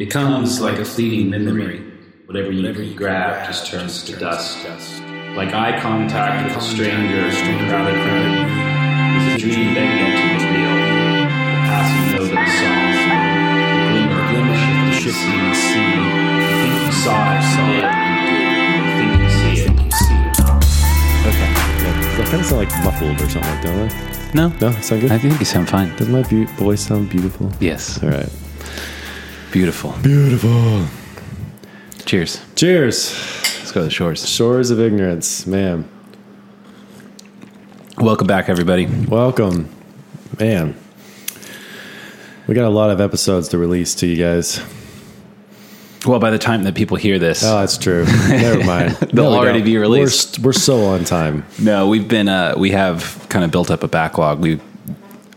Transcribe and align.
It 0.00 0.08
like 0.62 0.78
a 0.78 0.84
fleeting 0.86 1.28
memory. 1.28 1.84
Whatever 2.24 2.50
you, 2.50 2.62
Whatever 2.62 2.82
you 2.82 2.94
grab 2.96 3.46
just 3.46 3.66
turns 3.66 4.02
to 4.04 4.16
dust. 4.16 4.64
Like 5.36 5.52
eye 5.52 5.78
contact 5.78 6.48
with 6.48 6.56
a 6.56 6.60
stranger 6.62 7.28
in 7.28 7.60
a 7.60 7.68
crowded 7.68 8.00
room. 8.00 8.48
Is 9.20 9.34
a 9.34 9.38
dream 9.44 9.74
that 9.76 9.88
yet 10.00 10.16
to 10.16 10.24
be 10.24 10.56
real. 10.56 10.72
The 10.72 11.60
passing 11.68 12.16
note 12.16 12.32
of 12.32 12.40
a 12.40 12.48
song. 12.48 12.88
The 13.76 13.92
glimmer, 13.92 14.20
glimmer 14.32 14.56
of 14.56 14.88
the 14.88 14.96
shifting 15.04 15.52
sea. 15.52 15.92
You 15.92 16.56
think 16.64 16.80
you 16.80 16.92
saw 16.96 17.36
it, 17.36 17.44
saw 17.52 17.68
it. 17.76 17.84
You 18.72 18.88
think 18.96 19.12
you 19.20 19.28
see 19.28 19.52
it, 19.68 19.84
you 19.84 19.90
see 20.00 20.16
it. 20.16 20.40
Okay. 21.28 21.50
Yeah, 21.84 22.16
that 22.16 22.28
kind 22.30 22.40
of 22.40 22.46
sound 22.46 22.56
like 22.64 22.72
muffled 22.84 23.20
or 23.20 23.28
something 23.28 23.52
like 23.52 23.62
that, 23.62 23.76
don't 23.76 23.88
they? 23.92 24.32
No, 24.32 24.48
No, 24.64 24.80
sound 24.80 25.02
good? 25.02 25.12
I 25.12 25.18
think 25.18 25.38
you 25.38 25.44
sound 25.44 25.68
fine. 25.68 25.94
Does 25.96 26.08
my 26.08 26.22
bu- 26.22 26.46
voice 26.56 26.86
sound 26.86 27.10
beautiful? 27.10 27.52
Yes, 27.60 28.02
All 28.02 28.08
right. 28.08 28.30
Beautiful. 29.52 29.92
Beautiful. 30.02 30.86
Cheers. 32.04 32.40
Cheers. 32.56 33.12
Let's 33.58 33.72
go 33.72 33.80
to 33.80 33.84
the 33.84 33.90
shores. 33.90 34.28
Shores 34.28 34.70
of 34.70 34.80
ignorance, 34.80 35.46
man. 35.46 35.88
Welcome 37.98 38.26
back, 38.26 38.48
everybody. 38.48 38.86
Welcome, 38.86 39.68
man. 40.38 40.74
We 42.46 42.54
got 42.54 42.64
a 42.64 42.70
lot 42.70 42.90
of 42.90 43.00
episodes 43.00 43.48
to 43.48 43.58
release 43.58 43.94
to 43.96 44.06
you 44.06 44.16
guys. 44.16 44.60
Well, 46.06 46.18
by 46.18 46.30
the 46.30 46.38
time 46.38 46.62
that 46.64 46.74
people 46.74 46.96
hear 46.96 47.18
this, 47.18 47.44
Oh, 47.44 47.60
that's 47.60 47.76
true. 47.76 48.06
Never 48.28 48.64
mind. 48.64 48.92
They'll 49.12 49.30
no, 49.32 49.38
already 49.38 49.60
be 49.60 49.76
released. 49.76 50.38
We're, 50.38 50.46
we're 50.46 50.52
so 50.54 50.86
on 50.86 51.04
time. 51.04 51.44
no, 51.60 51.88
we've 51.88 52.08
been 52.08 52.28
uh, 52.28 52.54
we 52.56 52.70
have 52.70 53.26
kind 53.28 53.44
of 53.44 53.50
built 53.50 53.70
up 53.70 53.82
a 53.82 53.88
backlog. 53.88 54.40
We 54.40 54.60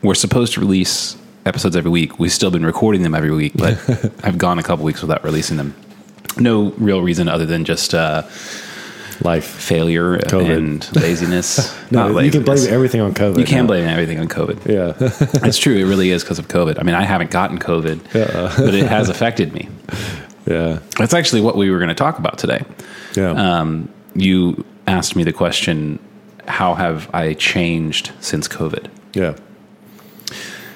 we're 0.02 0.16
supposed 0.16 0.54
to 0.54 0.62
release 0.62 1.18
episodes 1.46 1.76
every 1.76 1.92
week. 1.92 2.20
We've 2.20 2.32
still 2.32 2.52
been 2.52 2.66
recording 2.66 3.04
them 3.04 3.14
every 3.16 3.32
week, 3.32 3.54
but 3.56 3.78
I've 4.24 4.38
gone 4.38 4.60
a 4.60 4.64
couple 4.64 4.86
weeks 4.86 5.02
without 5.02 5.24
releasing 5.24 5.58
them. 5.58 5.76
No 6.38 6.72
real 6.78 7.02
reason 7.02 7.28
other 7.30 7.46
than 7.46 7.64
just 7.66 7.94
uh, 7.94 8.24
Life. 9.22 9.46
failure 9.46 10.18
COVID. 10.18 10.58
and 10.58 10.96
laziness. 11.02 11.74
No, 11.92 12.20
you 12.20 12.32
can 12.32 12.44
blame 12.44 12.68
everything 12.74 13.02
on 13.02 13.14
COVID. 13.14 13.38
You 13.38 13.46
can 13.46 13.60
now. 13.60 13.68
blame 13.68 13.88
everything 13.88 14.20
on 14.20 14.28
COVID. 14.28 14.66
Yeah. 14.68 14.94
It's 15.48 15.58
true. 15.60 15.76
It 15.76 15.84
really 15.84 16.10
is 16.10 16.24
because 16.24 16.40
of 16.40 16.48
COVID. 16.48 16.80
I 16.80 16.84
mean, 16.84 16.96
I 16.96 17.04
haven't 17.04 17.30
gotten 17.32 17.60
COVID, 17.60 18.00
but 18.58 18.74
it 18.74 18.88
has 18.88 19.10
affected 19.10 19.54
me. 19.54 19.70
yeah. 20.48 20.80
That's 20.98 21.14
actually 21.14 21.42
what 21.42 21.56
we 21.58 21.70
were 21.70 21.78
going 21.78 21.90
to 21.90 21.96
talk 21.96 22.18
about 22.18 22.38
today. 22.40 22.64
Yeah. 23.16 23.32
Um, 23.32 23.90
you 24.16 24.66
asked 24.88 25.16
me 25.16 25.24
the 25.24 25.34
question, 25.34 26.00
how 26.48 26.74
have 26.74 27.10
I 27.14 27.34
changed 27.36 28.12
since 28.22 28.48
COVID? 28.48 28.88
yeah. 29.14 29.36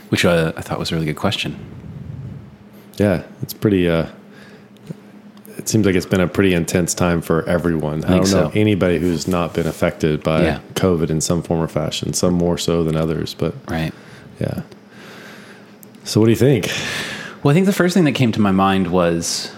Which 0.10 0.24
uh, 0.26 0.54
I 0.56 0.62
thought 0.62 0.80
was 0.80 0.92
a 0.92 0.96
really 0.96 1.06
good 1.06 1.18
question. 1.18 1.58
Yeah. 2.98 3.24
It's 3.42 3.54
pretty, 3.54 3.90
uh, 3.90 4.08
it 5.58 5.68
seems 5.68 5.86
like 5.86 5.96
it's 5.96 6.06
been 6.06 6.22
a 6.22 6.28
pretty 6.28 6.54
intense 6.54 6.94
time 6.94 7.22
for 7.22 7.44
everyone. 7.48 8.04
I, 8.06 8.08
think 8.08 8.24
don't 8.26 8.32
know 8.44 8.50
so. 8.50 8.60
anybody 8.60 9.00
who's 9.00 9.28
not 9.28 9.54
been 9.54 9.68
affected 9.68 10.24
by 10.24 10.44
Yeah. 10.44 10.60
COVID 10.76 11.10
in 11.10 11.20
some 11.22 11.42
form 11.44 11.62
or 11.62 11.68
fashion, 11.68 12.14
some 12.14 12.34
more 12.34 12.58
so 12.58 12.84
than 12.84 12.96
others, 12.96 13.34
but 13.34 13.54
Right. 13.70 13.94
yeah. 14.40 14.62
So 16.04 16.20
what 16.22 16.28
do 16.28 16.32
you 16.32 16.38
think? 16.38 16.72
Well, 17.44 17.52
I 17.52 17.54
think 17.54 17.66
the 17.66 17.74
first 17.74 17.94
thing 17.94 18.06
that 18.06 18.14
came 18.14 18.32
to 18.32 18.40
my 18.42 18.52
mind 18.52 18.88
was 18.92 19.52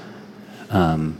um, 0.72 1.18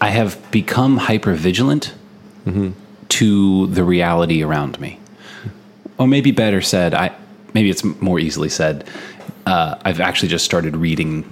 I 0.00 0.08
have 0.10 0.38
become 0.50 0.96
hyper 0.98 1.34
vigilant 1.34 1.94
to 3.08 3.66
the 3.66 3.82
reality 3.82 4.42
around 4.42 4.78
me. 4.80 5.00
Or 5.98 6.06
maybe 6.06 6.30
better 6.30 6.60
said, 6.60 6.94
I 6.94 7.14
maybe 7.54 7.70
it's 7.70 7.84
more 7.84 8.18
easily 8.18 8.48
said. 8.48 8.88
Uh, 9.46 9.76
I've 9.84 10.00
actually 10.00 10.28
just 10.28 10.44
started 10.44 10.76
reading 10.76 11.24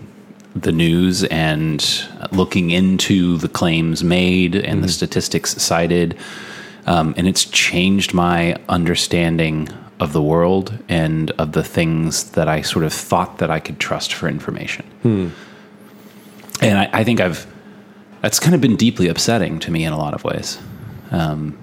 the 0.55 0.73
news 0.73 1.25
and 1.25 1.85
looking 2.31 2.71
into 2.71 3.37
the 3.39 3.49
claims 3.49 4.05
made 4.05 4.55
and 4.55 4.85
the 4.85 4.89
statistics 4.89 5.61
cited, 5.61 6.17
um, 6.87 7.13
and 7.17 7.27
it's 7.27 7.45
changed 7.45 8.15
my 8.15 8.57
understanding 8.69 9.69
of 10.01 10.13
the 10.13 10.23
world 10.23 10.79
and 10.89 11.31
of 11.33 11.53
the 11.53 11.63
things 11.63 12.31
that 12.33 12.49
I 12.49 12.63
sort 12.63 12.85
of 12.85 12.93
thought 12.93 13.39
that 13.39 13.51
I 13.51 13.61
could 13.61 13.79
trust 13.81 14.13
for 14.15 14.29
information. 14.29 14.87
And 16.63 16.79
I, 16.79 16.89
I 16.93 17.05
think 17.05 17.21
I've 17.21 17.47
that's 18.23 18.41
kind 18.41 18.55
of 18.55 18.61
been 18.63 18.77
deeply 18.77 19.09
upsetting 19.09 19.59
to 19.59 19.71
me 19.71 19.85
in 19.85 19.93
a 19.93 19.99
lot 19.99 20.15
of 20.15 20.25
ways. 20.25 20.59
Um, 21.11 21.59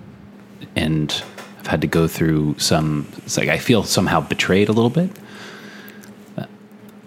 and 0.75 1.23
I've 1.61 1.67
had 1.67 1.81
to 1.81 1.87
go 1.87 2.07
through 2.07 2.57
some. 2.57 3.07
It's 3.17 3.37
like 3.37 3.47
I 3.47 3.59
feel 3.59 3.83
somehow 3.83 4.19
betrayed 4.19 4.67
a 4.67 4.71
little 4.71 4.89
bit, 4.89 5.11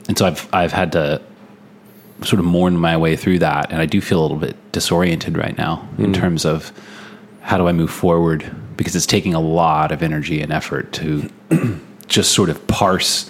and 0.08 0.16
so 0.16 0.26
I've 0.26 0.48
I've 0.52 0.72
had 0.72 0.92
to 0.92 1.20
sort 2.22 2.38
of 2.38 2.46
mourn 2.46 2.76
my 2.76 2.96
way 2.96 3.16
through 3.16 3.40
that, 3.40 3.72
and 3.72 3.82
I 3.82 3.86
do 3.86 4.00
feel 4.00 4.20
a 4.20 4.22
little 4.22 4.36
bit 4.36 4.56
disoriented 4.70 5.36
right 5.36 5.58
now 5.58 5.88
in 5.98 6.06
hmm. 6.06 6.12
terms 6.12 6.44
of 6.44 6.72
how 7.40 7.58
do 7.58 7.66
I 7.66 7.72
move 7.72 7.90
forward 7.90 8.48
because 8.76 8.94
it's 8.94 9.06
taking 9.06 9.34
a 9.34 9.40
lot 9.40 9.90
of 9.90 10.04
energy 10.04 10.40
and 10.40 10.52
effort 10.52 10.92
to 10.92 11.28
just 12.06 12.32
sort 12.32 12.48
of 12.48 12.64
parse 12.68 13.28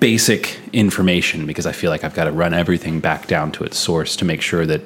basic 0.00 0.58
information 0.72 1.46
because 1.46 1.66
I 1.66 1.72
feel 1.72 1.90
like 1.92 2.02
I've 2.02 2.14
got 2.14 2.24
to 2.24 2.32
run 2.32 2.52
everything 2.52 2.98
back 2.98 3.28
down 3.28 3.52
to 3.52 3.64
its 3.64 3.78
source 3.78 4.16
to 4.16 4.24
make 4.24 4.42
sure 4.42 4.66
that 4.66 4.82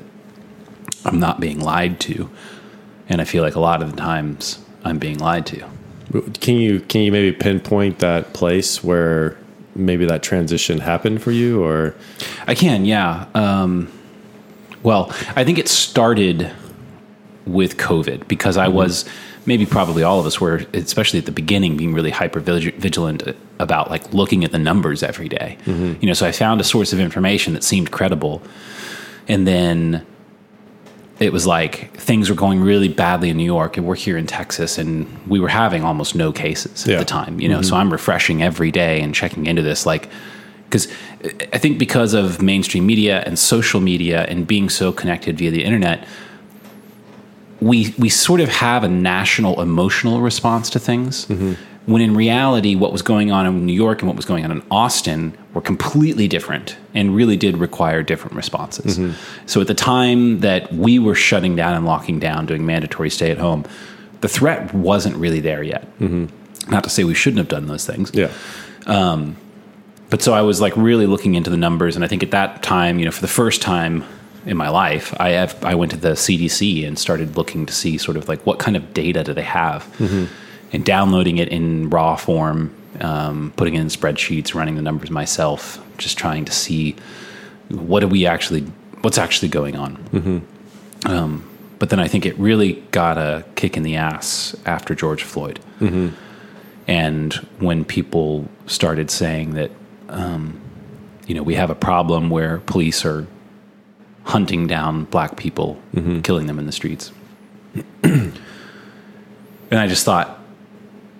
I'm 1.06 1.18
not 1.18 1.40
being 1.40 1.60
lied 1.60 1.98
to. 2.00 2.30
And 3.08 3.22
I 3.22 3.24
feel 3.24 3.42
like 3.42 3.54
a 3.54 3.60
lot 3.60 3.82
of 3.82 3.90
the 3.90 3.96
times 3.96 4.58
I'm 4.84 4.98
being 4.98 5.18
lied 5.18 5.46
to. 5.46 5.64
Can 6.40 6.56
you 6.56 6.80
can 6.80 7.02
you 7.02 7.12
maybe 7.12 7.32
pinpoint 7.32 8.00
that 8.00 8.32
place 8.34 8.84
where 8.84 9.38
maybe 9.74 10.04
that 10.04 10.22
transition 10.22 10.78
happened 10.78 11.22
for 11.22 11.30
you 11.30 11.64
or 11.64 11.94
I 12.46 12.54
can, 12.54 12.84
yeah. 12.84 13.26
Um, 13.34 13.90
well, 14.82 15.10
I 15.36 15.44
think 15.44 15.58
it 15.58 15.68
started 15.68 16.50
with 17.46 17.76
COVID 17.76 18.28
because 18.28 18.56
I 18.56 18.68
was 18.68 19.04
maybe 19.46 19.66
probably 19.66 20.02
all 20.02 20.20
of 20.20 20.26
us 20.26 20.40
were, 20.40 20.62
especially 20.74 21.18
at 21.18 21.26
the 21.26 21.32
beginning, 21.32 21.76
being 21.76 21.94
really 21.94 22.10
hyper 22.10 22.40
vigilant 22.40 23.22
about 23.58 23.90
like 23.90 24.12
looking 24.12 24.44
at 24.44 24.52
the 24.52 24.58
numbers 24.58 25.02
every 25.02 25.28
day. 25.28 25.56
You 26.00 26.06
know, 26.06 26.12
so 26.12 26.26
I 26.26 26.32
found 26.32 26.60
a 26.60 26.64
source 26.64 26.92
of 26.92 27.00
information 27.00 27.54
that 27.54 27.64
seemed 27.64 27.90
credible, 27.90 28.42
and 29.28 29.46
then 29.46 30.06
it 31.22 31.32
was 31.32 31.46
like 31.46 31.92
things 31.96 32.28
were 32.28 32.36
going 32.36 32.60
really 32.60 32.88
badly 32.88 33.30
in 33.30 33.36
New 33.36 33.44
York, 33.44 33.76
and 33.76 33.86
we're 33.86 33.94
here 33.94 34.16
in 34.16 34.26
Texas, 34.26 34.78
and 34.78 35.06
we 35.26 35.40
were 35.40 35.48
having 35.48 35.84
almost 35.84 36.14
no 36.14 36.32
cases 36.32 36.86
Yeah. 36.86 36.94
at 36.94 36.98
the 36.98 37.04
time. 37.04 37.40
You 37.40 37.48
know, 37.48 37.62
so 37.62 37.68
mm-hmm. 37.68 37.76
I'm 37.76 37.92
refreshing 37.92 38.42
every 38.42 38.70
day 38.70 39.00
and 39.00 39.14
checking 39.14 39.46
into 39.46 39.62
this, 39.62 39.86
like 39.86 40.08
because 40.64 40.88
I 41.52 41.58
think 41.58 41.78
because 41.78 42.14
of 42.14 42.40
mainstream 42.40 42.86
media 42.86 43.22
and 43.26 43.38
social 43.38 43.80
media 43.80 44.24
and 44.24 44.46
being 44.46 44.70
so 44.70 44.90
connected 44.90 45.36
via 45.36 45.50
the 45.50 45.64
internet, 45.64 46.06
we 47.60 47.94
we 47.98 48.08
sort 48.08 48.40
of 48.40 48.48
have 48.48 48.82
a 48.82 48.88
national 48.88 49.60
emotional 49.60 50.20
response 50.20 50.70
to 50.70 50.78
things. 50.78 51.26
Mm-hmm. 51.26 51.54
When 51.86 52.00
in 52.00 52.14
reality, 52.14 52.76
what 52.76 52.92
was 52.92 53.02
going 53.02 53.32
on 53.32 53.46
in 53.46 53.66
New 53.66 53.72
York 53.72 54.00
and 54.00 54.08
what 54.08 54.16
was 54.16 54.24
going 54.24 54.44
on 54.44 54.50
in 54.52 54.62
Austin 54.70 55.36
were 55.52 55.60
completely 55.60 56.28
different 56.28 56.76
and 56.94 57.14
really 57.14 57.36
did 57.36 57.56
require 57.56 58.02
different 58.02 58.36
responses. 58.36 58.98
Mm-hmm. 58.98 59.46
So 59.46 59.60
at 59.60 59.66
the 59.66 59.74
time 59.74 60.40
that 60.40 60.72
we 60.72 60.98
were 60.98 61.16
shutting 61.16 61.56
down 61.56 61.74
and 61.74 61.84
locking 61.84 62.20
down, 62.20 62.46
doing 62.46 62.64
mandatory 62.64 63.10
stay 63.10 63.30
at 63.30 63.38
home, 63.38 63.64
the 64.20 64.28
threat 64.28 64.72
wasn't 64.72 65.16
really 65.16 65.40
there 65.40 65.62
yet. 65.62 65.82
Mm-hmm. 65.98 66.70
Not 66.70 66.84
to 66.84 66.90
say 66.90 67.02
we 67.02 67.14
shouldn't 67.14 67.38
have 67.38 67.48
done 67.48 67.66
those 67.66 67.84
things. 67.84 68.12
yeah. 68.14 68.30
Um, 68.86 69.36
but 70.12 70.20
so 70.20 70.34
I 70.34 70.42
was 70.42 70.60
like 70.60 70.76
really 70.76 71.06
looking 71.06 71.36
into 71.36 71.48
the 71.48 71.56
numbers, 71.56 71.96
and 71.96 72.04
I 72.04 72.08
think 72.08 72.22
at 72.22 72.32
that 72.32 72.62
time, 72.62 72.98
you 72.98 73.06
know, 73.06 73.10
for 73.10 73.22
the 73.22 73.28
first 73.28 73.62
time 73.62 74.04
in 74.44 74.58
my 74.58 74.68
life, 74.68 75.14
I 75.18 75.30
have 75.30 75.64
I 75.64 75.74
went 75.74 75.90
to 75.92 75.96
the 75.96 76.10
CDC 76.10 76.86
and 76.86 76.98
started 76.98 77.38
looking 77.38 77.64
to 77.64 77.72
see 77.72 77.96
sort 77.96 78.18
of 78.18 78.28
like 78.28 78.44
what 78.44 78.58
kind 78.58 78.76
of 78.76 78.92
data 78.92 79.24
do 79.24 79.32
they 79.32 79.42
have, 79.42 79.84
mm-hmm. 79.96 80.26
And 80.72 80.84
downloading 80.84 81.38
it 81.38 81.48
in 81.48 81.90
raw 81.90 82.16
form, 82.16 82.74
um, 83.00 83.52
putting 83.56 83.74
it 83.74 83.80
in 83.80 83.88
spreadsheets, 83.88 84.54
running 84.54 84.76
the 84.76 84.82
numbers 84.82 85.10
myself, 85.10 85.84
just 85.98 86.18
trying 86.18 86.44
to 86.46 86.52
see 86.52 86.96
what 87.68 88.00
do 88.00 88.08
we 88.08 88.26
actually 88.26 88.62
what's 89.02 89.18
actually 89.18 89.48
going 89.48 89.76
on. 89.76 89.96
Um, 91.06 91.48
but 91.78 91.90
then 91.90 91.98
I 91.98 92.06
think 92.06 92.24
it 92.26 92.38
really 92.38 92.74
got 92.92 93.18
a 93.18 93.44
kick 93.56 93.76
in 93.76 93.82
the 93.82 93.96
ass 93.96 94.54
after 94.64 94.94
George 94.94 95.22
Floyd. 95.24 95.58
And 96.86 97.32
when 97.58 97.84
people 97.84 98.48
started 98.66 99.10
saying 99.10 99.54
that, 99.54 99.70
um, 100.08 100.60
you 101.26 101.34
know, 101.34 101.42
we 101.42 101.54
have 101.54 101.70
a 101.70 101.74
problem 101.74 102.30
where 102.30 102.58
police 102.58 103.04
are 103.04 103.26
hunting 104.24 104.66
down 104.68 105.04
black 105.04 105.36
people, 105.36 105.80
killing 106.22 106.46
them 106.46 106.58
in 106.58 106.66
the 106.66 106.72
streets. 106.72 107.12
and 108.04 108.32
I 109.70 109.86
just 109.88 110.04
thought, 110.04 110.38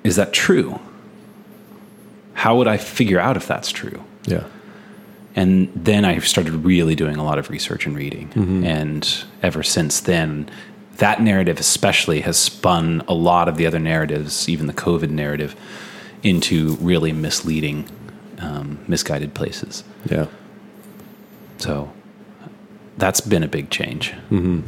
is 0.05 0.17
that 0.17 0.33
true? 0.33 0.81
How 2.35 2.57
would 2.57 2.69
I 2.69 2.77
figure 2.77 3.21
out 3.21 3.37
if 3.37 3.47
that's 3.47 3.71
true? 3.71 4.03
Yeah. 4.25 4.45
And 5.35 5.73
then 5.75 6.05
I 6.05 6.19
started 6.19 6.53
really 6.53 6.95
doing 6.95 7.17
a 7.17 7.25
lot 7.25 7.39
of 7.39 7.49
research 7.51 7.87
and 7.87 7.97
reading. 7.97 8.31
And 8.67 9.25
ever 9.43 9.63
since 9.63 10.01
then, 10.01 10.51
that 10.97 11.23
narrative 11.23 11.59
especially 11.59 12.21
has 12.21 12.39
spun 12.39 13.03
a 13.09 13.15
lot 13.15 13.49
of 13.49 13.57
the 13.57 13.67
other 13.67 13.79
narratives, 13.79 14.49
even 14.49 14.67
the 14.67 14.75
COVID 14.75 15.11
narrative, 15.11 15.57
into 16.23 16.75
really 16.77 17.13
misleading 17.13 17.89
um, 18.39 18.79
misguided 18.87 19.35
places. 19.35 19.85
Yeah. 20.11 20.27
So 21.59 21.93
that's 22.99 23.21
been 23.21 23.43
a 23.43 23.49
big 23.49 23.71
change. 23.71 24.13
Mm-hmm. 24.31 24.61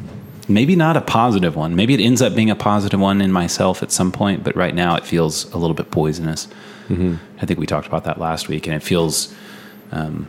Maybe 0.48 0.76
not 0.76 0.96
a 0.96 1.00
positive 1.00 1.56
one. 1.56 1.74
Maybe 1.74 1.94
it 1.94 2.00
ends 2.00 2.20
up 2.20 2.34
being 2.34 2.50
a 2.50 2.56
positive 2.56 3.00
one 3.00 3.20
in 3.20 3.32
myself 3.32 3.82
at 3.82 3.90
some 3.90 4.12
point, 4.12 4.44
but 4.44 4.54
right 4.54 4.74
now 4.74 4.96
it 4.96 5.04
feels 5.04 5.50
a 5.52 5.58
little 5.58 5.74
bit 5.74 5.90
poisonous. 5.90 6.48
Mm-hmm. 6.88 7.16
I 7.40 7.46
think 7.46 7.58
we 7.58 7.66
talked 7.66 7.86
about 7.86 8.04
that 8.04 8.18
last 8.18 8.48
week, 8.48 8.66
and 8.66 8.76
it 8.76 8.82
feels 8.82 9.34
um, 9.90 10.26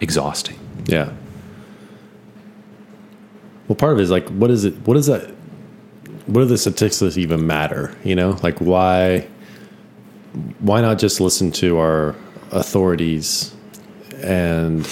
exhausting. 0.00 0.58
Yeah. 0.86 1.12
Well, 3.66 3.76
part 3.76 3.92
of 3.92 3.98
it 3.98 4.02
is 4.02 4.10
like, 4.10 4.26
what 4.28 4.50
is 4.50 4.64
it? 4.64 4.74
What 4.86 4.96
is 4.96 5.06
that? 5.06 5.34
What 6.26 6.40
do 6.40 6.44
the 6.46 6.58
statistics 6.58 7.18
even 7.18 7.46
matter? 7.46 7.94
You 8.04 8.14
know, 8.14 8.38
like 8.42 8.58
why? 8.58 9.26
Why 10.60 10.80
not 10.80 10.98
just 10.98 11.20
listen 11.20 11.52
to 11.52 11.78
our 11.78 12.14
authorities 12.50 13.54
and 14.22 14.88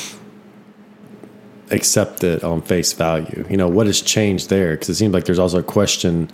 accept 1.70 2.24
it 2.24 2.44
on 2.44 2.62
face 2.62 2.92
value? 2.92 3.46
You 3.48 3.56
know, 3.56 3.68
what 3.68 3.86
has 3.86 4.00
changed 4.00 4.50
there? 4.50 4.72
Because 4.72 4.88
it 4.88 4.94
seems 4.94 5.12
like 5.14 5.24
there's 5.24 5.38
also 5.38 5.58
a 5.58 5.62
question 5.62 6.30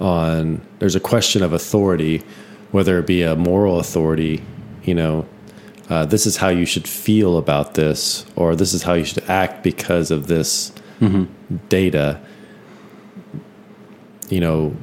on 0.00 0.60
there's 0.78 0.94
a 0.94 1.00
question 1.00 1.42
of 1.42 1.52
authority, 1.52 2.22
whether 2.70 2.98
it 2.98 3.06
be 3.06 3.22
a 3.22 3.36
moral 3.36 3.78
authority. 3.78 4.42
You 4.84 4.94
know, 4.94 5.26
uh, 5.88 6.04
this 6.04 6.26
is 6.26 6.36
how 6.36 6.48
you 6.48 6.66
should 6.66 6.88
feel 6.88 7.36
about 7.38 7.74
this, 7.74 8.26
or 8.36 8.54
this 8.54 8.72
is 8.74 8.82
how 8.82 8.94
you 8.94 9.04
should 9.04 9.28
act 9.28 9.62
because 9.62 10.10
of 10.10 10.26
this 10.26 10.72
data. 11.68 12.20
You 14.28 14.40
know, 14.40 14.76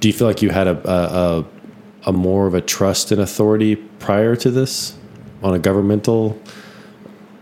do 0.00 0.08
you 0.08 0.14
feel 0.14 0.26
like 0.26 0.40
you 0.42 0.50
had 0.50 0.66
a, 0.66 0.90
a, 0.90 1.40
a, 1.40 1.44
a 2.06 2.12
more 2.12 2.46
of 2.46 2.54
a 2.54 2.60
trust 2.60 3.12
in 3.12 3.20
authority 3.20 3.76
prior 3.76 4.34
to 4.36 4.50
this 4.50 4.96
on 5.42 5.54
a 5.54 5.58
governmental, 5.58 6.40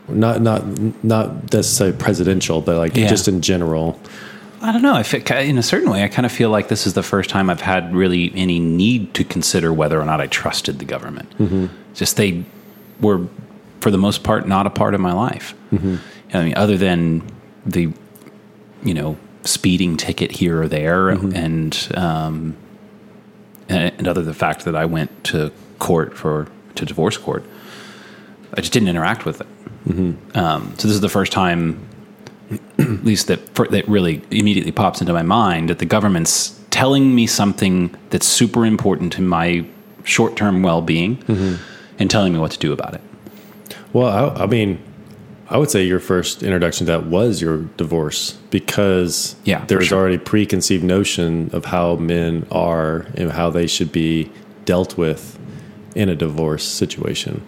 not 0.08 0.40
not 0.40 0.64
not 1.04 1.52
necessarily 1.52 1.96
presidential, 1.96 2.60
but 2.60 2.76
like 2.76 2.96
Yeah. 2.96 3.08
just 3.08 3.28
in 3.28 3.40
general? 3.40 3.98
I 4.60 4.72
don't 4.72 4.82
know. 4.82 4.94
I 4.94 5.04
feel, 5.04 5.20
in 5.36 5.56
a 5.56 5.62
certain 5.62 5.88
way, 5.90 6.02
I 6.02 6.08
kind 6.08 6.26
of 6.26 6.32
feel 6.32 6.50
like 6.50 6.68
this 6.68 6.86
is 6.86 6.94
the 6.94 7.02
first 7.02 7.30
time 7.30 7.48
I've 7.48 7.60
had 7.60 7.94
really 7.94 8.32
any 8.34 8.58
need 8.58 9.14
to 9.14 9.24
consider 9.24 9.72
whether 9.72 10.00
or 10.00 10.04
not 10.04 10.20
I 10.20 10.26
trusted 10.26 10.80
the 10.80 10.84
government. 10.84 11.32
Mm-hmm. 11.38 11.66
Just 11.94 12.16
they 12.16 12.44
were, 13.00 13.26
for 13.80 13.92
the 13.92 13.98
most 13.98 14.24
part, 14.24 14.48
not 14.48 14.66
a 14.66 14.70
part 14.70 14.94
of 14.94 15.00
my 15.00 15.12
life. 15.12 15.54
Mm-hmm. 15.72 15.96
I 16.34 16.44
mean, 16.44 16.54
other 16.56 16.76
than 16.76 17.22
the, 17.64 17.92
you 18.82 18.94
know, 18.94 19.16
speeding 19.44 19.96
ticket 19.96 20.32
here 20.32 20.62
or 20.62 20.68
there, 20.68 21.14
mm-hmm. 21.14 21.36
and 21.36 21.88
um, 21.94 22.56
and, 23.68 23.92
and 23.98 24.08
other 24.08 24.22
than 24.22 24.32
the 24.32 24.38
fact 24.38 24.64
that 24.64 24.74
I 24.74 24.86
went 24.86 25.24
to 25.24 25.52
court 25.78 26.16
for 26.16 26.48
to 26.74 26.84
divorce 26.84 27.16
court, 27.16 27.44
I 28.54 28.60
just 28.60 28.72
didn't 28.72 28.88
interact 28.88 29.24
with 29.24 29.40
it. 29.40 29.46
Um, 29.88 30.74
so 30.76 30.86
this 30.88 30.94
is 30.94 31.00
the 31.00 31.08
first 31.08 31.32
time 31.32 31.80
at 32.78 33.04
least 33.04 33.26
that 33.26 33.54
that 33.70 33.86
really 33.88 34.22
immediately 34.30 34.72
pops 34.72 35.00
into 35.00 35.12
my 35.12 35.22
mind 35.22 35.68
that 35.70 35.78
the 35.78 35.86
government's 35.86 36.58
telling 36.70 37.14
me 37.14 37.26
something 37.26 37.94
that's 38.10 38.26
super 38.26 38.64
important 38.66 39.12
to 39.14 39.22
my 39.22 39.66
short-term 40.04 40.62
well-being 40.62 41.22
and 41.98 42.10
telling 42.10 42.32
me 42.32 42.38
what 42.38 42.50
to 42.52 42.58
do 42.58 42.72
about 42.72 42.94
it. 42.94 43.00
Well, 43.92 44.08
I, 44.38 44.44
I 44.44 44.46
mean, 44.46 44.78
I 45.50 45.56
would 45.58 45.70
say 45.70 45.84
your 45.84 45.98
first 46.00 46.42
introduction 46.42 46.86
to 46.86 46.92
that 46.92 47.06
was 47.06 47.40
your 47.42 47.62
divorce 47.76 48.32
because 48.50 49.34
Yeah, 49.44 49.64
there 49.66 49.78
was 49.78 49.88
sure. 49.88 49.98
already 49.98 50.18
preconceived 50.18 50.84
notion 50.84 51.50
of 51.52 51.66
how 51.66 51.96
men 51.96 52.46
are 52.50 53.06
and 53.14 53.32
how 53.32 53.50
they 53.50 53.66
should 53.66 53.90
be 53.92 54.30
dealt 54.66 54.96
with 54.98 55.38
in 55.94 56.08
a 56.10 56.14
divorce 56.14 56.64
situation. 56.64 57.42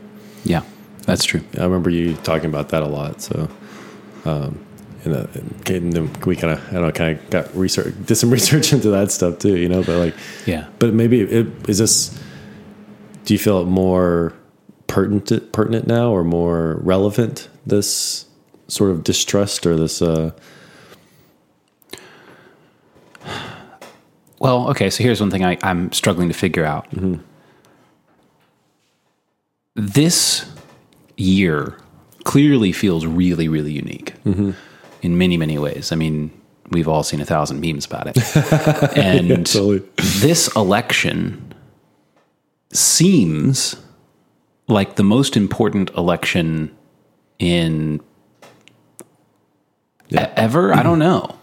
Yeah, 0.44 0.62
that's 1.06 1.24
true. 1.24 1.40
I 1.58 1.64
remember 1.64 1.90
you 1.90 2.14
talking 2.16 2.46
about 2.48 2.68
that 2.70 2.82
a 2.82 2.86
lot. 2.86 3.20
So, 3.22 3.48
um, 4.24 4.64
and, 5.04 5.14
uh, 5.16 5.26
and 5.66 5.92
then 5.92 6.12
we 6.26 6.36
kind 6.36 6.52
of, 6.52 6.68
I 6.68 6.72
don't 6.72 6.82
know, 6.82 6.92
kind 6.92 7.18
of 7.18 7.30
got 7.30 7.54
research, 7.56 7.94
did 8.04 8.16
some 8.16 8.30
research 8.38 8.72
into 8.72 8.90
that 8.90 9.10
stuff 9.10 9.38
too, 9.38 9.56
you 9.56 9.68
know, 9.68 9.82
but 9.82 9.96
like, 9.98 10.14
Yeah. 10.46 10.66
but 10.78 10.92
maybe 10.94 11.20
it, 11.22 11.46
is 11.68 11.78
this, 11.78 12.18
do 13.24 13.34
you 13.34 13.38
feel 13.38 13.60
it 13.62 13.64
more 13.66 14.34
pertinent, 14.88 15.52
pertinent 15.52 15.86
now 15.86 16.10
or 16.10 16.22
more 16.24 16.78
relevant, 16.82 17.48
this 17.66 18.26
sort 18.68 18.90
of 18.90 19.02
distrust 19.04 19.64
or 19.66 19.76
this, 19.76 20.02
uh, 20.02 20.32
Well, 24.38 24.70
okay, 24.70 24.88
so 24.88 25.02
here's 25.02 25.20
one 25.20 25.30
thing 25.30 25.44
I, 25.44 25.58
I'm 25.62 25.92
struggling 25.92 26.28
to 26.28 26.34
figure 26.34 26.64
out. 26.64 26.86
This 29.74 30.46
year 31.20 31.76
clearly 32.24 32.72
feels 32.72 33.06
really, 33.06 33.48
really 33.48 33.72
unique 33.72 34.14
mm-hmm. 34.24 34.52
in 35.02 35.18
many, 35.18 35.36
many 35.36 35.58
ways. 35.58 35.92
I 35.92 35.96
mean, 35.96 36.30
we've 36.70 36.88
all 36.88 37.02
seen 37.02 37.20
a 37.20 37.24
thousand 37.24 37.60
memes 37.60 37.86
about 37.86 38.06
it. 38.06 38.16
and 38.96 39.46
totally. 39.46 39.82
this 39.96 40.54
election 40.56 41.54
seems 42.72 43.76
like 44.68 44.96
the 44.96 45.02
most 45.02 45.36
important 45.36 45.90
election 45.96 46.76
in 47.38 48.00
e- 50.10 50.16
ever. 50.16 50.72
I 50.72 50.82
don't 50.82 50.98
know. 50.98 51.36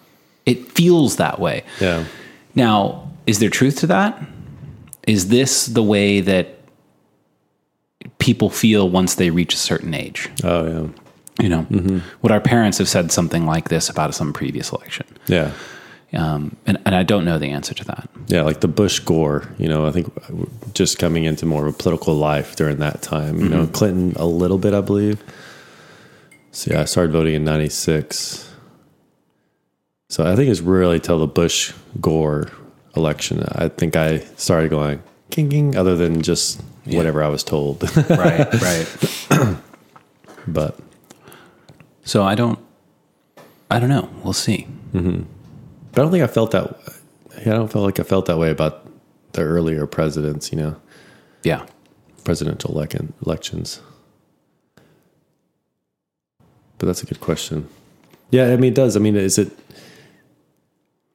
It 0.45 0.71
feels 0.71 1.17
that 1.17 1.39
way. 1.39 1.63
yeah. 1.81 2.05
Now, 2.55 3.11
is 3.25 3.39
there 3.39 3.49
truth 3.49 3.79
to 3.79 3.87
that? 3.87 4.19
Is 5.05 5.27
this 5.27 5.65
the 5.67 5.83
way 5.83 6.21
that 6.21 6.56
people 8.27 8.49
feel 8.49 8.89
once 8.89 9.15
they 9.15 9.29
reach 9.29 9.53
a 9.53 9.57
certain 9.57 9.93
age? 9.93 10.29
Oh 10.43 10.67
yeah. 10.67 10.87
You 11.39 11.49
know, 11.49 12.01
would 12.21 12.31
our 12.31 12.41
parents 12.41 12.77
have 12.79 12.89
said 12.89 13.09
something 13.11 13.45
like 13.45 13.69
this 13.69 13.89
about 13.89 14.13
some 14.13 14.33
previous 14.33 14.71
election? 14.71 15.05
Yeah. 15.27 15.51
Um, 16.11 16.57
and, 16.65 16.77
and 16.85 16.93
I 16.93 17.03
don't 17.03 17.23
know 17.23 17.37
the 17.39 17.51
answer 17.51 17.73
to 17.75 17.85
that. 17.85 18.09
Yeah, 18.27 18.41
like 18.41 18.59
the 18.59 18.67
Bush 18.67 18.99
Gore, 18.99 19.47
you 19.57 19.69
know, 19.69 19.85
I 19.85 19.91
think 19.91 20.11
just 20.73 20.99
coming 20.99 21.23
into 21.25 21.45
more 21.45 21.67
of 21.67 21.73
a 21.73 21.77
political 21.77 22.15
life 22.15 22.55
during 22.57 22.77
that 22.77 23.01
time. 23.01 23.39
You 23.39 23.49
know, 23.49 23.67
Clinton 23.67 24.13
a 24.17 24.25
little 24.25 24.57
bit, 24.57 24.73
I 24.73 24.81
believe. 24.81 25.23
So 26.51 26.73
yeah, 26.73 26.81
I 26.81 26.85
started 26.85 27.13
voting 27.13 27.35
in 27.35 27.45
'96. 27.45 28.51
So 30.09 30.25
I 30.25 30.35
think 30.35 30.49
it's 30.49 30.61
really 30.61 30.99
till 30.99 31.19
the 31.19 31.27
Bush 31.27 31.71
Gore 32.01 32.49
election. 32.95 33.43
I 33.47 33.69
think 33.69 33.95
I 33.95 34.19
started 34.35 34.69
going 34.69 35.01
king 35.29 35.49
king, 35.49 35.77
other 35.77 35.95
than 35.95 36.23
just 36.23 36.61
whatever 36.95 37.23
I 37.23 37.27
was 37.27 37.43
told. 37.43 37.83
Right, 38.09 38.47
right. 38.61 39.57
but 40.47 40.79
So 42.03 42.23
I 42.23 42.35
don't, 42.35 42.59
I 43.69 43.79
don't 43.79 43.89
know. 43.89 44.09
We'll 44.23 44.33
see. 44.33 44.67
but 44.93 45.01
I 45.01 46.01
don't 46.01 46.11
think 46.11 46.23
I 46.23 46.27
felt 46.27 46.51
that. 46.51 46.77
I 47.39 47.43
don't 47.49 47.71
feel 47.71 47.81
like 47.83 47.99
I 47.99 48.03
felt 48.03 48.25
that 48.27 48.37
way 48.37 48.49
about 48.49 48.87
the 49.33 49.41
earlier 49.41 49.85
presidents. 49.85 50.51
You 50.51 50.57
know. 50.59 50.75
Yeah. 51.43 51.65
presidential 52.23 52.73
elec- 52.73 53.11
elections? 53.25 53.79
But 56.77 56.85
that's 56.87 57.01
a 57.03 57.05
good 57.05 57.19
question. 57.21 57.67
Yeah, 58.29 58.45
I 58.51 58.55
mean, 58.57 58.71
it 58.71 58.75
does. 58.75 58.95
I 58.95 58.99
mean, 58.99 59.15
is 59.15 59.37
it 59.37 59.51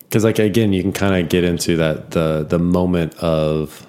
because, 0.00 0.24
like, 0.24 0.38
again, 0.38 0.72
you 0.72 0.82
can 0.82 0.92
kind 0.92 1.14
of 1.22 1.28
get 1.30 1.44
into 1.44 1.76
that 1.76 2.10
the 2.12 2.44
the 2.48 2.58
moment 2.58 3.14
of 3.16 3.86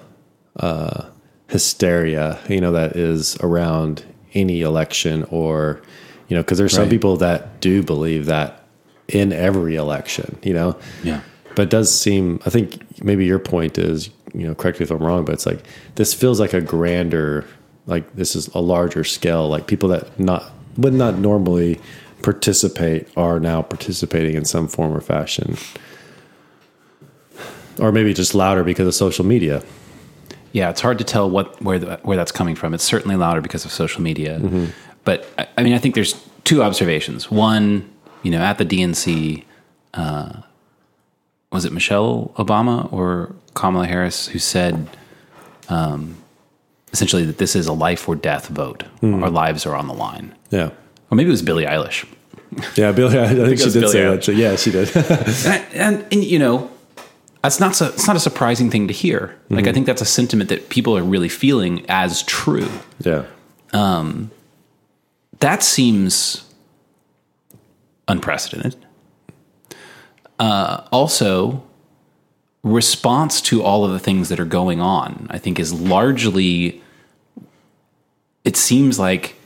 uh, 0.56 1.04
hysteria, 1.48 2.38
you 2.48 2.60
know, 2.60 2.72
that 2.72 2.96
is 2.96 3.36
around 3.40 4.04
any 4.34 4.62
election, 4.62 5.24
or 5.30 5.80
you 6.28 6.36
know, 6.36 6.42
because 6.42 6.58
there's 6.58 6.72
some 6.72 6.88
people 6.88 7.16
that 7.18 7.60
do 7.60 7.82
believe 7.82 8.26
that 8.26 8.64
in 9.08 9.32
every 9.32 9.76
election, 9.76 10.38
you 10.42 10.54
know, 10.54 10.76
Yeah. 11.02 11.20
but 11.54 11.62
it 11.64 11.70
does 11.70 11.92
seem 11.98 12.40
i 12.46 12.50
think 12.50 12.82
maybe 13.04 13.26
your 13.26 13.38
point 13.38 13.76
is 13.78 14.08
you 14.32 14.46
know 14.46 14.54
correct 14.54 14.80
me 14.80 14.84
if 14.84 14.90
i'm 14.90 14.98
wrong 15.02 15.24
but 15.24 15.32
it's 15.34 15.46
like 15.46 15.62
this 15.94 16.12
feels 16.14 16.40
like 16.40 16.52
a 16.54 16.60
grander 16.60 17.44
like 17.86 18.16
this 18.16 18.34
is 18.34 18.48
a 18.54 18.58
larger 18.60 19.04
scale 19.04 19.48
like 19.48 19.66
people 19.68 19.88
that 19.90 20.18
not 20.18 20.50
would 20.78 20.94
not 20.94 21.18
normally 21.18 21.78
participate 22.22 23.06
are 23.16 23.38
now 23.38 23.60
participating 23.62 24.34
in 24.34 24.44
some 24.46 24.66
form 24.66 24.92
or 24.92 25.00
fashion. 25.00 25.56
Or 27.78 27.92
maybe 27.92 28.14
just 28.14 28.34
louder 28.34 28.64
because 28.64 28.86
of 28.86 28.94
social 28.94 29.24
media 29.26 29.62
Yeah, 30.54 30.70
it's 30.70 30.80
hard 30.80 30.98
to 30.98 31.04
tell 31.04 31.28
what 31.28 31.60
where 31.60 31.78
the, 31.80 31.96
where 32.04 32.16
that's 32.16 32.30
coming 32.32 32.54
from. 32.54 32.74
It's 32.74 32.84
certainly 32.84 33.16
louder 33.16 33.40
because 33.42 33.64
of 33.64 33.72
social 33.72 34.00
media. 34.02 34.40
But 35.04 35.26
I, 35.36 35.46
I 35.58 35.62
mean, 35.64 35.74
I 35.74 35.78
think 35.78 35.94
there's 35.96 36.14
two 36.44 36.62
observations. 36.62 37.28
One, 37.30 37.90
you 38.22 38.30
know, 38.30 38.38
at 38.38 38.58
the 38.58 38.64
DNC, 38.64 39.42
uh, 39.94 40.32
was 41.50 41.64
it 41.64 41.72
Michelle 41.72 42.32
Obama 42.36 42.90
or 42.92 43.34
Kamala 43.54 43.86
Harris 43.86 44.28
who 44.28 44.38
said 44.38 44.88
um, 45.68 46.16
essentially 46.92 47.24
that 47.24 47.38
this 47.38 47.56
is 47.56 47.66
a 47.66 47.72
life 47.72 48.08
or 48.08 48.14
death 48.14 48.46
vote. 48.48 48.84
Our 49.02 49.30
lives 49.30 49.66
are 49.66 49.74
on 49.74 49.88
the 49.88 49.94
line. 49.94 50.34
yeah 50.50 50.70
Or 51.10 51.16
maybe 51.16 51.28
it 51.28 51.32
was 51.32 51.42
Billie 51.42 51.64
Eilish. 51.66 52.06
yeah 52.76 52.92
billy 52.92 53.18
i, 53.18 53.26
think, 53.34 53.58
she 53.64 53.70
did 53.70 53.80
Billie 53.80 53.92
say 53.92 54.02
Eilish. 54.02 54.26
that 54.26 54.34
yeah 54.36 54.54
she 54.54 54.70
did 54.70 54.88
and, 55.74 55.74
and, 55.74 56.12
and 56.12 56.22
you 56.24 56.38
know, 56.38 56.70
that's 57.44 57.60
not 57.60 57.76
so, 57.76 57.88
it's 57.88 58.06
not 58.06 58.16
a 58.16 58.20
surprising 58.20 58.70
thing 58.70 58.88
to 58.88 58.94
hear. 58.94 59.38
Like 59.50 59.66
I 59.66 59.72
think 59.72 59.84
that's 59.86 60.00
a 60.00 60.06
sentiment 60.06 60.48
that 60.48 60.70
people 60.70 60.96
are 60.96 61.02
really 61.02 61.28
feeling 61.28 61.84
as 61.88 62.22
true. 62.22 62.70
Yeah. 63.00 63.26
That 65.40 65.62
seems 65.62 66.50
unprecedented. 68.08 68.76
Uh, 70.38 70.84
also, 70.90 71.62
response 72.62 73.42
to 73.42 73.62
all 73.62 73.84
of 73.84 73.92
the 73.92 73.98
things 73.98 74.30
that 74.30 74.40
are 74.40 74.46
going 74.46 74.80
on, 74.80 75.26
I 75.28 75.36
think, 75.38 75.60
is 75.60 75.70
largely. 75.72 76.82
It 78.44 78.56
seems 78.56 78.98
like 78.98 79.36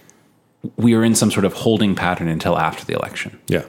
we 0.77 0.95
are 0.95 1.03
in 1.03 1.17
some 1.17 1.33
sort 1.33 1.45
of 1.45 1.53
holding 1.53 1.97
pattern 1.97 2.29
until 2.29 2.57
after 2.57 2.85
the 2.85 2.95
election. 2.95 3.41
Yeah. 3.49 3.65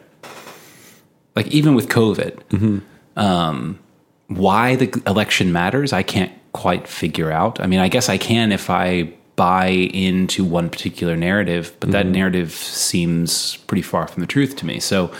Like 1.35 1.47
even 1.47 1.73
with 1.73 1.89
COVID, 1.89 2.81
um, 3.15 3.79
why 4.29 4.75
the 4.75 5.01
election 5.05 5.51
matters, 5.51 5.91
I 5.91 6.03
can't 6.03 6.31
quite 6.53 6.87
figure 6.87 7.31
out. 7.31 7.59
I 7.59 7.67
mean, 7.67 7.79
I 7.79 7.89
guess 7.89 8.09
I 8.09 8.17
can 8.17 8.51
if 8.51 8.69
I 8.69 9.13
buy 9.35 9.67
into 9.67 10.43
one 10.43 10.69
particular 10.69 11.15
narrative, 11.15 11.73
but 11.79 11.91
that 11.91 12.05
narrative 12.05 12.51
seems 12.51 13.55
pretty 13.67 13.81
far 13.81 14.07
from 14.07 14.21
the 14.21 14.27
truth 14.27 14.55
to 14.57 14.65
me. 14.65 14.79
So, 14.79 15.11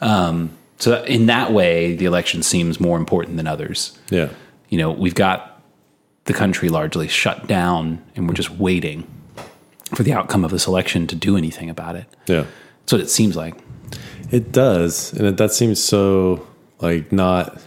um, 0.00 0.50
so 0.78 1.02
in 1.04 1.26
that 1.26 1.52
way, 1.52 1.96
the 1.96 2.04
election 2.04 2.42
seems 2.42 2.80
more 2.80 2.98
important 2.98 3.36
than 3.36 3.46
others. 3.46 3.98
Yeah. 4.10 4.28
You 4.68 4.78
know, 4.78 4.90
we've 4.90 5.14
got 5.14 5.62
the 6.24 6.34
country 6.34 6.68
largely 6.68 7.08
shut 7.08 7.46
down, 7.46 8.04
and 8.14 8.28
we're 8.28 8.34
just 8.34 8.50
waiting 8.50 9.06
for 9.94 10.02
the 10.02 10.12
outcome 10.12 10.44
of 10.44 10.50
this 10.50 10.66
election 10.66 11.06
to 11.08 11.16
do 11.16 11.36
anything 11.36 11.70
about 11.70 11.96
it. 11.96 12.06
Yeah. 12.26 12.44
That's 12.80 12.92
what 12.92 13.00
it 13.00 13.10
seems 13.10 13.36
like. 13.36 13.54
It 14.30 14.52
does, 14.52 15.12
and 15.14 15.26
it, 15.26 15.36
that 15.38 15.52
seems 15.52 15.82
so 15.82 16.46
like 16.80 17.10
not. 17.10 17.60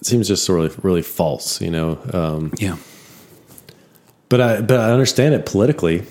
It 0.00 0.06
seems 0.06 0.28
just 0.28 0.44
sort 0.44 0.60
of 0.64 0.82
really 0.84 1.02
false, 1.02 1.60
you 1.60 1.70
know. 1.70 1.98
Um, 2.12 2.52
Yeah. 2.58 2.76
but 4.28 4.40
I 4.40 4.60
but 4.60 4.78
I 4.80 4.90
understand 4.92 5.34
it 5.34 5.46
politically. 5.46 6.02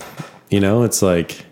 You 0.50 0.60
know, 0.60 0.84
it's 0.84 1.01
like 1.01 1.46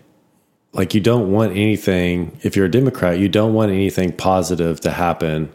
like 0.72 0.94
you 0.94 1.00
don't 1.00 1.32
want 1.32 1.52
anything 1.52 2.38
if 2.42 2.54
you're 2.56 2.66
a 2.66 2.70
Democrat, 2.70 3.18
you 3.18 3.28
don't 3.28 3.54
want 3.54 3.72
anything 3.72 4.12
positive 4.12 4.80
to 4.82 4.90
happen 4.90 5.50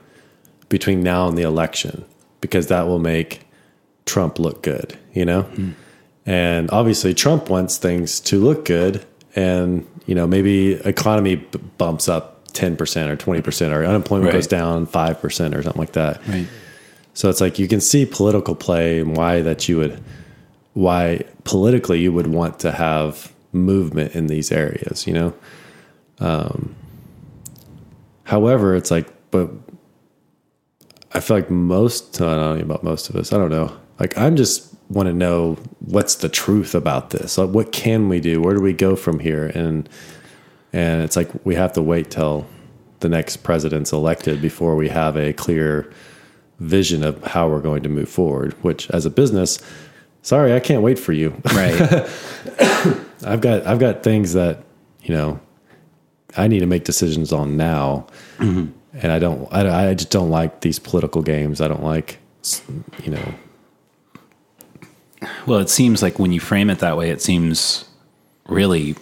between 0.70 1.02
now 1.04 1.28
and 1.28 1.38
the 1.38 1.44
election 1.44 2.04
because 2.42 2.68
that 2.68 2.88
will 2.88 3.00
make 3.00 3.42
Trump 4.06 4.40
look 4.40 4.64
good, 4.64 4.98
you 5.14 5.24
know? 5.24 5.46
And 6.26 6.70
obviously 6.72 7.14
Trump 7.14 7.50
wants 7.50 7.78
things 7.78 8.20
to 8.22 8.40
look 8.40 8.66
good 8.66 9.06
and, 9.36 9.86
you 10.08 10.16
know, 10.16 10.26
maybe 10.26 10.74
economy 10.74 11.36
b- 11.36 11.60
bumps 11.78 12.10
up 12.10 12.48
10% 12.54 13.10
or 13.10 13.16
20% 13.16 13.72
or 13.72 13.86
unemployment 13.86 14.28
Right. 14.28 14.34
goes 14.34 14.48
down 14.48 14.88
5% 14.88 15.56
or 15.56 15.62
something 15.64 15.80
like 15.80 15.94
that. 15.94 16.22
Right. 16.28 16.48
So 17.14 17.30
it's 17.30 17.42
like 17.42 17.60
you 17.60 17.68
can 17.68 17.82
see 17.82 18.06
political 18.06 18.56
play 18.56 19.00
and 19.00 19.16
why 19.16 19.42
that 19.42 19.70
you 19.70 19.78
would, 19.78 20.04
why 20.74 21.24
politically 21.44 22.00
you 22.00 22.12
would 22.12 22.28
want 22.28 22.60
to 22.60 22.72
have 22.72 23.32
movement 23.52 24.16
in 24.16 24.28
these 24.28 24.52
areas, 24.52 25.06
you 25.06 25.14
know? 25.14 25.34
Um, 26.20 26.76
however, 28.24 28.76
it's 28.76 28.90
like, 28.90 29.08
but 29.32 29.50
I 31.14 31.20
feel 31.20 31.38
like 31.38 31.52
most, 31.52 32.20
I 32.20 32.36
don't 32.36 32.58
know 32.58 32.64
about 32.64 32.84
most 32.84 33.10
of 33.10 33.16
us, 33.16 33.32
I 33.32 33.38
don't 33.38 33.52
know. 33.52 33.76
Like, 34.00 34.18
I'm 34.18 34.36
just 34.36 34.74
want 34.90 35.08
to 35.08 35.14
know 35.14 35.58
what's 35.80 36.16
the 36.16 36.30
truth 36.30 36.74
about 36.74 37.12
this. 37.12 37.38
Like, 37.38 37.50
what 37.50 37.72
can 37.72 38.10
we 38.10 38.20
do? 38.20 38.42
Where 38.42 38.56
do 38.56 38.62
we 38.62 38.74
go 38.74 38.96
from 38.96 39.20
here? 39.20 39.48
And, 39.48 39.88
and 40.72 41.04
it's 41.04 41.16
like 41.16 41.30
we 41.46 41.54
have 41.56 41.74
to 41.74 41.82
wait 41.82 42.10
till 42.10 42.48
the 43.02 43.10
next 43.10 43.38
president's 43.38 43.92
elected 43.92 44.42
before 44.42 44.76
we 44.76 44.90
have 44.90 45.16
a 45.16 45.34
clear 45.34 45.92
vision 46.64 47.04
of 47.04 47.24
how 47.24 47.48
we're 47.48 47.62
going 47.62 47.84
to 47.84 47.90
move 47.90 48.10
forward. 48.10 48.54
Which, 48.64 48.90
as 48.92 49.06
a 49.06 49.10
business, 49.10 49.60
sorry, 50.22 50.54
I 50.54 50.60
can't 50.60 50.82
wait 50.82 50.98
for 50.98 51.14
you. 51.14 51.30
Right. 51.54 51.80
I've 53.26 53.42
got 53.42 53.66
I've 53.66 53.80
got 53.80 54.04
things 54.04 54.34
that 54.34 54.64
you 55.02 55.14
know 55.14 55.40
I 56.36 56.48
need 56.48 56.60
to 56.60 56.66
make 56.66 56.84
decisions 56.84 57.32
on 57.32 57.58
now, 57.58 58.08
mm-hmm. 58.38 58.72
and 58.94 59.12
I 59.12 59.20
don't 59.20 59.48
I, 59.54 59.90
I 59.90 59.94
just 59.94 60.10
don't 60.10 60.30
like 60.30 60.62
these 60.62 60.80
political 60.80 61.22
games. 61.22 61.62
I 61.62 61.68
don't 61.68 61.84
like 61.84 62.20
you 63.04 63.12
know 63.12 63.34
Well, 65.46 65.60
it 65.60 65.70
seems 65.70 66.02
like 66.02 66.20
when 66.20 66.32
you 66.32 66.40
frame 66.40 66.70
it 66.70 66.80
that 66.80 66.98
way, 66.98 67.10
it 67.10 67.22
seems 67.22 67.86
really 68.48 68.96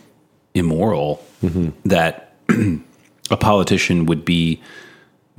immoral 0.53 1.25
mm-hmm. 1.41 1.69
that 1.85 2.35
a 3.31 3.37
politician 3.37 4.05
would 4.05 4.25
be 4.25 4.61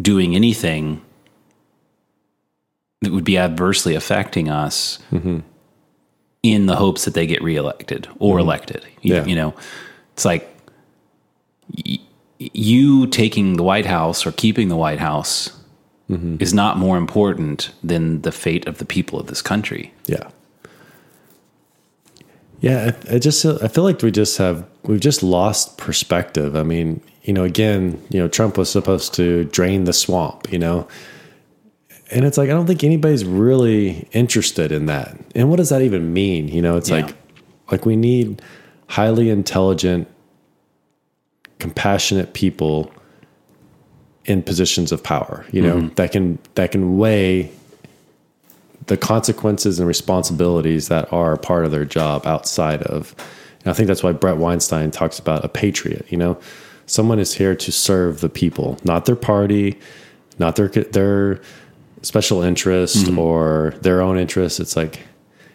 doing 0.01 0.35
anything 0.35 1.01
that 3.03 3.13
would 3.13 3.25
be 3.25 3.37
adversely 3.37 3.95
affecting 3.95 4.49
us 4.49 4.99
in 6.43 6.67
the 6.67 6.77
hopes 6.77 7.05
that 7.05 7.15
they 7.15 7.27
get 7.27 7.43
reelected 7.43 8.09
or 8.19 8.37
mm-hmm. 8.37 8.47
elected. 8.47 8.87
You, 9.03 9.15
Yeah. 9.15 9.25
you 9.27 9.35
know, 9.37 9.55
it's 10.15 10.25
like 10.25 10.49
y- 11.87 11.99
you 12.39 13.07
taking 13.07 13.57
the 13.57 13.63
White 13.63 13.87
House 13.87 14.27
or 14.27 14.33
keeping 14.33 14.69
the 14.69 14.77
White 14.77 14.99
House 14.99 15.51
mm-hmm. 16.11 16.37
is 16.41 16.53
not 16.53 16.79
more 16.79 16.97
important 16.97 17.71
than 17.85 18.23
the 18.23 18.33
fate 18.33 18.67
of 18.67 18.79
the 18.79 18.85
people 18.85 19.21
of 19.21 19.27
this 19.27 19.43
country. 19.43 19.93
yeah 20.07 20.29
yeah. 22.61 22.93
I, 23.11 23.17
I 23.17 23.19
just 23.19 23.45
I 23.45 23.67
feel 23.69 23.83
like 23.85 24.01
we 24.03 24.13
just 24.13 24.39
have 24.39 24.65
we've 24.85 25.01
just 25.01 25.23
lost 25.23 25.79
perspective. 25.79 26.55
I 26.57 26.63
mean, 26.63 27.01
you 27.25 27.33
know, 27.33 27.43
again, 27.43 28.01
you 28.09 28.21
know, 28.21 28.29
Trump 28.29 28.57
was 28.57 28.71
supposed 28.71 29.15
to 29.15 29.45
drain 29.47 29.85
the 29.85 29.93
swamp. 29.93 30.51
You 30.53 30.61
know. 30.61 30.87
And 32.13 32.25
it's 32.25 32.39
like 32.39 32.51
I 32.51 32.53
don't 32.53 32.67
think 32.67 32.85
anybody's 32.85 33.25
really 33.25 34.09
interested 34.13 34.71
in 34.71 34.87
that. 34.87 35.17
And 35.35 35.51
what 35.51 35.57
does 35.57 35.71
that 35.71 35.83
even 35.83 36.13
mean? 36.13 36.49
You 36.49 36.63
know, 36.63 36.77
it's 36.77 36.91
Yeah. 36.91 37.07
like 37.07 37.15
like 37.71 37.87
we 37.87 37.97
need 37.97 38.43
highly 38.87 39.31
intelligent 39.31 40.07
compassionate 41.59 42.35
people 42.35 42.93
in 44.25 44.43
positions 44.43 44.93
of 44.93 45.03
power 45.03 45.47
you 45.51 45.63
know 45.63 45.77
mm-hmm. 45.77 45.95
that 45.95 46.13
can 46.13 46.39
that 46.55 46.71
can 46.73 46.99
weigh 46.99 47.51
the 48.87 48.97
consequences 48.97 49.79
and 49.79 49.89
responsibilities 49.89 50.89
that 50.89 51.11
are 51.13 51.37
part 51.37 51.65
of 51.65 51.71
their 51.71 51.85
job 51.85 52.27
outside 52.27 52.83
of 52.83 53.15
and 53.61 53.71
i 53.71 53.73
think 53.73 53.87
that's 53.87 54.03
why 54.03 54.13
bret 54.13 54.37
weinstein 54.37 54.91
talks 54.91 55.19
about 55.19 55.45
a 55.45 55.49
patriot 55.49 56.05
you 56.09 56.19
know 56.19 56.39
someone 56.87 57.19
is 57.19 57.35
here 57.35 57.55
to 57.55 57.73
serve 57.73 58.21
the 58.21 58.29
people 58.29 58.77
not 58.85 59.07
their 59.07 59.17
party 59.17 59.79
not 60.39 60.57
their 60.57 60.69
their 60.69 61.41
special 62.03 62.43
interest 62.43 63.07
mm-hmm. 63.07 63.19
or 63.19 63.75
their 63.81 64.01
own 64.01 64.19
interest 64.19 64.61
it's 64.61 64.77
like 64.77 65.01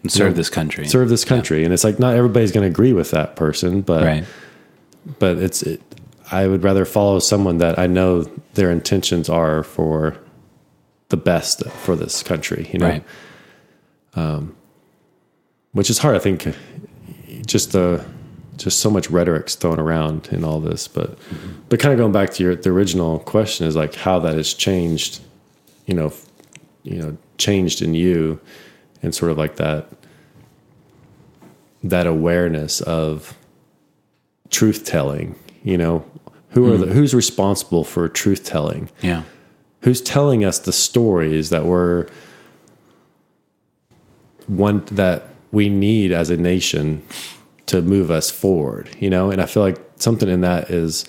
serve 0.07 0.35
this 0.35 0.49
country. 0.49 0.87
serve 0.87 1.09
this 1.09 1.25
country 1.25 1.65
and 1.65 1.73
it's 1.73 1.83
like 1.83 1.99
not 1.99 2.15
everybody's 2.15 2.51
going 2.51 2.63
to 2.63 2.69
agree 2.69 2.93
with 2.93 3.11
that 3.11 3.35
person 3.35 3.81
but 3.81 4.03
right. 4.03 4.25
but 5.19 5.37
it's 5.37 5.63
it, 5.63 5.81
I 6.31 6.47
would 6.47 6.63
rather 6.63 6.85
follow 6.85 7.19
someone 7.19 7.57
that 7.59 7.79
I 7.79 7.87
know 7.87 8.23
their 8.53 8.71
intentions 8.71 9.29
are 9.29 9.63
for 9.63 10.17
the 11.09 11.17
best 11.17 11.63
for 11.67 11.95
this 11.95 12.21
country, 12.23 12.69
you 12.73 12.79
know. 12.79 12.87
Right. 12.87 13.03
Um, 14.15 14.55
which 15.71 15.89
is 15.89 15.99
hard, 15.99 16.15
I 16.15 16.19
think. 16.19 16.55
Just 17.45 17.71
the 17.71 18.05
just 18.57 18.79
so 18.79 18.89
much 18.89 19.11
rhetoric's 19.11 19.55
thrown 19.55 19.79
around 19.79 20.29
in 20.31 20.43
all 20.43 20.59
this, 20.59 20.87
but 20.87 21.11
mm-hmm. 21.11 21.61
but 21.69 21.79
kind 21.79 21.93
of 21.93 21.99
going 21.99 22.11
back 22.11 22.31
to 22.31 22.43
your 22.43 22.55
the 22.55 22.71
original 22.71 23.19
question 23.19 23.67
is 23.67 23.75
like 23.75 23.95
how 23.95 24.19
that 24.19 24.33
has 24.33 24.53
changed, 24.53 25.21
you 25.85 25.93
know, 25.93 26.11
you 26.87 27.01
know, 27.01 27.17
changed 27.37 27.81
in 27.81 27.93
you, 27.93 28.39
and 29.01 29.13
sort 29.13 29.31
of 29.31 29.37
like 29.37 29.57
that 29.57 29.89
that 31.83 32.07
awareness 32.07 32.81
of 32.81 33.37
truth 34.49 34.85
telling. 34.85 35.35
You 35.63 35.77
know, 35.77 36.05
who 36.51 36.73
are 36.73 36.77
the 36.77 36.87
hmm. 36.87 36.93
who's 36.93 37.13
responsible 37.13 37.83
for 37.83 38.07
truth 38.07 38.43
telling? 38.43 38.89
Yeah. 39.01 39.23
who's 39.81 40.01
telling 40.01 40.43
us 40.43 40.59
the 40.59 40.73
stories 40.73 41.49
that 41.49 41.65
we're 41.65 42.07
one 44.47 44.83
that 44.85 45.27
we 45.51 45.69
need 45.69 46.11
as 46.11 46.29
a 46.29 46.37
nation 46.37 47.05
to 47.65 47.81
move 47.81 48.09
us 48.09 48.31
forward 48.31 48.89
you 48.99 49.09
know 49.09 49.29
and 49.29 49.41
i 49.41 49.45
feel 49.45 49.61
like 49.61 49.77
something 49.97 50.29
in 50.29 50.41
that 50.41 50.69
is 50.69 51.05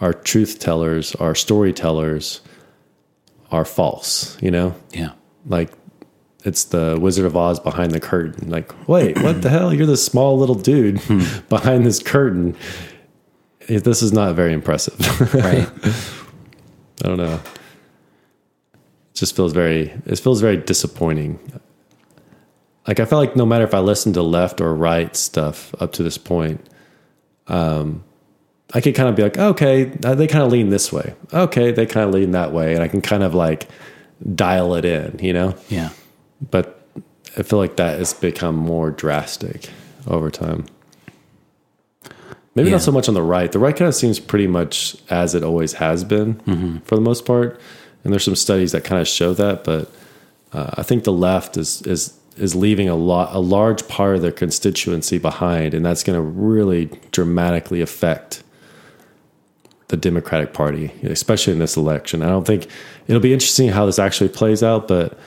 our 0.00 0.12
truth 0.12 0.58
tellers 0.58 1.14
our 1.16 1.34
storytellers 1.34 2.40
are 3.50 3.64
false 3.64 4.36
you 4.42 4.50
know 4.50 4.74
Yeah. 4.92 5.12
like 5.46 5.70
it's 6.44 6.64
the 6.64 6.96
Wizard 6.98 7.26
of 7.26 7.36
Oz 7.36 7.60
behind 7.60 7.92
the 7.92 8.00
curtain. 8.00 8.48
Like, 8.48 8.72
wait, 8.88 9.20
what 9.22 9.42
the 9.42 9.50
hell? 9.50 9.74
You're 9.74 9.84
this 9.84 10.02
small 10.02 10.38
little 10.38 10.54
dude 10.54 10.98
behind 11.50 11.84
this 11.84 12.02
curtain. 12.02 12.56
This 13.68 14.00
is 14.00 14.14
not 14.14 14.34
very 14.36 14.54
impressive. 14.54 14.96
Right. 15.34 15.68
I 17.04 17.08
don't 17.08 17.18
know. 17.18 17.40
It 18.72 19.14
just 19.14 19.36
feels 19.36 19.52
very 19.52 19.90
it 20.06 20.18
feels 20.18 20.40
very 20.40 20.56
disappointing. 20.56 21.38
Like 22.88 23.00
I 23.00 23.04
felt 23.04 23.20
like 23.20 23.36
no 23.36 23.44
matter 23.44 23.64
if 23.64 23.74
I 23.74 23.80
listened 23.80 24.14
to 24.14 24.22
left 24.22 24.62
or 24.62 24.74
right 24.74 25.14
stuff 25.14 25.74
up 25.78 25.92
to 25.92 26.02
this 26.02 26.16
point, 26.16 26.66
um, 27.48 28.02
I 28.72 28.80
can 28.80 28.92
kind 28.92 29.08
of 29.08 29.16
be 29.16 29.22
like, 29.22 29.36
okay, 29.36 29.92
uh, 30.04 30.14
they 30.14 30.26
kind 30.26 30.44
of 30.44 30.52
lean 30.52 30.70
this 30.70 30.92
way. 30.92 31.14
Okay, 31.32 31.72
they 31.72 31.86
kind 31.86 32.08
of 32.08 32.14
lean 32.14 32.30
that 32.32 32.52
way, 32.52 32.74
and 32.74 32.82
I 32.82 32.88
can 32.88 33.00
kind 33.00 33.22
of 33.22 33.34
like 33.34 33.68
dial 34.34 34.74
it 34.74 34.84
in, 34.84 35.18
you 35.20 35.32
know. 35.32 35.54
Yeah. 35.68 35.90
But 36.50 36.80
I 37.36 37.42
feel 37.42 37.58
like 37.58 37.76
that 37.76 37.98
has 37.98 38.12
become 38.14 38.54
more 38.54 38.90
drastic 38.90 39.70
over 40.06 40.30
time. 40.30 40.66
Maybe 42.54 42.68
Yeah. 42.68 42.76
not 42.76 42.82
so 42.82 42.92
much 42.92 43.08
on 43.08 43.14
the 43.14 43.22
right. 43.22 43.50
The 43.50 43.58
right 43.58 43.74
kind 43.76 43.88
of 43.88 43.94
seems 43.94 44.18
pretty 44.18 44.46
much 44.46 44.96
as 45.08 45.34
it 45.34 45.42
always 45.44 45.74
has 45.74 46.04
been 46.04 46.80
for 46.84 46.94
the 46.96 47.00
most 47.00 47.24
part. 47.24 47.60
And 48.02 48.12
there's 48.12 48.24
some 48.24 48.36
studies 48.36 48.72
that 48.72 48.82
kind 48.84 49.00
of 49.00 49.06
show 49.06 49.34
that, 49.34 49.62
but 49.64 49.90
uh, 50.52 50.70
I 50.74 50.82
think 50.82 51.04
the 51.04 51.12
left 51.12 51.56
is 51.56 51.82
is 51.82 52.14
is 52.36 52.54
leaving 52.54 52.88
a 52.88 52.94
lot 52.96 53.34
a 53.34 53.38
large 53.38 53.86
part 53.88 54.16
of 54.16 54.22
their 54.22 54.32
constituency 54.32 55.18
behind, 55.18 55.74
and 55.74 55.84
that's 55.84 56.02
going 56.02 56.16
to 56.16 56.22
really 56.22 56.86
dramatically 57.12 57.80
affect 57.82 58.42
the 59.90 59.96
Democratic 59.96 60.52
Party, 60.52 60.92
especially 61.02 61.52
in 61.52 61.58
this 61.58 61.76
election. 61.76 62.22
I 62.22 62.28
don't 62.28 62.46
think 62.46 62.66
it'll 63.06 63.20
be 63.20 63.32
interesting 63.32 63.68
how 63.68 63.86
this 63.86 63.98
actually 63.98 64.30
plays 64.30 64.62
out, 64.62 64.88
but 64.88 65.18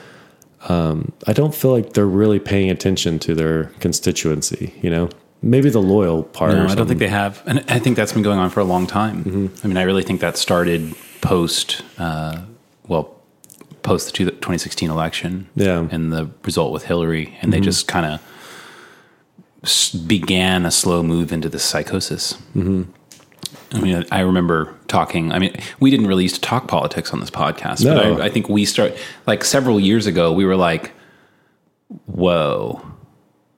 um, 0.68 1.12
I 1.26 1.32
don't 1.32 1.54
feel 1.54 1.70
like 1.70 1.92
they're 1.92 2.06
really 2.06 2.38
paying 2.38 2.70
attention 2.70 3.18
to 3.20 3.34
their 3.34 3.64
constituency. 3.80 4.74
You 4.82 4.90
know, 4.90 5.10
maybe 5.42 5.70
the 5.70 5.82
loyal 5.82 6.22
part. 6.24 6.52
No, 6.52 6.66
I 6.66 6.74
don't 6.74 6.86
think 6.88 6.98
they 7.00 7.08
have, 7.08 7.42
and 7.46 7.64
I 7.68 7.78
think 7.78 7.96
that's 7.96 8.12
been 8.12 8.22
going 8.22 8.38
on 8.38 8.50
for 8.50 8.60
a 8.60 8.64
long 8.64 8.86
time. 8.86 9.24
Mm-hmm. 9.24 9.46
I 9.64 9.68
mean, 9.68 9.76
I 9.76 9.82
really 9.82 10.02
think 10.02 10.20
that 10.20 10.36
started 10.36 10.94
post, 11.20 11.82
uh, 11.98 12.40
well, 12.88 13.14
post 13.82 14.06
the 14.06 14.12
2016 14.12 14.90
election, 14.90 15.48
Yeah. 15.54 15.66
Mm-hmm. 15.80 15.94
and 15.94 16.12
the 16.12 16.30
result 16.42 16.72
with 16.72 16.84
Hillary, 16.84 17.36
and 17.42 17.52
they 17.52 17.60
just 17.60 17.86
kind 17.86 18.06
of 18.06 18.20
began 20.06 20.66
a 20.66 20.70
slow 20.70 21.02
move 21.02 21.32
into 21.32 21.48
this 21.48 21.62
psychosis. 21.64 22.34
Mm-hmm. 22.54 22.82
I 23.74 23.80
mean, 23.80 24.04
I 24.12 24.20
remember 24.20 24.72
talking. 24.88 25.32
I 25.32 25.38
mean, 25.38 25.54
we 25.80 25.90
didn't 25.90 26.06
really 26.06 26.22
used 26.22 26.36
to 26.36 26.40
talk 26.40 26.68
politics 26.68 27.12
on 27.12 27.20
this 27.20 27.30
podcast, 27.30 27.84
No. 27.84 27.94
but 28.14 28.20
I, 28.22 28.26
I 28.26 28.28
think 28.30 28.48
we 28.48 28.64
start 28.64 28.96
like 29.26 29.44
several 29.44 29.78
years 29.80 30.06
ago. 30.06 30.32
We 30.32 30.44
were 30.44 30.56
like, 30.56 30.92
"Whoa." 32.06 32.80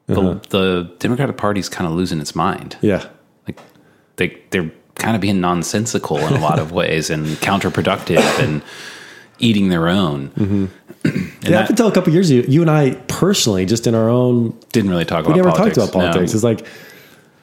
The, 0.06 0.20
Uh-huh. 0.20 0.38
the 0.50 0.90
Democratic 1.00 1.36
Party's 1.36 1.68
kind 1.68 1.88
of 1.90 1.96
losing 1.96 2.20
its 2.20 2.36
mind 2.36 2.76
Yeah, 2.80 3.04
like 3.48 3.58
they 4.16 4.38
they're 4.50 4.70
kind 4.94 5.16
of 5.16 5.20
being 5.20 5.40
nonsensical 5.40 6.16
in 6.18 6.32
a 6.34 6.40
lot 6.40 6.60
of 6.60 6.70
ways 6.80 7.10
and 7.10 7.26
counterproductive 7.42 8.22
and 8.38 8.62
eating 9.40 9.68
their 9.68 9.88
own. 9.88 10.30
And 11.06 11.20
yeah. 11.42 11.50
that 11.50 11.64
Up 11.64 11.70
until 11.70 11.86
a 11.86 11.92
couple 11.92 12.12
years 12.12 12.30
ago, 12.30 12.44
you 12.48 12.62
and 12.62 12.70
I 12.70 12.94
personally, 13.06 13.64
just 13.64 13.86
in 13.86 13.94
our 13.94 14.08
own, 14.08 14.58
didn't 14.72 14.90
really 14.90 15.04
talk 15.04 15.24
we 15.26 15.34
about 15.34 15.36
never 15.36 15.50
politics. 15.50 15.76
talked 15.76 15.90
about 15.94 16.00
politics. 16.12 16.32
No. 16.32 16.36
It's 16.36 16.42
like 16.44 16.66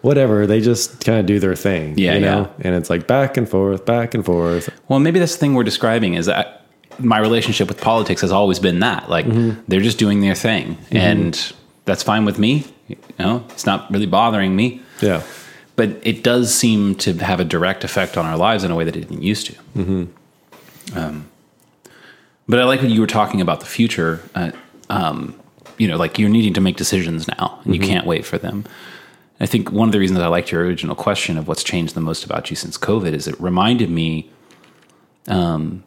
whatever 0.03 0.45
they 0.45 0.61
just 0.61 1.03
kind 1.03 1.17
of 1.19 1.25
do 1.25 1.39
their 1.39 1.55
thing. 1.55 1.97
Yeah, 1.97 2.13
you 2.13 2.19
know, 2.19 2.41
yeah. 2.59 2.67
and 2.67 2.75
it's 2.75 2.89
like 2.89 3.07
back 3.07 3.35
and 3.37 3.49
forth, 3.49 3.85
back 3.85 4.13
and 4.13 4.23
forth. 4.23 4.69
Well, 4.87 4.99
maybe 4.99 5.17
that's 5.19 5.33
the 5.33 5.39
thing 5.39 5.55
we're 5.55 5.63
describing 5.63 6.13
is 6.13 6.27
that 6.27 6.65
my 6.99 7.17
relationship 7.17 7.67
with 7.67 7.81
politics 7.81 8.21
has 8.21 8.31
always 8.31 8.59
been 8.59 8.79
that. 8.81 9.09
Like 9.09 9.25
they're 9.67 9.81
just 9.81 9.97
doing 9.97 10.21
their 10.21 10.35
thing, 10.35 10.77
and 10.91 11.53
that's 11.85 12.03
fine 12.03 12.25
with 12.25 12.37
me. 12.37 12.65
You 12.87 12.97
know, 13.17 13.45
it's 13.49 13.65
not 13.65 13.89
really 13.91 14.05
bothering 14.05 14.55
me. 14.55 14.81
Yeah, 15.01 15.23
But 15.75 15.89
it 16.03 16.23
does 16.23 16.53
seem 16.53 16.95
to 16.95 17.13
have 17.17 17.39
a 17.39 17.45
direct 17.45 17.83
effect 17.83 18.17
on 18.17 18.25
our 18.25 18.37
lives 18.37 18.63
in 18.63 18.71
a 18.71 18.75
way 18.75 18.83
that 18.83 18.95
it 18.95 19.07
didn't 19.07 19.23
used 19.23 19.47
to. 19.47 20.07
Um, 20.95 21.27
but 22.47 22.59
I 22.59 22.65
like 22.65 22.81
what 22.81 22.89
you 22.91 22.99
were 23.01 23.07
talking 23.07 23.41
about 23.41 23.61
the 23.61 23.65
future. 23.65 24.21
Uh, 24.35 24.51
um, 24.89 25.39
you 25.77 25.87
know, 25.87 25.97
like 25.97 26.19
you're 26.19 26.29
needing 26.29 26.53
to 26.53 26.61
make 26.61 26.75
decisions 26.75 27.27
now, 27.27 27.59
and 27.63 27.73
you 27.73 27.81
can't 27.81 28.05
wait 28.05 28.25
for 28.25 28.37
them. 28.37 28.65
I 29.39 29.45
think 29.45 29.71
one 29.71 29.87
of 29.87 29.91
the 29.91 29.99
reasons 29.99 30.19
I 30.19 30.27
liked 30.27 30.51
your 30.51 30.63
original 30.63 30.95
question 30.95 31.37
of 31.37 31.47
what's 31.47 31.63
changed 31.63 31.95
the 31.95 32.01
most 32.01 32.23
about 32.23 32.49
you 32.49 32.55
since 32.55 32.77
COVID 32.77 33.13
is 33.13 33.27
it 33.27 33.39
reminded 33.39 33.89
me 33.89 34.29
um, 35.27 35.83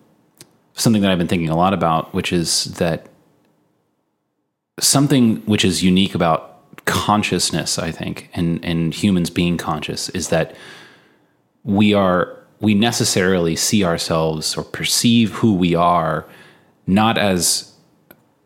something 0.75 1.03
that 1.03 1.11
I've 1.11 1.19
been 1.19 1.29
thinking 1.29 1.49
a 1.49 1.57
lot 1.57 1.73
about, 1.73 2.13
which 2.13 2.33
is 2.33 2.65
that 2.75 3.09
something 4.81 5.37
which 5.47 5.65
is 5.65 5.83
unique 5.83 6.15
about 6.15 6.53
consciousness, 6.85 7.79
I 7.79 7.91
think, 7.91 8.31
and 8.35 8.65
and 8.65 8.95
humans 8.95 9.31
being 9.31 9.57
conscious 9.57 10.09
is 10.11 10.29
that 10.29 10.55
we 11.65 11.95
are 11.95 12.37
we 12.61 12.75
necessarily 12.75 13.57
see 13.57 13.85
ourselves 13.85 14.57
or 14.57 14.65
perceive 14.65 15.33
who 15.35 15.55
we 15.55 15.75
are 15.75 16.27
not 16.87 17.19
as 17.19 17.75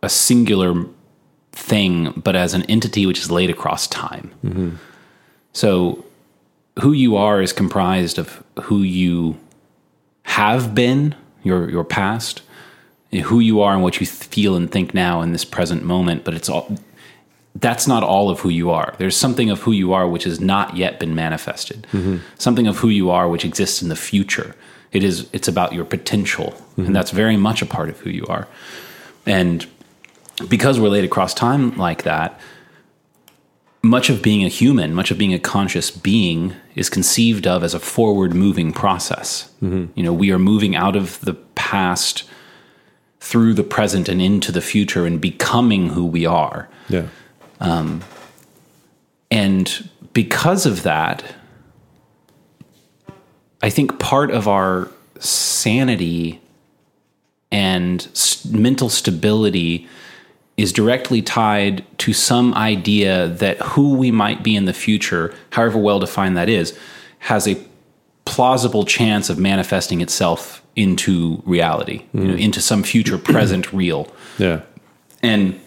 a 0.02 0.08
singular 0.08 0.86
thing, 1.52 2.12
but 2.12 2.34
as 2.34 2.54
an 2.54 2.62
entity 2.64 3.06
which 3.06 3.18
is 3.18 3.30
laid 3.30 3.50
across 3.50 3.86
time. 3.86 4.30
So, 5.52 6.04
who 6.80 6.92
you 6.92 7.16
are 7.16 7.42
is 7.42 7.52
comprised 7.52 8.18
of 8.18 8.42
who 8.62 8.82
you 8.82 9.38
have 10.22 10.74
been, 10.74 11.14
your 11.42 11.68
your 11.70 11.84
past, 11.84 12.42
who 13.24 13.40
you 13.40 13.60
are 13.60 13.74
and 13.74 13.82
what 13.82 14.00
you 14.00 14.06
feel 14.06 14.56
and 14.56 14.70
think 14.70 14.94
now 14.94 15.20
in 15.20 15.32
this 15.32 15.44
present 15.44 15.82
moment. 15.84 16.24
But 16.24 16.34
it's 16.34 16.48
all 16.48 16.76
that's 17.56 17.86
not 17.86 18.02
all 18.02 18.30
of 18.30 18.40
who 18.40 18.48
you 18.48 18.70
are. 18.70 18.94
There's 18.98 19.16
something 19.16 19.50
of 19.50 19.60
who 19.60 19.72
you 19.72 19.92
are 19.92 20.08
which 20.08 20.24
has 20.24 20.40
not 20.40 20.76
yet 20.76 21.00
been 21.00 21.14
manifested. 21.14 21.86
Mm-hmm. 21.92 22.18
Something 22.38 22.66
of 22.66 22.78
who 22.78 22.88
you 22.88 23.10
are 23.10 23.28
which 23.28 23.44
exists 23.44 23.82
in 23.82 23.88
the 23.88 23.96
future. 23.96 24.54
It 24.92 25.02
is 25.02 25.28
it's 25.32 25.48
about 25.48 25.72
your 25.72 25.84
potential, 25.84 26.54
and 26.76 26.86
mm-hmm. 26.86 26.92
that's 26.92 27.10
very 27.10 27.36
much 27.36 27.62
a 27.62 27.66
part 27.66 27.88
of 27.88 27.98
who 28.00 28.10
you 28.10 28.26
are. 28.26 28.48
And 29.26 29.66
because 30.48 30.80
we're 30.80 30.88
laid 30.88 31.04
across 31.04 31.34
time 31.34 31.76
like 31.76 32.04
that, 32.04 32.40
much 33.82 34.10
of 34.10 34.22
being 34.22 34.44
a 34.44 34.48
human, 34.48 34.94
much 34.94 35.10
of 35.10 35.18
being 35.18 35.32
a 35.32 35.38
conscious 35.38 35.90
being 35.90 36.54
is 36.74 36.90
conceived 36.90 37.46
of 37.46 37.64
as 37.64 37.74
a 37.74 37.80
forward 37.80 38.34
moving 38.34 38.72
process. 38.72 39.50
Mm-hmm. 39.62 39.86
You 39.94 40.02
know, 40.02 40.12
we 40.12 40.30
are 40.30 40.38
moving 40.38 40.76
out 40.76 40.96
of 40.96 41.20
the 41.20 41.34
past 41.34 42.24
through 43.20 43.54
the 43.54 43.62
present 43.62 44.08
and 44.08 44.20
into 44.20 44.52
the 44.52 44.60
future 44.60 45.06
and 45.06 45.20
becoming 45.20 45.90
who 45.90 46.04
we 46.04 46.26
are. 46.26 46.68
yeah, 46.88 47.06
um, 47.60 48.02
And 49.30 49.88
because 50.12 50.66
of 50.66 50.82
that, 50.82 51.22
I 53.62 53.70
think 53.70 53.98
part 53.98 54.30
of 54.30 54.48
our 54.48 54.90
sanity 55.18 56.40
and 57.52 58.06
mental 58.50 58.88
stability 58.88 59.86
is 60.56 60.72
directly 60.72 61.22
tied 61.22 61.84
to 61.98 62.12
some 62.12 62.52
idea 62.54 63.28
that 63.28 63.58
who 63.60 63.94
we 63.94 64.10
might 64.10 64.42
be 64.42 64.54
in 64.54 64.66
the 64.66 64.72
future, 64.72 65.34
however 65.50 65.78
well 65.78 65.98
defined 65.98 66.36
that 66.36 66.48
is, 66.48 66.78
has 67.20 67.48
a 67.48 67.56
plausible 68.24 68.84
chance 68.84 69.30
of 69.30 69.38
manifesting 69.38 70.00
itself 70.00 70.62
into 70.76 71.42
reality, 71.44 72.04
you 72.12 72.24
know, 72.24 72.34
into 72.34 72.60
some 72.60 72.82
future 72.82 73.18
present 73.32 73.72
real. 73.72 74.06
yeah, 74.38 74.60
And 75.22 75.58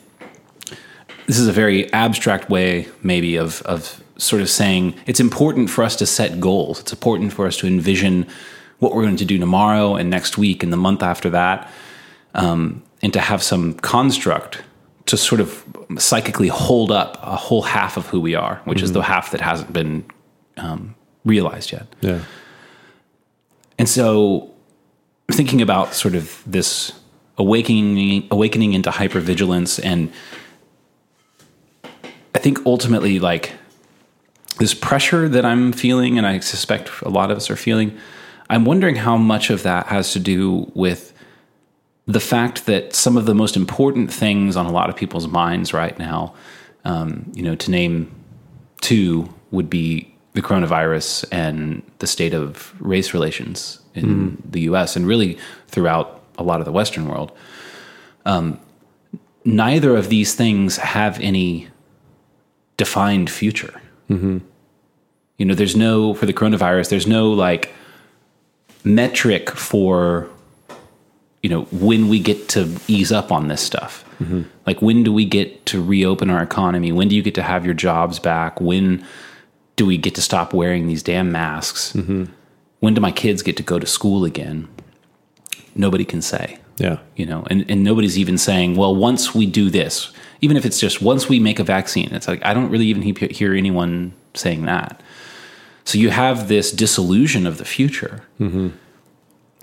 this 1.28 1.40
is 1.40 1.48
a 1.48 1.52
very 1.52 1.92
abstract 1.92 2.50
way, 2.50 2.88
maybe, 3.02 3.36
of, 3.36 3.62
of 3.64 4.04
sort 4.18 4.42
of 4.42 4.50
saying 4.50 4.96
it's 5.06 5.20
important 5.20 5.70
for 5.70 5.84
us 5.84 5.96
to 5.98 6.06
set 6.06 6.40
goals. 6.40 6.80
It's 6.80 6.94
important 6.94 7.34
for 7.34 7.48
us 7.48 7.58
to 7.58 7.68
envision 7.68 8.28
what 8.80 8.94
we're 8.94 9.04
going 9.04 9.18
to 9.18 9.26
do 9.26 9.38
tomorrow 9.38 9.96
and 9.96 10.10
next 10.10 10.38
week 10.38 10.64
and 10.64 10.72
the 10.72 10.78
month 10.78 11.04
after 11.04 11.30
that, 11.32 11.72
um, 12.36 12.84
and 13.02 13.12
to 13.14 13.20
have 13.20 13.42
some 13.42 13.74
construct 13.76 14.62
to 15.06 15.18
sort 15.18 15.42
of 15.42 15.64
psychically 15.98 16.48
hold 16.48 16.92
up 16.92 17.18
a 17.22 17.36
whole 17.36 17.62
half 17.62 17.98
of 17.98 18.08
who 18.08 18.20
we 18.20 18.36
are, 18.36 18.62
which 18.66 18.82
is 18.82 18.94
the 18.94 19.02
half 19.02 19.32
that 19.32 19.42
hasn't 19.42 19.74
been 19.74 20.06
um, 20.58 20.96
realized 21.26 21.72
yet. 21.72 21.88
yeah, 22.02 22.22
And 23.78 23.90
so 23.90 24.52
thinking 25.32 25.62
about 25.62 25.94
sort 25.94 26.16
of 26.16 26.42
this 26.46 26.94
awakening 27.38 28.28
awakening 28.30 28.74
into 28.74 28.92
hypervigilance 28.92 29.84
and 29.84 30.12
I 32.36 32.40
think 32.40 32.60
ultimately 32.66 33.20
like 33.20 33.54
this 34.60 34.74
pressure 34.74 35.28
that 35.30 35.46
I'm 35.46 35.72
feeling 35.72 36.18
and 36.18 36.28
I 36.28 36.40
suspect 36.40 36.92
a 37.02 37.10
lot 37.10 37.32
of 37.32 37.38
us 37.38 37.50
are 37.50 37.56
feeling, 37.56 37.98
I'm 38.50 38.66
wondering 38.66 38.96
how 38.96 39.18
much 39.18 39.50
of 39.50 39.64
that 39.64 39.88
has 39.88 40.14
to 40.14 40.20
do 40.20 40.72
with 40.76 41.13
the 42.06 42.20
fact 42.20 42.66
that 42.66 42.94
some 42.94 43.18
of 43.18 43.26
the 43.26 43.36
most 43.36 43.56
important 43.56 44.12
things 44.12 44.56
on 44.58 44.66
a 44.66 44.72
lot 44.72 44.90
of 44.90 44.96
people's 44.96 45.28
minds 45.28 45.74
right 45.74 45.98
now, 45.98 46.34
um, 46.86 47.32
you 47.34 47.44
know, 47.44 47.56
to 47.56 47.72
name 47.72 48.14
two 48.82 49.34
would 49.52 49.70
be 49.70 50.14
the 50.34 50.42
coronavirus 50.42 51.26
and 51.32 51.82
the 52.00 52.08
state 52.08 52.34
of 52.34 52.74
race 52.80 53.14
relations 53.14 53.80
in 53.94 54.42
the 54.50 54.62
US 54.62 54.96
and 54.96 55.08
really 55.08 55.38
throughout 55.68 56.22
a 56.38 56.44
lot 56.44 56.60
of 56.60 56.66
the 56.66 56.72
Western 56.72 57.08
world. 57.08 57.32
Um, 58.26 58.60
neither 59.46 59.96
of 59.96 60.10
these 60.10 60.36
things 60.36 60.78
have 60.78 61.20
any 61.20 61.68
defined 62.78 63.30
future. 63.30 63.82
You 65.38 65.46
know, 65.46 65.56
there's 65.56 65.76
no, 65.76 66.14
for 66.14 66.26
the 66.26 66.34
coronavirus, 66.34 66.90
there's 66.90 67.08
no 67.08 67.32
like 67.32 67.74
metric 68.84 69.52
for, 69.52 70.30
you 71.44 71.50
know, 71.50 71.64
when 71.72 72.08
we 72.10 72.20
get 72.20 72.50
to 72.50 72.76
ease 72.88 73.12
up 73.12 73.32
on 73.32 73.48
this 73.50 73.62
stuff. 73.62 74.04
Mm-hmm. 74.20 74.44
Like, 74.66 74.82
when 74.82 75.04
do 75.04 75.14
we 75.14 75.26
get 75.26 75.66
to 75.68 75.84
reopen 75.84 76.30
our 76.30 76.42
economy? 76.42 76.92
When 76.92 77.10
do 77.10 77.16
you 77.16 77.22
get 77.22 77.36
to 77.36 77.44
have 77.44 77.66
your 77.66 77.74
jobs 77.76 78.18
back? 78.18 78.60
When, 78.62 79.06
do 79.76 79.86
we 79.86 79.98
get 79.98 80.16
to 80.16 80.22
stop 80.22 80.54
wearing 80.54 80.88
these 80.88 81.04
damn 81.04 81.32
masks? 81.32 81.94
Mm-hmm. 81.94 82.26
When 82.80 82.94
do 82.94 83.02
my 83.02 83.12
kids 83.12 83.44
get 83.44 83.58
to 83.58 83.64
go 83.64 83.78
to 83.78 83.86
school 83.86 84.24
again? 84.26 84.68
Nobody 85.76 86.06
can 86.06 86.22
say 86.22 86.60
Yeah. 86.78 87.00
you 87.16 87.26
know 87.26 87.46
and, 87.50 87.66
and 87.70 87.84
nobody's 87.84 88.18
even 88.18 88.38
saying 88.38 88.76
well 88.76 88.96
once 88.96 89.34
we 89.34 89.46
do 89.48 89.70
this 89.72 90.12
even 90.42 90.56
if 90.56 90.66
it's 90.66 90.80
just 90.80 91.02
once 91.02 91.28
we 91.28 91.40
make 91.40 91.58
a 91.60 91.64
vaccine 91.64 92.10
it's 92.14 92.28
like 92.28 92.44
i 92.46 92.54
don't 92.54 92.70
really 92.70 92.86
even 92.86 93.02
he- 93.02 93.28
hear 93.32 93.54
anyone 93.56 94.14
saying 94.36 94.66
that 94.66 95.02
so 95.84 95.98
you 95.98 96.10
have 96.12 96.48
this 96.48 96.72
disillusion 96.72 97.48
of 97.48 97.58
the 97.58 97.66
future 97.66 98.22
mm-hmm. 98.40 98.70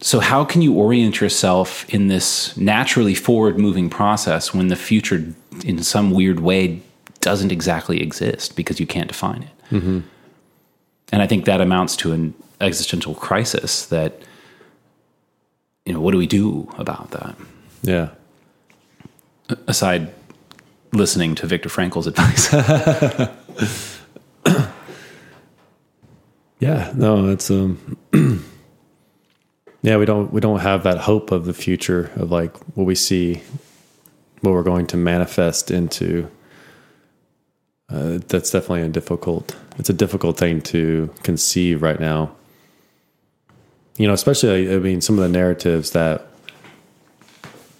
So 0.02 0.18
how 0.20 0.44
can 0.44 0.62
you 0.62 0.72
orient 0.74 1.20
yourself 1.20 1.88
in 1.92 2.08
this 2.08 2.56
naturally 2.56 3.14
forward 3.14 3.58
moving 3.58 3.90
process 3.90 4.54
when 4.54 4.68
the 4.68 4.76
future 4.76 5.32
in 5.64 5.82
some 5.82 6.10
weird 6.10 6.40
way 6.40 6.80
doesn't 7.20 7.52
exactly 7.52 8.00
exist 8.00 8.56
because 8.56 8.80
you 8.80 8.86
can't 8.86 9.08
define 9.08 9.42
it 9.42 9.72
and 11.12 11.22
i 11.22 11.26
think 11.26 11.44
that 11.44 11.60
amounts 11.60 11.96
to 11.96 12.12
an 12.12 12.32
existential 12.60 13.14
crisis 13.14 13.86
that 13.86 14.20
you 15.84 15.92
know 15.92 16.00
what 16.00 16.12
do 16.12 16.18
we 16.18 16.26
do 16.26 16.68
about 16.78 17.10
that 17.10 17.36
Yeah. 17.82 18.08
aside 19.66 20.12
listening 20.92 21.34
to 21.36 21.46
Viktor 21.46 21.68
Frankl's 21.68 22.06
advice. 22.08 22.50
Yeah, 26.58 26.92
no, 26.94 27.28
it's 27.30 27.50
um 27.50 27.96
Yeah, 29.83 29.97
we 29.97 30.05
don't 30.05 30.33
we 30.33 30.40
don't 30.40 30.61
have 30.61 30.83
that 30.85 30.99
hope 30.99 31.31
of 31.31 31.47
the 31.47 31.55
future 31.55 32.11
of 32.16 32.31
like 32.31 32.57
what 32.77 32.85
we 32.85 32.95
see 32.95 33.43
what 34.40 34.53
we're 34.53 34.62
going 34.62 34.87
to 34.88 34.97
manifest 34.97 35.71
into. 35.71 36.31
Uh, 37.88 38.19
that's 38.29 38.51
definitely 38.51 38.83
a 38.83 38.88
difficult 38.88 39.57
it's 39.79 39.90
a 39.90 39.95
difficult 39.95 40.37
thing 40.37 40.61
to 40.62 41.12
conceive 41.23 41.83
right 41.83 41.99
now. 41.99 42.35
You 43.97 44.07
know, 44.07 44.12
especially 44.12 44.73
I 44.73 44.79
mean 44.79 45.01
some 45.01 45.19
of 45.19 45.23
the 45.23 45.31
narratives 45.31 45.93
that 45.93 46.27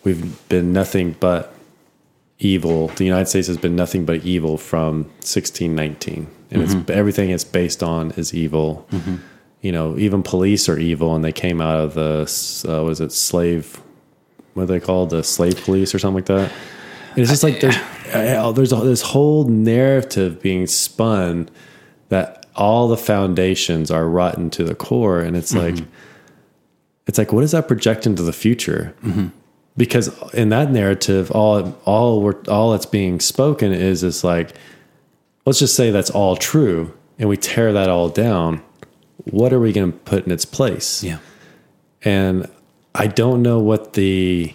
we've 0.05 0.49
been 0.49 0.73
nothing 0.73 1.17
but 1.21 1.55
evil. 2.39 2.89
The 2.89 3.05
United 3.05 3.27
States 3.27 3.47
has 3.49 3.59
been 3.59 3.77
nothing 3.77 4.07
but 4.07 4.25
evil 4.25 4.57
from 4.57 5.05
1619, 5.21 6.27
and 6.51 6.63
it's 6.63 6.91
everything 6.91 7.29
it's 7.31 7.45
based 7.45 7.83
on 7.83 8.13
is 8.13 8.33
evil. 8.35 8.87
You 9.63 9.73
know, 9.73 9.99
even 9.99 10.23
police 10.23 10.69
are 10.69 10.79
evil, 10.79 11.15
and 11.15 11.25
they 11.25 11.33
came 11.33 11.61
out 11.61 11.81
of 11.81 11.95
the 11.95 12.67
uh, 12.69 12.83
was 12.83 13.01
it 13.01 13.13
slave? 13.13 13.81
What 14.55 14.65
are 14.65 14.67
they 14.67 14.81
called? 14.81 15.11
The 15.11 15.23
slave 15.23 15.63
police 15.65 15.95
or 15.95 15.99
something 15.99 16.17
like 16.17 16.27
that. 16.27 16.53
And 17.11 17.19
it's 17.19 17.31
just 17.31 17.43
like 17.43 17.61
there's 17.61 17.77
uh, 18.15 18.53
there's 18.53 18.73
a, 18.73 18.77
this 18.77 19.03
whole 19.03 19.45
narrative 19.45 20.41
being 20.41 20.67
spun 20.67 21.49
that 22.09 22.47
all 22.57 22.89
the 22.89 22.97
foundations 22.97 23.91
are 23.91 24.09
rotten 24.09 24.51
to 24.51 24.65
the 24.65 24.75
core, 24.75 25.21
and 25.21 25.37
it's 25.37 25.55
like 25.55 25.77
it's 27.07 27.19
like 27.19 27.33
what 27.33 27.43
does 27.43 27.53
that 27.53 27.69
project 27.69 28.07
into 28.07 28.23
the 28.23 28.33
future? 28.33 28.95
because 29.77 30.09
in 30.35 30.49
that 30.51 30.71
narrative 30.71 31.31
all 31.31 31.73
all 31.85 32.21
we're, 32.21 32.41
all 32.49 32.73
that's 32.73 32.87
being 32.87 33.21
spoken 33.21 33.73
is 33.73 34.03
is 34.03 34.25
like 34.25 34.55
let's 35.47 35.59
just 35.59 35.75
say 35.75 35.91
that's 35.91 36.11
all 36.11 36.37
true 36.37 36.93
and 37.19 37.29
we 37.29 37.37
tear 37.37 37.73
that 37.73 37.89
all 37.89 38.09
down 38.09 38.63
what 39.25 39.53
are 39.53 39.61
we 39.61 39.73
going 39.73 39.91
to 39.91 39.99
put 39.99 40.25
in 40.25 40.33
its 40.33 40.45
place 40.45 41.03
yeah. 41.03 41.19
and 42.03 42.49
i 42.95 43.07
don't 43.07 43.43
know 43.43 43.59
what 43.59 43.95
the 43.95 44.55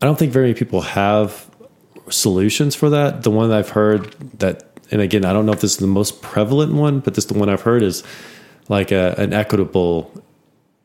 i 0.00 0.06
don't 0.06 0.18
think 0.18 0.32
very 0.32 0.46
many 0.46 0.58
people 0.58 0.80
have 0.80 1.50
solutions 2.10 2.74
for 2.74 2.90
that 2.90 3.22
the 3.22 3.30
one 3.30 3.48
that 3.48 3.58
i've 3.58 3.70
heard 3.70 4.12
that 4.38 4.64
and 4.90 5.00
again 5.00 5.24
i 5.24 5.32
don't 5.32 5.44
know 5.44 5.52
if 5.52 5.60
this 5.60 5.72
is 5.72 5.78
the 5.78 5.86
most 5.86 6.22
prevalent 6.22 6.72
one 6.72 7.00
but 7.00 7.14
this 7.14 7.26
the 7.26 7.34
one 7.34 7.48
i've 7.48 7.62
heard 7.62 7.82
is 7.82 8.02
like 8.68 8.92
a, 8.92 9.14
an 9.18 9.32
equitable 9.32 10.12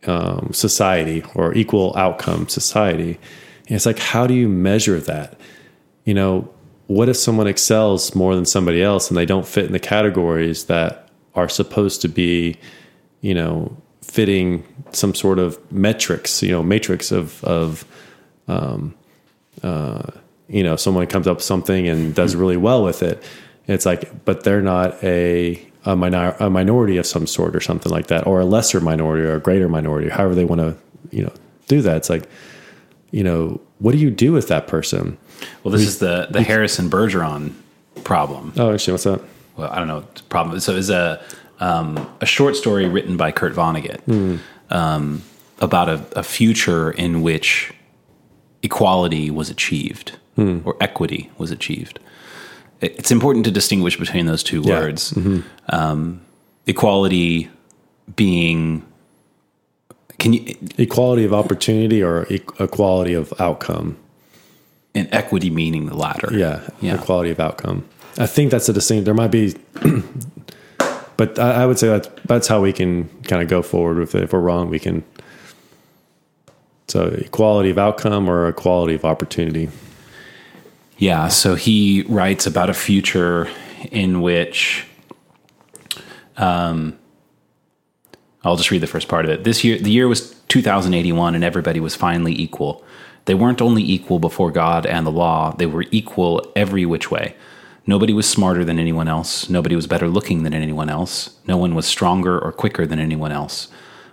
um, 0.07 0.49
society 0.53 1.23
or 1.35 1.53
equal 1.53 1.93
outcome 1.95 2.47
society. 2.47 3.19
And 3.67 3.75
it's 3.75 3.85
like, 3.85 3.99
how 3.99 4.27
do 4.27 4.33
you 4.33 4.49
measure 4.49 4.99
that? 5.01 5.39
You 6.05 6.13
know, 6.13 6.49
what 6.87 7.09
if 7.09 7.15
someone 7.15 7.47
excels 7.47 8.13
more 8.13 8.35
than 8.35 8.45
somebody 8.45 8.83
else 8.83 9.09
and 9.09 9.17
they 9.17 9.25
don't 9.25 9.47
fit 9.47 9.65
in 9.65 9.71
the 9.71 9.79
categories 9.79 10.65
that 10.65 11.09
are 11.35 11.49
supposed 11.49 12.01
to 12.01 12.07
be, 12.07 12.57
you 13.21 13.33
know, 13.33 13.75
fitting 14.01 14.63
some 14.91 15.15
sort 15.15 15.39
of 15.39 15.59
metrics, 15.71 16.43
you 16.43 16.51
know, 16.51 16.61
matrix 16.61 17.11
of, 17.11 17.43
of, 17.43 17.85
um, 18.47 18.93
uh, 19.63 20.03
you 20.47 20.63
know, 20.63 20.75
someone 20.75 21.07
comes 21.07 21.27
up 21.27 21.37
with 21.37 21.43
something 21.43 21.87
and 21.87 22.13
does 22.13 22.35
really 22.35 22.57
well 22.57 22.83
with 22.83 23.01
it. 23.01 23.23
It's 23.67 23.85
like, 23.85 24.25
but 24.25 24.43
they're 24.43 24.61
not 24.61 25.01
a, 25.03 25.65
a, 25.85 25.95
minor, 25.95 26.35
a 26.39 26.49
minority 26.49 26.97
of 26.97 27.05
some 27.05 27.25
sort 27.25 27.55
or 27.55 27.61
something 27.61 27.91
like 27.91 28.07
that, 28.07 28.27
or 28.27 28.41
a 28.41 28.45
lesser 28.45 28.81
minority 28.81 29.23
or 29.23 29.35
a 29.35 29.39
greater 29.39 29.69
minority, 29.69 30.09
however 30.09 30.35
they 30.35 30.45
want 30.45 30.61
to, 30.61 30.77
you 31.11 31.23
know, 31.23 31.33
do 31.67 31.81
that. 31.81 31.97
It's 31.97 32.09
like, 32.09 32.29
you 33.11 33.23
know, 33.23 33.61
what 33.79 33.93
do 33.93 33.97
you 33.97 34.11
do 34.11 34.31
with 34.33 34.47
that 34.49 34.67
person? 34.67 35.17
Well, 35.63 35.71
this 35.71 35.81
is 35.81 35.99
the 35.99 36.27
the 36.29 36.41
Harrison 36.41 36.89
Bergeron 36.89 37.53
problem. 38.03 38.53
Oh, 38.57 38.73
actually, 38.73 38.93
what's 38.93 39.03
that? 39.03 39.21
Well, 39.55 39.69
I 39.71 39.77
don't 39.79 39.87
know 39.87 40.03
problem. 40.29 40.59
So 40.59 40.75
it's 40.75 40.89
a 40.89 41.21
um, 41.59 42.09
a 42.21 42.25
short 42.25 42.55
story 42.55 42.87
written 42.87 43.15
by 43.17 43.31
Kurt 43.31 43.53
Vonnegut 43.53 44.39
um, 44.69 45.21
about 45.59 45.87
a, 45.89 46.05
a 46.17 46.23
future 46.23 46.91
in 46.91 47.21
which 47.21 47.71
equality 48.63 49.29
was 49.29 49.49
achieved 49.49 50.17
or 50.37 50.75
equity 50.81 51.29
was 51.37 51.51
achieved. 51.51 51.99
It- 52.81 52.95
It's 52.97 53.11
important 53.11 53.45
to 53.45 53.51
distinguish 53.51 53.97
between 53.99 54.25
those 54.25 54.41
two 54.43 54.61
Yeah. 54.61 54.79
words. 54.79 55.13
Um, 55.69 56.21
equality 56.65 57.49
being 58.15 58.83
can 60.17 60.33
you 60.33 60.55
Equality 60.77 61.23
of 61.25 61.33
opportunity 61.33 62.01
or 62.01 62.25
e- 62.29 62.41
equality 62.59 63.13
of 63.13 63.33
outcome? 63.39 63.97
and 64.95 65.07
equity 65.11 65.49
meaning 65.49 65.87
the 65.87 65.95
latter. 65.97 66.29
Yeah, 66.31 66.59
Yeah. 66.81 66.95
equality 66.95 67.31
of 67.31 67.39
outcome. 67.39 67.83
I 68.17 68.27
think 68.27 68.51
that's 68.51 68.69
a 68.69 68.73
distinct. 68.73 69.05
There 69.05 69.13
might 69.13 69.31
be, 69.31 69.55
but 71.17 71.39
I, 71.39 71.63
I 71.63 71.65
would 71.65 71.79
say 71.79 71.87
that's 71.87 72.09
that's 72.25 72.47
how 72.47 72.61
we 72.61 72.71
can 72.73 73.09
kind 73.23 73.41
of 73.41 73.47
go 73.47 73.61
forward 73.61 73.97
with 73.97 74.13
it. 74.15 74.23
If 74.23 74.33
we're 74.33 74.39
wrong, 74.39 74.69
we 74.69 74.79
can. 74.79 75.03
So 76.87 77.05
equality 77.07 77.69
of 77.69 77.77
outcome 77.77 78.29
or 78.29 78.47
equality 78.47 78.93
of 78.93 79.05
opportunity. 79.05 79.69
Yeah, 80.97 81.29
so 81.29 81.55
he 81.55 82.03
writes 82.07 82.45
about 82.45 82.69
a 82.69 82.73
future 82.73 83.49
in 83.91 84.21
which 84.21 84.85
um 86.37 86.97
I'll 88.43 88.57
just 88.57 88.71
read 88.71 88.81
the 88.81 88.87
first 88.87 89.07
part 89.07 89.25
of 89.25 89.31
it. 89.31 89.43
This 89.43 89.63
year 89.63 89.79
the 89.79 89.89
year 89.89 90.07
was 90.07 90.35
2081 90.49 91.33
and 91.33 91.43
everybody 91.43 91.79
was 91.79 91.95
finally 91.95 92.39
equal. 92.39 92.83
They 93.25 93.33
weren't 93.33 93.61
only 93.61 93.81
equal 93.83 94.19
before 94.19 94.51
God 94.51 94.85
and 94.85 95.07
the 95.07 95.11
law, 95.11 95.55
they 95.55 95.65
were 95.65 95.85
equal 95.89 96.51
every 96.55 96.85
which 96.85 97.09
way. 97.09 97.35
Nobody 97.85 98.13
was 98.13 98.29
smarter 98.29 98.63
than 98.63 98.79
anyone 98.79 99.07
else. 99.07 99.49
Nobody 99.49 99.75
was 99.75 99.87
better 99.87 100.07
looking 100.07 100.43
than 100.43 100.53
anyone 100.53 100.89
else. 100.89 101.31
No 101.47 101.57
one 101.57 101.75
was 101.75 101.85
stronger 101.85 102.39
or 102.39 102.51
quicker 102.51 102.85
than 102.85 102.99
anyone 102.99 103.31
else. 103.31 103.67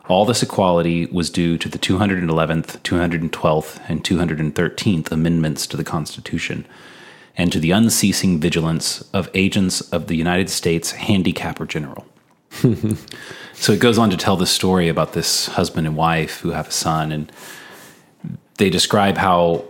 All 0.08 0.24
this 0.24 0.42
equality 0.42 1.06
was 1.06 1.30
due 1.30 1.56
to 1.58 1.68
the 1.68 1.78
211th, 1.78 2.80
212th, 2.80 3.80
and 3.88 4.02
213th 4.02 5.12
amendments 5.12 5.68
to 5.68 5.76
the 5.76 5.84
Constitution, 5.84 6.66
and 7.36 7.52
to 7.52 7.60
the 7.60 7.70
unceasing 7.70 8.40
vigilance 8.40 9.02
of 9.12 9.30
agents 9.34 9.80
of 9.92 10.08
the 10.08 10.16
United 10.16 10.50
States 10.50 10.90
Handicapper 10.92 11.64
General. 11.64 12.04
so 13.52 13.72
it 13.72 13.78
goes 13.78 13.98
on 13.98 14.10
to 14.10 14.16
tell 14.16 14.36
the 14.36 14.46
story 14.46 14.88
about 14.88 15.12
this 15.12 15.46
husband 15.46 15.86
and 15.86 15.96
wife 15.96 16.40
who 16.40 16.50
have 16.50 16.66
a 16.66 16.72
son, 16.72 17.12
and 17.12 17.30
they 18.58 18.68
describe 18.68 19.16
how 19.16 19.64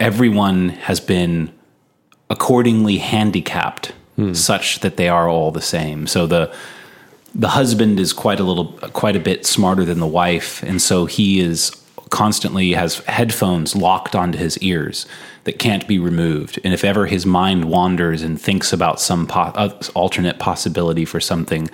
everyone 0.00 0.70
has 0.70 0.98
been 0.98 1.52
accordingly 2.30 2.98
handicapped 2.98 3.92
such 4.32 4.80
that 4.80 4.96
they 4.96 5.10
are 5.10 5.28
all 5.28 5.50
the 5.50 5.60
same. 5.60 6.06
So 6.06 6.26
the 6.26 6.52
the 7.34 7.48
husband 7.48 8.00
is 8.00 8.14
quite 8.14 8.40
a 8.40 8.44
little 8.44 8.72
quite 8.94 9.14
a 9.14 9.20
bit 9.20 9.44
smarter 9.44 9.84
than 9.84 10.00
the 10.00 10.06
wife 10.06 10.62
and 10.62 10.80
so 10.80 11.04
he 11.04 11.38
is 11.40 11.70
constantly 12.08 12.72
has 12.72 13.00
headphones 13.00 13.76
locked 13.76 14.14
onto 14.14 14.38
his 14.38 14.56
ears 14.58 15.06
that 15.44 15.58
can't 15.58 15.86
be 15.86 15.98
removed. 15.98 16.58
And 16.64 16.72
if 16.72 16.84
ever 16.84 17.06
his 17.06 17.26
mind 17.26 17.66
wanders 17.66 18.22
and 18.22 18.40
thinks 18.40 18.72
about 18.72 19.00
some 19.00 19.26
po- 19.26 19.52
uh, 19.54 19.80
alternate 19.94 20.38
possibility 20.38 21.04
for 21.04 21.20
something 21.20 21.68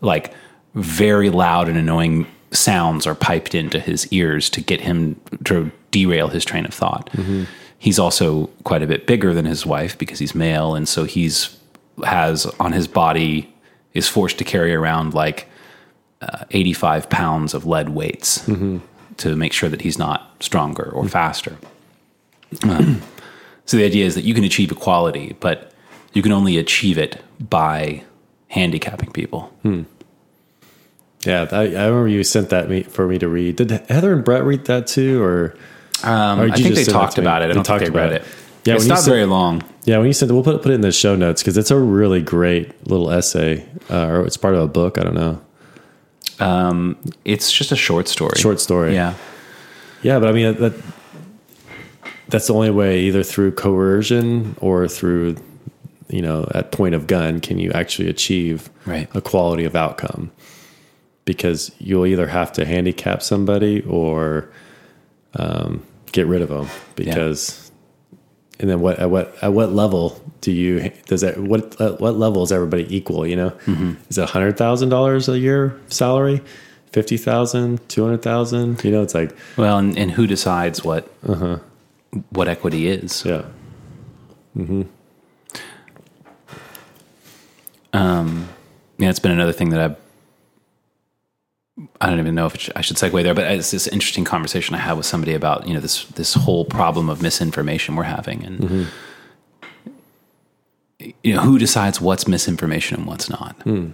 like 0.00 0.34
very 0.74 1.30
loud 1.30 1.68
and 1.68 1.78
annoying 1.78 2.26
sounds 2.50 3.06
are 3.06 3.14
piped 3.14 3.54
into 3.54 3.78
his 3.80 4.06
ears 4.12 4.50
to 4.50 4.60
get 4.60 4.80
him 4.80 5.18
to 5.44 5.70
derail 5.92 6.28
his 6.28 6.44
train 6.44 6.66
of 6.66 6.74
thought 6.74 7.08
he's 7.80 7.98
also 7.98 8.46
quite 8.62 8.82
a 8.82 8.86
bit 8.86 9.06
bigger 9.06 9.34
than 9.34 9.46
his 9.46 9.66
wife 9.66 9.98
because 9.98 10.18
he's 10.20 10.34
male 10.34 10.74
and 10.76 10.86
so 10.88 11.04
he's 11.04 11.56
has 12.04 12.46
on 12.60 12.72
his 12.72 12.86
body 12.86 13.52
is 13.94 14.06
forced 14.06 14.38
to 14.38 14.44
carry 14.44 14.72
around 14.74 15.14
like 15.14 15.48
uh, 16.22 16.44
85 16.50 17.08
pounds 17.10 17.54
of 17.54 17.66
lead 17.66 17.88
weights 17.88 18.46
to 19.16 19.34
make 19.34 19.52
sure 19.52 19.68
that 19.68 19.80
he's 19.82 19.98
not 19.98 20.30
stronger 20.40 20.90
or 20.90 21.08
faster. 21.08 21.56
Um, 22.62 23.02
so 23.66 23.76
the 23.76 23.84
idea 23.84 24.04
is 24.06 24.14
that 24.14 24.24
you 24.24 24.34
can 24.34 24.44
achieve 24.44 24.70
equality, 24.70 25.36
but 25.40 25.72
you 26.12 26.22
can 26.22 26.32
only 26.32 26.58
achieve 26.58 26.98
it 26.98 27.22
by 27.40 28.04
handicapping 28.48 29.12
people. 29.12 29.52
Yeah, 31.24 31.46
I, 31.50 31.62
I 31.62 31.86
remember 31.86 32.08
you 32.08 32.24
sent 32.24 32.50
that 32.50 32.68
me 32.68 32.82
for 32.82 33.06
me 33.06 33.18
to 33.18 33.28
read. 33.28 33.56
Did 33.56 33.70
Heather 33.88 34.12
and 34.12 34.24
Bret 34.24 34.44
read 34.44 34.64
that 34.66 34.86
too, 34.86 35.22
or? 35.22 35.56
Um, 36.04 36.40
I 36.40 36.50
think 36.50 36.56
they 36.56 36.62
just 36.70 36.74
send 36.86 36.88
it 36.88 36.92
talked 36.92 37.18
about 37.18 37.42
it. 37.42 37.50
I 37.50 37.54
don't 37.54 37.66
think 37.66 37.80
they 37.80 37.90
read 37.90 38.12
about 38.12 38.12
it. 38.12 38.22
it. 38.22 38.28
Yeah, 38.64 38.74
it's 38.74 38.86
not 38.86 38.98
said- 39.00 39.10
very 39.10 39.24
long. 39.24 39.62
Yeah, 39.84 39.96
when 39.98 40.06
you 40.06 40.12
sent, 40.12 40.30
we'll 40.30 40.42
put 40.42 40.60
put 40.62 40.70
it 40.70 40.74
in 40.74 40.80
the 40.82 40.92
show 40.92 41.16
notes 41.16 41.42
because 41.42 41.56
it's 41.56 41.70
a 41.70 41.78
really 41.78 42.20
great 42.20 42.86
little 42.86 43.10
essay, 43.10 43.64
uh, 43.90 44.06
or 44.06 44.26
it's 44.26 44.36
part 44.36 44.54
of 44.54 44.60
a 44.62 44.68
book. 44.68 44.98
I 44.98 45.02
don't 45.02 45.14
know, 45.14 45.40
Um, 46.38 46.96
it's 47.24 47.50
just 47.50 47.72
a 47.72 47.76
short 47.76 48.06
story. 48.08 48.34
short 48.38 48.60
story. 48.60 48.92
Yeah. 48.94 49.14
yeah, 50.02 50.18
but 50.18 50.28
I 50.28 50.32
mean 50.32 50.54
that 50.60 50.74
that's 52.28 52.46
the 52.46 52.54
only 52.54 52.70
way, 52.70 53.00
either 53.00 53.22
through 53.22 53.52
coercion 53.52 54.54
or 54.60 54.86
through, 54.86 55.36
you 56.08 56.22
know, 56.22 56.46
at 56.54 56.70
point 56.70 56.94
of 56.94 57.06
gun, 57.06 57.40
can 57.40 57.58
you 57.58 57.72
actually 57.72 58.08
achieve 58.08 58.70
Right. 58.86 59.08
a 59.14 59.20
quality 59.20 59.64
of 59.64 59.74
outcome? 59.74 60.30
Because 61.24 61.72
you'll 61.78 62.06
either 62.06 62.28
have 62.28 62.52
to 62.52 62.64
handicap 62.64 63.22
somebody 63.22 63.82
or 63.88 64.48
um, 65.36 65.82
get 66.12 66.26
rid 66.26 66.42
of 66.42 66.48
them. 66.48 66.68
Because, 66.96 67.70
and 68.58 68.68
then 68.68 68.80
what 68.80 68.98
at 68.98 69.10
what 69.10 69.34
at 69.42 69.52
what 69.52 69.72
level 69.72 70.20
do 70.40 70.52
you 70.52 70.90
does 71.06 71.20
that 71.22 71.38
what 71.38 71.80
at 71.80 72.00
what 72.00 72.16
level 72.16 72.42
is 72.42 72.52
everybody 72.52 72.86
equal? 72.94 73.26
You 73.26 73.36
know, 73.36 73.52
is 74.08 74.18
it 74.18 74.28
hundred 74.28 74.56
thousand 74.56 74.88
dollars 74.90 75.28
a 75.28 75.38
year 75.38 75.78
salary? 75.88 76.42
Fifty 76.92 77.16
thousand, 77.16 77.88
two 77.88 78.02
hundred 78.02 78.22
thousand. 78.22 78.82
You 78.84 78.90
know, 78.90 79.02
it's 79.02 79.14
like 79.14 79.36
Well, 79.56 79.78
and, 79.78 79.96
and 79.96 80.10
who 80.10 80.26
decides 80.26 80.82
what 80.84 81.04
what 82.30 82.48
equity 82.48 82.88
is? 82.88 83.24
yeah, 83.24 83.44
mm-hmm 84.56 84.82
um 87.92 88.48
Yeah, 88.98 89.10
it's 89.10 89.18
been 89.18 89.32
another 89.32 89.52
thing 89.52 89.70
that 89.70 89.80
I've. 89.80 89.96
I 92.00 92.10
don't 92.10 92.18
even 92.18 92.34
know 92.34 92.46
if 92.46 92.70
I 92.76 92.80
should 92.80 92.96
segue 92.96 93.22
there, 93.22 93.34
but 93.34 93.50
it's 93.50 93.70
this 93.70 93.86
interesting 93.86 94.24
conversation 94.24 94.74
I 94.74 94.78
had 94.78 94.96
with 94.96 95.06
somebody 95.06 95.34
about 95.34 95.66
you 95.66 95.74
know 95.74 95.80
this 95.80 96.04
this 96.06 96.34
whole 96.34 96.64
problem 96.64 97.08
of 97.08 97.22
misinformation 97.22 97.96
we're 97.96 98.04
having, 98.04 98.44
and 98.44 98.60
mm-hmm. 98.60 98.84
you 101.22 101.34
know 101.34 101.40
who 101.40 101.58
decides 101.58 102.00
what's 102.00 102.26
misinformation 102.28 102.98
and 102.98 103.06
what's 103.06 103.30
not. 103.30 103.56
Hmm. 103.62 103.90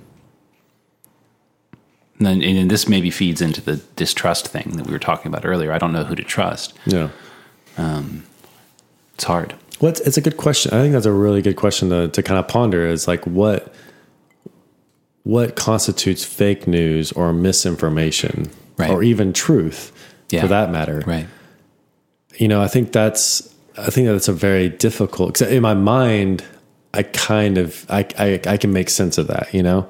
And 2.18 2.26
then 2.26 2.42
and 2.42 2.70
this 2.70 2.88
maybe 2.88 3.10
feeds 3.10 3.40
into 3.40 3.60
the 3.60 3.76
distrust 3.94 4.48
thing 4.48 4.72
that 4.76 4.86
we 4.86 4.92
were 4.92 4.98
talking 4.98 5.30
about 5.30 5.44
earlier. 5.44 5.72
I 5.72 5.78
don't 5.78 5.92
know 5.92 6.04
who 6.04 6.14
to 6.14 6.24
trust. 6.24 6.74
yeah. 6.86 7.10
Um, 7.78 8.24
it's 9.14 9.24
hard. 9.24 9.54
Well, 9.80 9.90
it's, 9.90 10.00
it's 10.00 10.16
a 10.16 10.20
good 10.20 10.36
question. 10.36 10.72
I 10.72 10.80
think 10.80 10.92
that's 10.92 11.06
a 11.06 11.12
really 11.12 11.42
good 11.42 11.56
question 11.56 11.90
to, 11.90 12.08
to 12.08 12.22
kind 12.22 12.38
of 12.38 12.48
ponder 12.48 12.86
is 12.86 13.06
like 13.06 13.26
what 13.26 13.74
what 15.26 15.56
constitutes 15.56 16.24
fake 16.24 16.68
news 16.68 17.10
or 17.12 17.32
misinformation 17.32 18.48
Right. 18.78 18.90
or 18.90 19.02
even 19.02 19.32
truth 19.32 19.90
Yeah. 20.30 20.42
for 20.42 20.46
that 20.48 20.70
matter. 20.70 21.02
Right. 21.04 21.26
You 22.36 22.46
know, 22.46 22.62
I 22.62 22.68
think 22.68 22.92
that's 22.92 23.52
I 23.76 23.90
think 23.90 24.06
that's 24.06 24.28
a 24.28 24.32
very 24.32 24.68
difficult 24.68 25.40
in 25.42 25.62
my 25.62 25.74
mind 25.74 26.44
I 26.94 27.02
kind 27.02 27.58
of 27.58 27.84
I, 27.90 28.06
I 28.18 28.40
I 28.46 28.56
can 28.56 28.72
make 28.72 28.88
sense 28.88 29.18
of 29.18 29.26
that, 29.26 29.52
you 29.52 29.62
know. 29.62 29.88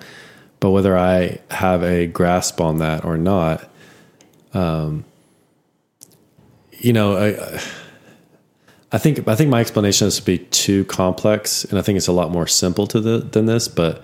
But 0.60 0.70
whether 0.70 0.96
I 0.96 1.38
have 1.50 1.82
a 1.84 2.06
grasp 2.06 2.60
on 2.60 2.78
that 2.78 3.04
or 3.04 3.16
not 3.18 3.68
um 4.54 5.04
you 6.78 6.92
know, 6.94 7.16
I 7.16 7.60
I 8.92 8.98
think 8.98 9.28
I 9.28 9.34
think 9.34 9.50
my 9.50 9.60
explanation 9.60 10.06
is 10.08 10.16
to 10.16 10.24
be 10.24 10.38
too 10.38 10.84
complex, 10.86 11.64
and 11.64 11.78
I 11.78 11.82
think 11.82 11.96
it's 11.98 12.06
a 12.08 12.12
lot 12.12 12.30
more 12.30 12.46
simple 12.46 12.86
to 12.86 13.00
the 13.00 13.18
than 13.18 13.44
this. 13.46 13.68
But 13.68 14.02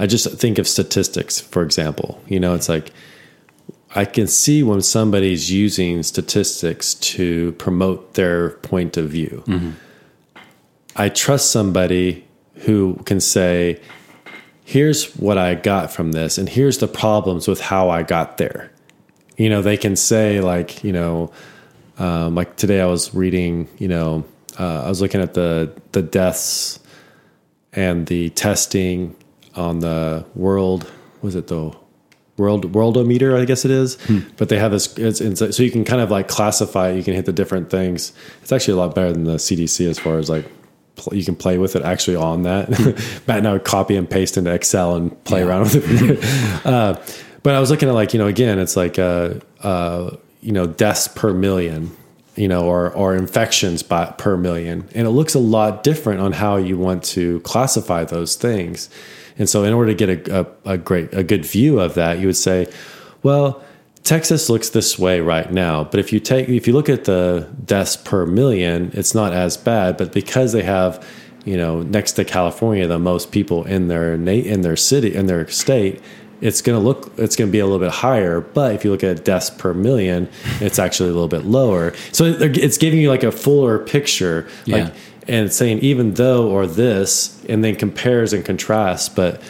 I 0.00 0.06
just 0.06 0.26
think 0.38 0.58
of 0.58 0.66
statistics, 0.66 1.38
for 1.38 1.62
example. 1.62 2.22
You 2.26 2.40
know, 2.40 2.54
it's 2.54 2.70
like 2.70 2.90
I 3.94 4.06
can 4.06 4.26
see 4.26 4.62
when 4.62 4.80
somebody's 4.80 5.52
using 5.52 6.02
statistics 6.02 6.94
to 6.94 7.52
promote 7.52 8.14
their 8.14 8.50
point 8.50 8.96
of 8.96 9.10
view. 9.10 9.44
I 10.96 11.10
trust 11.10 11.52
somebody 11.52 12.24
who 12.64 12.94
can 13.04 13.20
say, 13.20 13.78
"Here's 14.64 15.12
what 15.16 15.36
I 15.36 15.54
got 15.54 15.92
from 15.92 16.12
this, 16.12 16.38
and 16.38 16.48
here's 16.48 16.78
the 16.78 16.88
problems 16.88 17.46
with 17.46 17.60
how 17.60 17.90
I 17.90 18.02
got 18.02 18.38
there." 18.38 18.72
You 19.36 19.50
know, 19.50 19.60
they 19.60 19.76
can 19.76 19.96
say 19.96 20.40
like, 20.40 20.82
you 20.82 20.92
know. 20.92 21.30
Um, 21.98 22.34
like 22.34 22.56
today, 22.56 22.80
I 22.80 22.86
was 22.86 23.12
reading. 23.14 23.68
You 23.76 23.88
know, 23.88 24.24
uh, 24.58 24.84
I 24.84 24.88
was 24.88 25.02
looking 25.02 25.20
at 25.20 25.34
the 25.34 25.70
the 25.92 26.00
deaths 26.00 26.80
and 27.74 28.06
the 28.06 28.30
testing 28.30 29.14
on 29.54 29.80
the 29.80 30.24
world. 30.34 30.90
Was 31.22 31.34
it 31.34 31.48
the 31.48 31.74
world 32.36 32.72
worldometer? 32.72 33.38
I 33.38 33.44
guess 33.44 33.64
it 33.64 33.70
is. 33.70 33.96
But 34.36 34.48
they 34.48 34.58
have 34.58 34.72
this. 34.72 34.96
It's, 34.98 35.20
it's 35.20 35.56
so 35.56 35.62
you 35.62 35.70
can 35.70 35.84
kind 35.84 36.00
of 36.00 36.10
like 36.10 36.28
classify. 36.28 36.90
You 36.90 37.02
can 37.02 37.14
hit 37.14 37.26
the 37.26 37.32
different 37.32 37.70
things. 37.70 38.12
It's 38.42 38.52
actually 38.52 38.74
a 38.74 38.78
lot 38.78 38.94
better 38.94 39.12
than 39.12 39.24
the 39.24 39.36
CDC 39.36 39.88
as 39.88 39.98
far 39.98 40.18
as 40.18 40.28
like 40.28 40.46
you 41.12 41.24
can 41.24 41.36
play 41.36 41.58
with 41.58 41.76
it 41.76 41.82
actually 41.82 42.16
on 42.16 42.42
that. 42.42 42.68
Matt 43.26 43.38
and 43.38 43.48
I 43.48 43.52
would 43.52 43.64
copy 43.64 43.96
and 43.96 44.08
paste 44.08 44.36
into 44.36 44.52
Excel 44.52 44.96
and 44.96 45.24
play 45.24 45.42
around 45.42 45.62
with 45.62 45.76
it. 45.76 46.66
uh, 46.66 47.00
but 47.42 47.54
I 47.54 47.60
was 47.60 47.70
looking 47.70 47.88
at 47.88 47.94
like 47.94 48.12
you 48.12 48.18
know 48.18 48.26
again, 48.26 48.58
it's 48.58 48.76
like 48.76 48.98
uh, 48.98 49.34
uh, 49.62 50.16
you 50.40 50.52
know 50.52 50.66
deaths 50.66 51.08
per 51.08 51.32
million, 51.32 51.96
you 52.36 52.48
know, 52.48 52.64
or 52.64 52.92
or 52.92 53.14
infections 53.14 53.82
by 53.82 54.06
per 54.06 54.36
million, 54.36 54.88
and 54.94 55.06
it 55.06 55.10
looks 55.10 55.34
a 55.34 55.38
lot 55.38 55.82
different 55.82 56.20
on 56.20 56.32
how 56.32 56.56
you 56.56 56.76
want 56.76 57.02
to 57.04 57.40
classify 57.40 58.04
those 58.04 58.36
things. 58.36 58.90
And 59.40 59.48
so, 59.48 59.64
in 59.64 59.72
order 59.72 59.92
to 59.92 60.06
get 60.06 60.28
a, 60.28 60.40
a, 60.40 60.74
a 60.74 60.78
great 60.78 61.12
a 61.12 61.24
good 61.24 61.44
view 61.44 61.80
of 61.80 61.94
that, 61.94 62.20
you 62.20 62.26
would 62.28 62.36
say, 62.36 62.68
well. 63.24 63.64
Texas 64.02 64.48
looks 64.48 64.70
this 64.70 64.98
way 64.98 65.20
right 65.20 65.52
now, 65.52 65.84
but 65.84 66.00
if 66.00 66.10
you 66.10 66.20
take 66.20 66.48
if 66.48 66.66
you 66.66 66.72
look 66.72 66.88
at 66.88 67.04
the 67.04 67.46
deaths 67.66 67.96
per 67.96 68.24
million, 68.24 68.90
it's 68.94 69.14
not 69.14 69.34
as 69.34 69.58
bad. 69.58 69.98
But 69.98 70.14
because 70.14 70.52
they 70.52 70.62
have, 70.62 71.06
you 71.44 71.58
know, 71.58 71.82
next 71.82 72.12
to 72.12 72.24
California, 72.24 72.86
the 72.86 72.98
most 72.98 73.30
people 73.30 73.62
in 73.64 73.88
their 73.88 74.14
in 74.14 74.62
their 74.62 74.74
city 74.74 75.14
in 75.14 75.26
their 75.26 75.46
state, 75.48 76.00
it's 76.40 76.62
going 76.62 76.80
to 76.80 76.84
look 76.84 77.12
it's 77.18 77.36
going 77.36 77.50
to 77.50 77.52
be 77.52 77.58
a 77.58 77.66
little 77.66 77.78
bit 77.78 77.92
higher. 77.92 78.40
But 78.40 78.74
if 78.74 78.86
you 78.86 78.90
look 78.90 79.04
at 79.04 79.22
deaths 79.22 79.50
per 79.50 79.74
million, 79.74 80.30
it's 80.60 80.78
actually 80.78 81.10
a 81.10 81.12
little 81.12 81.28
bit 81.28 81.44
lower. 81.44 81.92
So 82.12 82.24
it's 82.24 82.78
giving 82.78 83.00
you 83.00 83.10
like 83.10 83.22
a 83.22 83.30
fuller 83.30 83.78
picture, 83.78 84.48
like 84.66 84.86
Yeah. 84.86 84.90
And 85.28 85.52
saying 85.52 85.78
even 85.80 86.14
though 86.14 86.48
or 86.48 86.66
this, 86.66 87.44
and 87.48 87.62
then 87.64 87.76
compares 87.76 88.32
and 88.32 88.44
contrasts. 88.44 89.08
But 89.08 89.40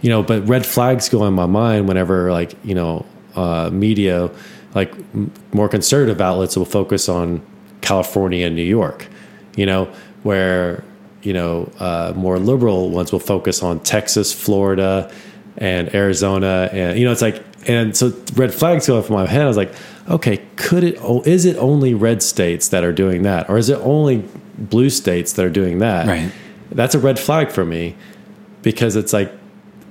you 0.00 0.10
know, 0.10 0.22
but 0.22 0.46
red 0.46 0.64
flags 0.66 1.08
go 1.08 1.24
in 1.26 1.34
my 1.34 1.46
mind 1.46 1.88
whenever 1.88 2.30
like 2.32 2.54
you 2.64 2.74
know 2.74 3.04
uh, 3.34 3.70
media, 3.72 4.30
like 4.74 4.92
m- 5.14 5.32
more 5.52 5.68
conservative 5.68 6.20
outlets 6.20 6.56
will 6.56 6.64
focus 6.64 7.08
on 7.08 7.40
California 7.80 8.46
and 8.46 8.56
New 8.56 8.62
York. 8.62 9.08
You 9.56 9.66
know 9.66 9.84
where 10.22 10.84
you 11.22 11.32
know 11.32 11.70
uh, 11.78 12.12
more 12.16 12.38
liberal 12.38 12.90
ones 12.90 13.12
will 13.12 13.20
focus 13.20 13.62
on 13.62 13.80
Texas, 13.80 14.32
Florida, 14.32 15.12
and 15.56 15.94
Arizona, 15.94 16.68
and 16.72 16.98
you 16.98 17.04
know 17.04 17.12
it's 17.12 17.22
like 17.22 17.42
and 17.66 17.96
so 17.96 18.12
red 18.34 18.54
flags 18.54 18.86
go 18.86 18.98
off 18.98 19.08
in 19.08 19.14
my 19.16 19.26
head. 19.26 19.42
I 19.42 19.48
was 19.48 19.56
like, 19.56 19.74
okay, 20.08 20.40
could 20.56 20.84
it? 20.84 20.98
oh, 21.00 21.22
Is 21.22 21.44
it 21.44 21.56
only 21.56 21.94
red 21.94 22.22
states 22.22 22.68
that 22.68 22.84
are 22.84 22.92
doing 22.92 23.22
that, 23.22 23.50
or 23.50 23.58
is 23.58 23.68
it 23.68 23.78
only 23.82 24.24
blue 24.58 24.90
states 24.90 25.32
that 25.34 25.44
are 25.44 25.50
doing 25.50 25.78
that? 25.78 26.06
Right. 26.06 26.32
That's 26.70 26.94
a 26.94 26.98
red 26.98 27.18
flag 27.18 27.50
for 27.50 27.64
me 27.64 27.96
because 28.62 28.96
it's 28.96 29.12
like 29.12 29.32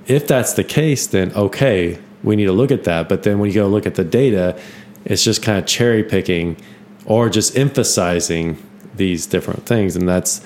if 0.06 0.26
that's 0.26 0.52
the 0.54 0.64
case, 0.64 1.06
then 1.06 1.32
okay, 1.32 1.98
we 2.22 2.36
need 2.36 2.46
to 2.46 2.52
look 2.52 2.70
at 2.70 2.84
that. 2.84 3.08
But 3.08 3.22
then 3.22 3.38
when 3.38 3.48
you 3.48 3.54
go 3.54 3.66
look 3.66 3.86
at 3.86 3.94
the 3.94 4.04
data, 4.04 4.60
it's 5.04 5.22
just 5.22 5.42
kind 5.42 5.58
of 5.58 5.66
cherry 5.66 6.02
picking 6.02 6.56
or 7.04 7.28
just 7.28 7.56
emphasizing 7.56 8.62
these 8.96 9.26
different 9.26 9.66
things, 9.66 9.96
and 9.96 10.08
that's 10.08 10.44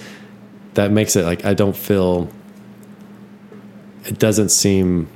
that 0.74 0.90
makes 0.90 1.16
it 1.16 1.24
like 1.24 1.44
I 1.44 1.54
don't 1.54 1.76
feel. 1.76 2.30
It 4.04 4.18
doesn't 4.18 4.50
seem. 4.50 5.09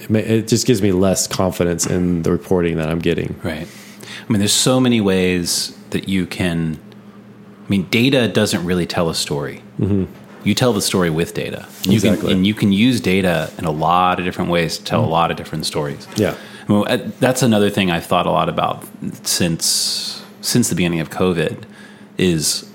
It, 0.00 0.10
ma- 0.10 0.18
it 0.18 0.48
just 0.48 0.66
gives 0.66 0.82
me 0.82 0.92
less 0.92 1.26
confidence 1.26 1.86
in 1.86 2.22
the 2.22 2.32
reporting 2.32 2.76
that 2.76 2.88
I'm 2.88 2.98
getting. 2.98 3.38
Right. 3.42 3.66
I 3.66 4.32
mean, 4.32 4.38
there's 4.40 4.52
so 4.52 4.80
many 4.80 5.00
ways 5.00 5.76
that 5.90 6.08
you 6.08 6.26
can. 6.26 6.78
I 7.72 7.74
mean, 7.78 7.88
data 7.88 8.28
doesn't 8.28 8.66
really 8.66 8.84
tell 8.84 9.08
a 9.08 9.14
story. 9.14 9.62
Mm-hmm. 9.80 10.04
You 10.44 10.54
tell 10.54 10.74
the 10.74 10.82
story 10.82 11.08
with 11.08 11.32
data. 11.32 11.66
You 11.84 11.94
Exactly. 11.94 12.28
Can, 12.28 12.36
and 12.38 12.46
you 12.46 12.52
can 12.52 12.70
use 12.70 13.00
data 13.00 13.50
in 13.56 13.64
a 13.64 13.70
lot 13.70 14.18
of 14.18 14.26
different 14.26 14.50
ways 14.50 14.76
to 14.76 14.84
tell 14.84 15.02
a 15.02 15.06
lot 15.06 15.30
of 15.30 15.38
different 15.38 15.64
stories. 15.64 16.06
Yeah. 16.16 16.36
Well, 16.68 16.84
uh, 16.86 16.98
that's 17.18 17.42
another 17.42 17.70
thing 17.70 17.90
I've 17.90 18.04
thought 18.04 18.26
a 18.26 18.30
lot 18.30 18.50
about 18.50 18.84
since 19.22 20.22
since 20.42 20.68
the 20.68 20.74
beginning 20.74 21.00
of 21.00 21.08
COVID. 21.08 21.64
Is 22.18 22.70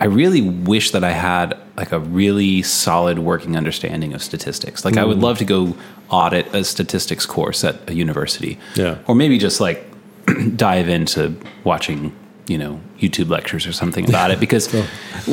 I 0.00 0.06
really 0.06 0.40
wish 0.40 0.90
that 0.90 1.04
I 1.04 1.12
had 1.12 1.56
like 1.76 1.92
a 1.92 2.00
really 2.00 2.62
solid 2.62 3.20
working 3.20 3.56
understanding 3.56 4.14
of 4.14 4.22
statistics. 4.22 4.84
Like 4.84 4.96
I 4.96 5.04
would 5.04 5.20
love 5.20 5.38
to 5.38 5.44
go 5.44 5.76
audit 6.10 6.52
a 6.52 6.64
statistics 6.64 7.24
course 7.24 7.62
at 7.62 7.88
a 7.88 7.94
university. 7.94 8.58
Yeah. 8.74 8.98
Or 9.06 9.14
maybe 9.14 9.38
just 9.38 9.60
like 9.60 9.86
dive 10.56 10.88
into 10.88 11.36
watching, 11.62 12.12
you 12.46 12.58
know, 12.58 12.80
YouTube 12.98 13.28
lectures 13.28 13.66
or 13.66 13.72
something 13.72 14.08
about 14.08 14.30
it 14.30 14.40
because 14.40 14.72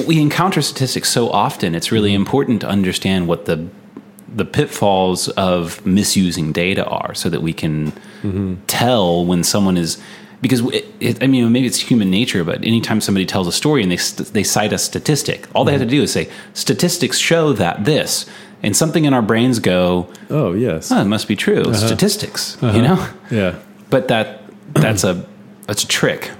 we 0.07 0.19
encounter 0.21 0.61
statistics 0.61 1.09
so 1.09 1.29
often. 1.29 1.75
It's 1.75 1.91
really 1.91 2.11
mm-hmm. 2.11 2.21
important 2.21 2.61
to 2.61 2.67
understand 2.67 3.27
what 3.27 3.45
the 3.45 3.67
the 4.33 4.45
pitfalls 4.45 5.27
of 5.29 5.85
misusing 5.85 6.51
data 6.51 6.85
are 6.85 7.13
so 7.13 7.29
that 7.29 7.41
we 7.41 7.53
can 7.53 7.91
mm-hmm. 8.21 8.55
tell 8.67 9.25
when 9.25 9.43
someone 9.43 9.77
is 9.77 10.01
because 10.41 10.61
it, 10.73 10.85
it, 10.99 11.23
I 11.23 11.27
mean 11.27 11.51
maybe 11.51 11.67
it's 11.67 11.79
human 11.79 12.09
nature 12.09 12.43
but 12.43 12.63
anytime 12.63 13.01
somebody 13.01 13.25
tells 13.25 13.47
a 13.47 13.51
story 13.51 13.83
and 13.83 13.91
they 13.91 13.97
they 14.31 14.43
cite 14.43 14.73
a 14.73 14.77
statistic 14.77 15.47
all 15.53 15.65
they 15.65 15.73
have 15.73 15.81
to 15.81 15.85
mm-hmm. 15.85 15.97
do 15.97 16.03
is 16.03 16.13
say 16.13 16.29
statistics 16.53 17.17
show 17.17 17.53
that 17.53 17.83
this 17.85 18.25
and 18.63 18.75
something 18.75 19.05
in 19.05 19.13
our 19.13 19.21
brains 19.21 19.59
go 19.59 20.07
Oh 20.29 20.53
yes. 20.53 20.91
oh, 20.91 21.01
it 21.01 21.05
must 21.05 21.27
be 21.27 21.35
true 21.35 21.63
uh-huh. 21.63 21.73
statistics 21.73 22.57
you 22.61 22.69
uh-huh. 22.69 22.81
know? 22.81 23.09
Yeah. 23.29 23.59
but 23.89 24.07
that 24.07 24.43
that's 24.73 25.03
a 25.03 25.25
that's 25.67 25.83
a 25.83 25.87
trick 25.87 26.31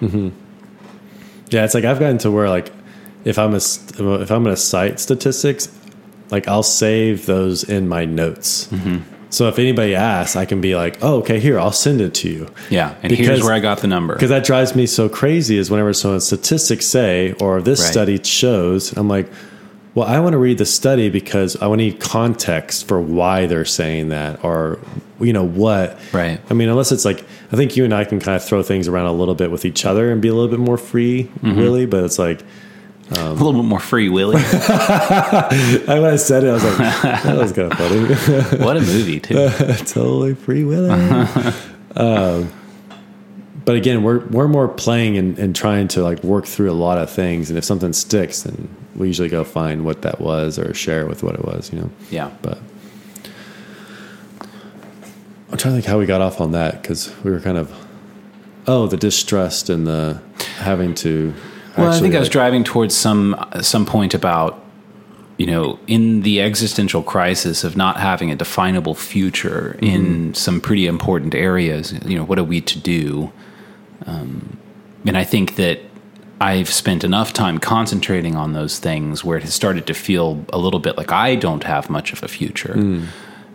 Yeah, 1.51 1.63
it's 1.65 1.73
like 1.73 1.83
I've 1.85 1.99
gotten 1.99 2.17
to 2.19 2.31
where 2.31 2.49
like 2.49 2.71
if 3.23 3.37
I'm 3.37 3.53
a 3.53 3.57
if 3.57 4.31
I'm 4.31 4.43
going 4.43 4.55
to 4.55 4.57
cite 4.57 4.99
statistics, 4.99 5.69
like 6.31 6.47
I'll 6.47 6.63
save 6.63 7.25
those 7.27 7.63
in 7.63 7.87
my 7.87 8.05
notes. 8.05 8.67
Mm-hmm. 8.67 8.97
So 9.29 9.47
if 9.47 9.59
anybody 9.59 9.95
asks, 9.95 10.35
I 10.35 10.43
can 10.45 10.59
be 10.59 10.75
like, 10.75 10.97
"Oh, 11.01 11.19
okay, 11.19 11.39
here, 11.39 11.57
I'll 11.59 11.71
send 11.71 12.01
it 12.01 12.13
to 12.15 12.29
you." 12.29 12.47
yeah 12.69 12.95
and 13.03 13.11
here's 13.13 13.27
Because- 13.27 13.43
where 13.43 13.53
I 13.53 13.59
got 13.59 13.79
the 13.79 13.87
number 13.87 14.13
Because 14.15 14.29
that 14.29 14.43
drives 14.43 14.75
me 14.75 14.85
so 14.85 15.07
crazy 15.07 15.57
is 15.57 15.69
whenever 15.71 15.93
someone 15.93 16.19
statistics 16.19 16.85
say 16.85 17.33
or 17.39 17.61
this 17.61 17.79
Right. 17.81 17.91
study 17.91 18.23
shows, 18.23 18.91
I'm 18.97 19.07
like, 19.07 19.27
well, 19.93 20.07
I 20.07 20.19
want 20.19 20.33
to 20.33 20.37
read 20.37 20.57
the 20.57 20.65
study 20.65 21.09
because 21.09 21.55
I 21.61 21.67
want 21.67 21.79
to 21.79 21.85
need 21.85 21.99
context 21.99 22.87
for 22.87 23.01
why 23.01 23.45
they're 23.45 23.65
saying 23.65 24.09
that 24.09 24.43
or 24.43 24.79
you 25.19 25.33
know 25.33 25.43
what. 25.45 25.99
Right. 26.13 26.39
I 26.49 26.53
mean, 26.53 26.69
unless 26.69 26.91
it's 26.91 27.05
like 27.05 27.25
I 27.51 27.55
think 27.57 27.75
you 27.75 27.83
and 27.83 27.93
I 27.93 28.05
can 28.05 28.19
kind 28.19 28.35
of 28.35 28.43
throw 28.43 28.63
things 28.63 28.87
around 28.87 29.07
a 29.07 29.11
little 29.13 29.35
bit 29.35 29.51
with 29.51 29.65
each 29.65 29.85
other 29.85 30.11
and 30.11 30.21
be 30.21 30.29
a 30.29 30.33
little 30.33 30.49
bit 30.49 30.59
more 30.59 30.77
free, 30.77 31.23
Mm-hmm. 31.41 31.57
really. 31.59 31.85
But 31.85 32.05
it's 32.05 32.17
like 32.19 32.41
a 33.13 33.33
little 33.33 33.51
bit 33.51 33.65
more 33.65 33.79
free 33.81 34.07
willy 34.07 34.37
I, 34.41 35.83
when 35.99 36.05
I 36.05 36.15
said 36.15 36.45
it, 36.45 36.49
I 36.49 36.53
was 36.53 36.63
like, 36.63 36.77
that 36.77 37.37
was 37.37 37.51
kind 37.51 37.69
of 37.71 37.77
funny. 37.77 38.63
what 38.63 38.77
a 38.77 38.79
movie 38.79 39.19
too 39.19 39.33
totally 39.85 40.33
free 40.33 40.63
willing. 40.63 41.17
um, 41.97 42.49
but 43.65 43.75
again, 43.75 44.03
we're 44.03 44.25
we're 44.27 44.47
more 44.47 44.67
playing 44.69 45.17
and, 45.17 45.37
and 45.37 45.55
trying 45.55 45.87
to 45.89 46.01
like 46.03 46.23
work 46.23 46.45
through 46.45 46.71
a 46.71 46.73
lot 46.73 46.97
of 46.97 47.09
things, 47.09 47.49
and 47.49 47.57
if 47.57 47.63
something 47.65 47.91
sticks, 47.93 48.43
then 48.43 48.69
we 48.95 49.07
usually 49.07 49.29
go 49.29 49.43
find 49.43 49.85
what 49.85 50.01
that 50.01 50.19
was 50.19 50.59
or 50.59 50.73
share 50.73 51.05
with 51.05 51.23
what 51.23 51.35
it 51.35 51.45
was, 51.45 51.71
you 51.71 51.79
know. 51.79 51.89
yeah 52.09 52.31
But 52.41 52.59
I'm 55.51 55.57
trying 55.57 55.75
to 55.75 55.81
think 55.81 55.85
how 55.85 55.99
we 55.99 56.05
got 56.05 56.21
off 56.21 56.39
on 56.39 56.51
that 56.51 56.81
because 56.81 57.13
we 57.23 57.31
were 57.31 57.39
kind 57.39 57.57
of 57.57 57.73
oh 58.67 58.87
the 58.87 58.97
distrust 58.97 59.69
and 59.69 59.85
the 59.85 60.21
having 60.57 60.95
to. 60.95 61.33
Well, 61.77 61.91
I 61.91 61.99
think 61.99 62.15
I 62.15 62.19
was 62.19 62.29
driving 62.29 62.63
towards 62.63 62.95
some 62.95 63.35
some 63.61 63.85
point 63.85 64.13
about 64.13 64.63
you 65.37 65.45
know 65.45 65.79
in 65.87 66.21
the 66.21 66.41
existential 66.41 67.03
crisis 67.03 67.63
of 67.63 67.75
not 67.75 67.97
having 67.97 68.31
a 68.31 68.35
definable 68.35 68.95
future 68.95 69.77
in 69.81 70.33
some 70.33 70.61
pretty 70.61 70.87
important 70.87 71.35
areas. 71.35 71.93
You 72.05 72.17
know, 72.17 72.23
what 72.23 72.39
are 72.39 72.43
we 72.43 72.61
to 72.61 72.79
do? 72.79 73.31
Um, 74.05 74.57
and 75.05 75.17
I 75.17 75.23
think 75.23 75.55
that 75.55 75.79
I've 76.41 76.69
spent 76.69 77.03
enough 77.03 77.33
time 77.33 77.59
concentrating 77.59 78.35
on 78.35 78.53
those 78.53 78.79
things 78.79 79.23
where 79.23 79.37
it 79.37 79.43
has 79.43 79.53
started 79.53 79.85
to 79.87 79.93
feel 79.93 80.43
a 80.51 80.57
little 80.57 80.79
bit 80.79 80.97
like 80.97 81.11
I 81.11 81.35
don't 81.35 81.63
have 81.63 81.87
much 81.89 82.11
of 82.13 82.23
a 82.23 82.27
future. 82.27 82.75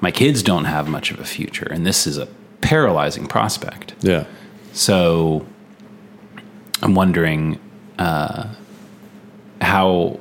My 0.00 0.10
kids 0.12 0.42
don't 0.42 0.66
have 0.66 0.88
much 0.88 1.10
of 1.10 1.18
a 1.18 1.24
future, 1.24 1.66
and 1.70 1.84
this 1.84 2.06
is 2.06 2.16
a 2.16 2.26
paralyzing 2.60 3.26
prospect. 3.26 3.94
yeah. 4.02 4.24
So 4.72 5.44
I'm 6.82 6.94
wondering 6.94 7.58
uh, 7.98 8.54
how. 9.60 10.20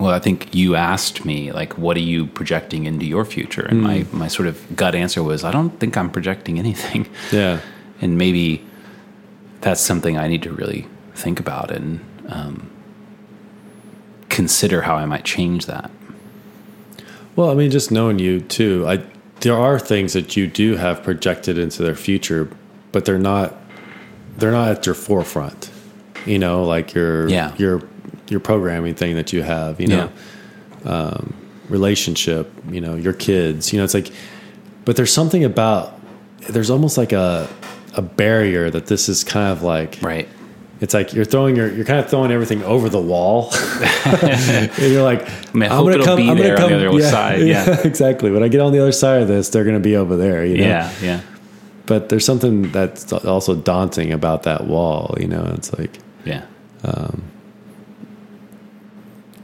Well, 0.00 0.10
I 0.10 0.18
think 0.20 0.54
you 0.54 0.74
asked 0.76 1.24
me 1.24 1.50
like, 1.52 1.78
"What 1.78 1.96
are 1.96 2.06
you 2.14 2.26
projecting 2.26 2.84
into 2.86 3.06
your 3.06 3.24
future?" 3.24 3.64
And 3.64 3.80
my 3.82 4.06
my 4.12 4.28
sort 4.28 4.48
of 4.48 4.76
gut 4.76 4.94
answer 4.94 5.22
was, 5.22 5.44
"I 5.44 5.50
don't 5.50 5.78
think 5.80 5.96
I'm 5.96 6.10
projecting 6.10 6.58
anything." 6.58 7.06
Yeah. 7.32 7.60
And 8.00 8.18
maybe 8.18 8.64
that's 9.60 9.80
something 9.80 10.16
I 10.18 10.28
need 10.28 10.42
to 10.42 10.52
really 10.52 10.86
think 11.18 11.40
about 11.40 11.70
and 11.70 12.00
um, 12.28 12.70
consider 14.28 14.82
how 14.82 14.94
I 14.96 15.04
might 15.04 15.24
change 15.24 15.66
that. 15.66 15.90
Well, 17.36 17.50
I 17.50 17.54
mean, 17.54 17.70
just 17.70 17.90
knowing 17.90 18.18
you 18.18 18.40
too, 18.40 18.86
I 18.86 19.02
there 19.40 19.56
are 19.56 19.78
things 19.78 20.12
that 20.14 20.36
you 20.36 20.46
do 20.48 20.76
have 20.76 21.02
projected 21.02 21.58
into 21.58 21.82
their 21.82 21.94
future, 21.94 22.48
but 22.92 23.04
they're 23.04 23.18
not 23.18 23.54
they're 24.36 24.52
not 24.52 24.68
at 24.68 24.86
your 24.86 24.94
forefront. 24.94 25.70
You 26.26 26.38
know, 26.38 26.64
like 26.64 26.94
your 26.94 27.28
Yeah. 27.28 27.54
your 27.56 27.82
your 28.28 28.40
programming 28.40 28.94
thing 28.94 29.14
that 29.16 29.32
you 29.32 29.42
have. 29.42 29.80
You 29.80 29.88
know, 29.88 30.10
um, 30.84 31.34
relationship. 31.68 32.50
You 32.70 32.80
know, 32.80 32.96
your 32.96 33.12
kids. 33.12 33.72
You 33.72 33.78
know, 33.78 33.84
it's 33.84 33.94
like, 33.94 34.10
but 34.84 34.96
there's 34.96 35.12
something 35.12 35.44
about 35.44 35.98
there's 36.48 36.70
almost 36.70 36.98
like 36.98 37.12
a 37.12 37.48
a 37.94 38.02
barrier 38.02 38.70
that 38.70 38.86
this 38.86 39.08
is 39.08 39.24
kind 39.24 39.50
of 39.52 39.62
like 39.62 39.98
Right. 40.02 40.28
It's 40.80 40.94
like 40.94 41.12
you're 41.12 41.24
throwing 41.24 41.56
your 41.56 41.72
you're 41.72 41.84
kind 41.84 41.98
of 41.98 42.08
throwing 42.08 42.30
everything 42.30 42.62
over 42.62 42.88
the 42.88 43.00
wall. 43.00 43.50
and 44.04 44.70
you're 44.78 45.02
like, 45.02 45.28
I 45.28 45.52
mean, 45.52 45.70
I 45.70 45.74
hope 45.74 45.90
it'll 45.90 46.16
be 46.16 46.32
there 46.34 46.60
on 46.60 46.70
the 46.70 46.88
other 46.88 47.02
side, 47.02 47.40
yeah. 47.42 47.80
exactly. 47.84 48.30
When 48.30 48.42
I 48.42 48.48
get 48.48 48.60
on 48.60 48.72
the 48.72 48.80
other 48.80 48.92
side 48.92 49.22
of 49.22 49.28
this, 49.28 49.48
they're 49.48 49.64
going 49.64 49.76
to 49.76 49.80
be 49.80 49.96
over 49.96 50.16
there. 50.16 50.44
You 50.44 50.58
know? 50.58 50.64
Yeah. 50.64 50.92
Yeah. 51.02 51.20
But 51.86 52.10
there's 52.10 52.24
something 52.24 52.70
that's 52.70 53.12
also 53.12 53.56
daunting 53.56 54.12
about 54.12 54.44
that 54.44 54.66
wall. 54.66 55.16
You 55.18 55.26
know, 55.26 55.52
it's 55.56 55.76
like 55.76 55.98
Yeah. 56.24 56.44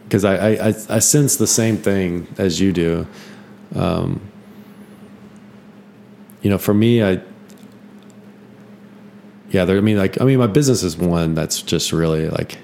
because 0.04 0.24
I, 0.24 0.36
I 0.36 0.68
I 0.68 0.74
I 0.90 0.98
sense 1.00 1.36
the 1.36 1.46
same 1.46 1.76
thing 1.78 2.28
as 2.38 2.60
you 2.60 2.72
do. 2.72 3.06
Um, 3.74 4.20
you 6.42 6.50
know, 6.50 6.58
for 6.58 6.74
me, 6.74 7.02
I 7.02 7.20
yeah, 9.54 9.64
there, 9.64 9.78
I 9.78 9.80
mean, 9.80 9.96
like 9.96 10.20
I 10.20 10.24
mean, 10.24 10.38
my 10.38 10.48
business 10.48 10.82
is 10.82 10.96
one 10.96 11.34
that's 11.34 11.62
just 11.62 11.92
really 11.92 12.28
like 12.28 12.58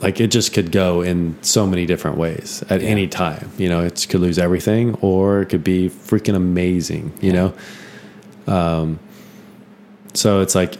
like 0.00 0.20
it 0.20 0.28
just 0.28 0.52
could 0.52 0.70
go 0.72 1.00
in 1.00 1.36
so 1.42 1.66
many 1.66 1.86
different 1.86 2.18
ways 2.18 2.62
at 2.68 2.82
Yeah. 2.82 2.88
any 2.88 3.06
time. 3.08 3.50
You 3.56 3.68
know, 3.68 3.80
it 3.84 4.06
could 4.08 4.20
lose 4.20 4.38
everything, 4.38 4.94
or 5.00 5.40
it 5.42 5.46
could 5.48 5.64
be 5.64 5.88
freaking 5.88 6.34
amazing. 6.34 7.12
You 7.22 7.32
know, 7.32 7.54
um, 8.46 8.98
so 10.12 10.40
it's 10.40 10.54
like 10.54 10.76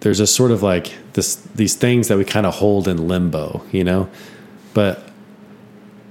there's 0.00 0.20
a 0.20 0.26
sort 0.26 0.52
of 0.52 0.62
like 0.62 0.94
this 1.12 1.36
these 1.54 1.74
things 1.74 2.08
that 2.08 2.16
we 2.16 2.24
kind 2.24 2.46
of 2.46 2.54
hold 2.54 2.88
in 2.88 3.08
limbo, 3.08 3.62
you 3.72 3.84
know. 3.84 4.08
But 4.72 5.06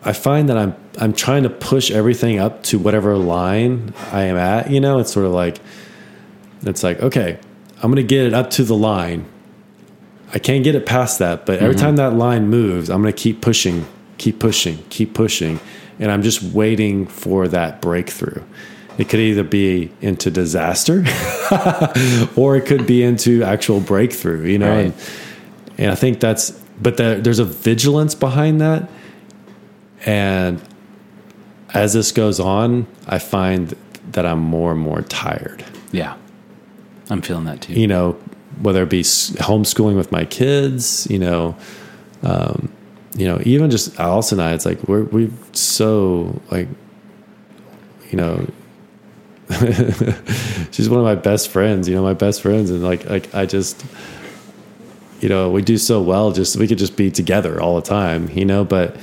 I 0.04 0.13
find 0.13 0.48
that 0.50 0.58
I'm 0.58 0.76
I'm 1.00 1.13
trying 1.13 1.44
to 1.44 1.50
push 1.50 1.89
everything 1.89 2.38
up 2.38 2.62
to 2.63 2.78
whatever 2.78 3.17
line 3.17 3.94
I 4.12 4.24
am 4.26 4.38
at, 4.38 4.70
you 4.70 4.80
know. 4.80 5.00
It's 5.00 5.12
sort 5.12 5.26
of 5.26 5.32
like 5.32 5.58
it's 6.63 6.84
like 6.84 7.02
okay, 7.02 7.39
I'm 7.82 7.91
gonna 7.91 8.04
get 8.04 8.26
it 8.26 8.34
up 8.34 8.50
to 8.52 8.63
the 8.63 8.76
line. 8.76 9.26
I 10.34 10.39
can't 10.39 10.63
get 10.63 10.76
it 10.76 10.86
past 10.86 11.20
that, 11.20 11.46
but 11.46 11.60
every 11.60 11.76
mm-hmm. 11.76 11.86
time 11.86 11.96
that 11.98 12.13
line 12.13 12.48
moves, 12.48 12.89
I'm 12.89 13.02
gonna 13.02 13.13
keep 13.13 13.41
pushing, 13.41 13.86
keep 14.17 14.39
pushing, 14.39 14.84
keep 14.89 15.13
pushing, 15.13 15.60
and 16.00 16.12
I'm 16.12 16.22
just 16.22 16.41
waiting 16.41 17.08
for 17.08 17.48
that 17.48 17.82
breakthrough. 17.82 18.44
It 18.98 19.10
could 19.10 19.20
either 19.20 19.44
be 19.44 19.91
into 20.02 20.30
disaster 20.30 21.00
or 22.36 22.56
it 22.56 22.65
could 22.65 22.86
be 22.86 23.04
into 23.04 23.44
actual 23.44 23.80
breakthrough, 23.80 24.46
you 24.46 24.60
know. 24.60 24.70
Right. 24.70 24.86
And, 24.86 24.94
and 25.78 25.91
I 25.91 25.96
think 25.96 26.20
that's, 26.20 26.52
but 26.82 26.98
the, 26.98 27.20
there's 27.22 27.39
a 27.39 27.46
vigilance 27.46 28.15
behind 28.15 28.62
that. 28.62 28.89
And 30.06 30.62
as 31.74 31.94
this 31.94 32.12
goes 32.12 32.39
on, 32.39 32.86
I 33.08 33.17
find 33.20 33.76
that 34.12 34.26
I'm 34.26 34.39
more 34.39 34.72
and 34.72 34.82
more 34.82 35.02
tired. 35.04 35.63
Yeah. 35.91 36.17
I'm 37.12 37.21
feeling 37.21 37.43
that 37.45 37.62
too. 37.62 37.74
You 37.74 37.88
know, 37.88 38.13
whether 38.62 38.84
it 38.84 38.89
be 38.89 39.02
homeschooling 39.02 39.97
with 39.97 40.12
my 40.13 40.24
kids, 40.24 41.08
you 41.10 41.19
know, 41.19 41.58
um, 42.24 42.71
you 43.15 43.26
know, 43.26 43.41
even 43.43 43.69
just 43.69 44.00
Alice 44.00 44.32
and 44.32 44.41
I, 44.41 44.54
it's 44.54 44.65
like 44.65 44.82
we're 44.88 45.04
we've 45.04 45.38
so 45.52 46.41
like, 46.50 46.69
you 48.10 48.17
know, 48.17 48.47
she's 50.71 50.88
one 50.88 51.00
of 51.00 51.06
my 51.06 51.15
best 51.15 51.50
friends. 51.50 51.89
You 51.89 51.95
know, 51.95 52.04
my 52.04 52.13
best 52.13 52.41
friends, 52.41 52.69
and 52.69 52.82
like 52.82 53.04
like 53.10 53.36
I 53.36 53.45
just, 53.45 53.84
you 55.19 55.28
know, 55.28 55.51
we 55.51 55.62
do 55.62 55.78
so 55.78 56.01
well. 56.01 56.32
Just 56.32 56.55
we 56.55 56.66
could 56.66 56.78
just 56.78 56.95
be 56.95 57.12
together 57.12 57.62
all 57.62 57.76
the 57.76 57.82
time. 57.82 58.30
You 58.30 58.45
know, 58.45 58.64
but 58.64 58.95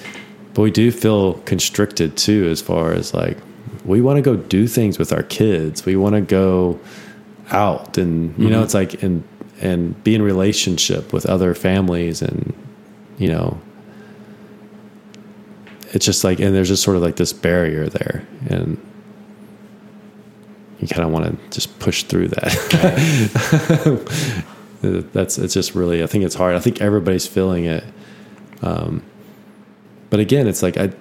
but 0.54 0.62
we 0.62 0.70
do 0.70 0.90
feel 0.90 1.34
constricted 1.40 2.16
too, 2.16 2.48
as 2.48 2.62
far 2.62 2.92
as 2.92 3.12
like 3.12 3.36
we 3.84 4.00
want 4.00 4.16
to 4.16 4.22
go 4.22 4.36
do 4.36 4.66
things 4.66 4.98
with 4.98 5.12
our 5.12 5.24
kids. 5.24 5.84
We 5.84 5.96
want 5.96 6.14
to 6.14 6.22
go 6.22 6.80
out, 7.51 7.99
and 7.99 8.36
you 8.38 8.49
know, 8.51 8.62
it's 8.62 8.74
like 8.74 9.03
and 9.03 9.22
and 9.61 10.03
be 10.05 10.14
in 10.14 10.22
relationship 10.22 11.12
with 11.12 11.26
other 11.26 11.55
families, 11.55 12.22
and 12.22 12.55
you 13.18 13.28
know, 13.28 13.61
it's 15.92 16.05
just 16.07 16.24
like 16.24 16.40
and 16.40 16.55
there's 16.55 16.68
just 16.68 16.82
sort 16.82 16.96
of 16.96 17.03
like 17.03 17.16
this 17.16 17.32
barrier 17.32 17.88
there, 17.88 18.26
and 18.49 18.78
you 20.80 20.86
kind 20.88 21.03
of 21.05 21.11
want 21.11 21.24
to 21.26 21.36
just 21.51 21.78
push 21.80 22.05
through 22.05 22.28
that. 22.28 22.53
That's 25.12 25.38
it's 25.38 25.55
just 25.55 25.74
really 25.74 26.03
I 26.05 26.07
think 26.07 26.24
it's 26.24 26.36
hard. 26.36 26.55
I 26.55 26.61
think 26.61 26.80
everybody's 26.80 27.26
feeling 27.26 27.64
it. 27.64 27.82
Um, 28.62 29.03
but 30.11 30.20
again, 30.20 30.46
it's 30.46 30.62
like 30.62 30.76
I- 30.76 30.92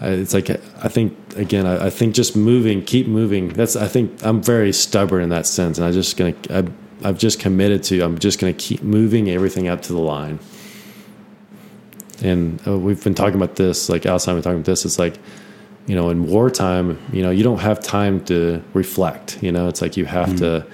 it's 0.00 0.34
like 0.34 0.50
I 0.50 0.88
think 0.88 1.16
again. 1.36 1.66
I, 1.66 1.86
I 1.86 1.90
think 1.90 2.14
just 2.14 2.36
moving, 2.36 2.84
keep 2.84 3.06
moving. 3.06 3.48
That's 3.48 3.76
I 3.76 3.88
think 3.88 4.24
I'm 4.24 4.42
very 4.42 4.72
stubborn 4.72 5.22
in 5.22 5.30
that 5.30 5.46
sense, 5.46 5.78
and 5.78 5.86
I 5.86 5.92
just 5.92 6.16
gonna. 6.16 6.34
I, 6.50 6.64
I've 7.04 7.18
just 7.18 7.38
committed 7.40 7.82
to. 7.84 8.00
I'm 8.02 8.18
just 8.18 8.38
gonna 8.38 8.52
keep 8.52 8.82
moving 8.82 9.28
everything 9.30 9.68
up 9.68 9.82
to 9.82 9.92
the 9.92 10.00
line. 10.00 10.38
And 12.22 12.60
uh, 12.66 12.78
we've 12.78 13.02
been 13.02 13.14
talking 13.14 13.36
about 13.36 13.56
this, 13.56 13.88
like 13.88 14.06
outside, 14.06 14.34
we're 14.34 14.42
talking 14.42 14.56
about 14.56 14.66
this. 14.66 14.84
It's 14.84 14.98
like, 14.98 15.18
you 15.86 15.94
know, 15.94 16.10
in 16.10 16.26
wartime, 16.26 17.00
you 17.12 17.22
know, 17.22 17.30
you 17.30 17.44
don't 17.44 17.60
have 17.60 17.80
time 17.80 18.24
to 18.24 18.62
reflect. 18.74 19.40
You 19.42 19.52
know, 19.52 19.68
it's 19.68 19.80
like 19.80 19.96
you 19.96 20.04
have 20.04 20.36
to, 20.38 20.66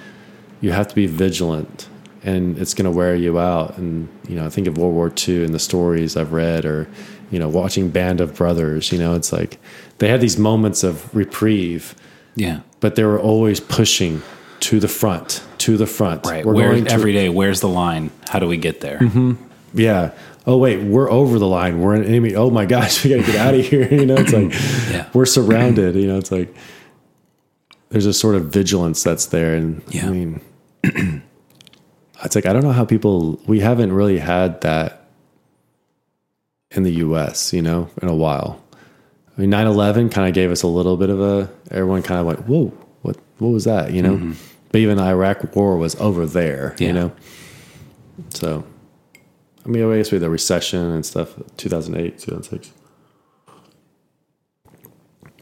you 0.61 0.71
have 0.71 0.87
to 0.87 0.95
be 0.95 1.05
vigilant, 1.05 1.87
and 2.23 2.57
it's 2.57 2.73
going 2.73 2.85
to 2.85 2.91
wear 2.91 3.15
you 3.15 3.39
out. 3.39 3.77
And 3.77 4.09
you 4.27 4.35
know, 4.35 4.45
I 4.45 4.49
think 4.49 4.67
of 4.67 4.77
World 4.77 4.93
War 4.93 5.13
II 5.27 5.43
and 5.45 5.53
the 5.53 5.59
stories 5.59 6.17
I've 6.17 6.33
read, 6.33 6.65
or 6.65 6.89
you 7.31 7.39
know, 7.39 7.49
watching 7.49 7.89
Band 7.89 8.21
of 8.21 8.35
Brothers. 8.35 8.91
You 8.91 8.99
know, 8.99 9.13
it's 9.15 9.31
like 9.33 9.59
they 9.99 10.07
had 10.09 10.21
these 10.21 10.37
moments 10.37 10.83
of 10.83 11.13
reprieve, 11.15 11.95
Yeah. 12.35 12.59
but 12.79 12.95
they 12.95 13.03
were 13.03 13.19
always 13.19 13.59
pushing 13.59 14.21
to 14.61 14.79
the 14.79 14.87
front, 14.87 15.43
to 15.59 15.77
the 15.77 15.85
front. 15.87 16.25
Right. 16.25 16.45
We're 16.45 16.53
Where 16.53 16.71
going 16.71 16.85
to- 16.85 16.91
every 16.91 17.13
day, 17.13 17.29
where's 17.29 17.59
the 17.61 17.67
line? 17.69 18.09
How 18.29 18.39
do 18.39 18.47
we 18.47 18.57
get 18.57 18.81
there? 18.81 18.99
Mm-hmm. 18.99 19.33
Yeah. 19.73 20.11
Oh 20.47 20.57
wait, 20.57 20.83
we're 20.83 21.09
over 21.09 21.39
the 21.39 21.47
line. 21.47 21.81
We're 21.81 21.95
an 21.95 22.03
enemy. 22.05 22.35
Oh 22.35 22.49
my 22.51 22.65
gosh, 22.65 23.03
we 23.03 23.09
got 23.11 23.25
to 23.25 23.31
get 23.31 23.35
out 23.35 23.53
of 23.55 23.65
here. 23.67 23.87
You 23.91 24.05
know, 24.05 24.15
it's 24.15 24.31
like 24.33 24.51
Yeah. 24.91 25.07
we're 25.13 25.25
surrounded. 25.25 25.95
You 25.95 26.07
know, 26.07 26.17
it's 26.17 26.31
like 26.31 26.55
there's 27.89 28.05
a 28.05 28.13
sort 28.13 28.35
of 28.35 28.45
vigilance 28.45 29.01
that's 29.03 29.25
there, 29.27 29.55
and 29.55 29.81
Yeah. 29.89 30.07
I 30.07 30.09
mean, 30.11 30.41
it's 32.23 32.35
like 32.35 32.45
I 32.45 32.53
don't 32.53 32.63
know 32.63 32.71
how 32.71 32.85
people. 32.85 33.39
We 33.47 33.59
haven't 33.59 33.91
really 33.93 34.19
had 34.19 34.61
that 34.61 35.04
in 36.71 36.83
the 36.83 36.93
U.S. 36.93 37.53
You 37.53 37.61
know, 37.61 37.89
in 38.01 38.07
a 38.07 38.15
while. 38.15 38.61
I 39.37 39.41
mean, 39.41 39.51
9-11 39.51 40.11
kind 40.13 40.29
of 40.29 40.33
gave 40.33 40.49
us 40.49 40.63
a 40.63 40.67
little 40.67 40.95
bit 40.95 41.09
of 41.09 41.19
a. 41.19 41.49
Everyone 41.71 42.01
kind 42.01 42.19
of 42.19 42.25
went, 42.25 42.47
"Whoa, 42.47 42.67
what? 43.01 43.17
What 43.37 43.49
was 43.49 43.65
that?" 43.65 43.91
You 43.91 44.01
know. 44.01 44.33
But 44.71 44.81
even 44.81 44.97
the 44.97 45.03
Iraq 45.03 45.55
War 45.55 45.77
was 45.77 45.95
over 45.95 46.25
there. 46.25 46.75
Yeah. 46.79 46.87
You 46.87 46.93
know. 46.93 47.11
So 48.29 48.65
I 49.65 49.69
mean, 49.69 49.91
I 49.91 49.97
guess 49.97 50.11
we 50.11 50.17
had 50.17 50.21
the 50.21 50.29
recession 50.29 50.79
and 50.79 51.05
stuff, 51.05 51.33
2008, 51.57 52.19
2006. 52.19 52.71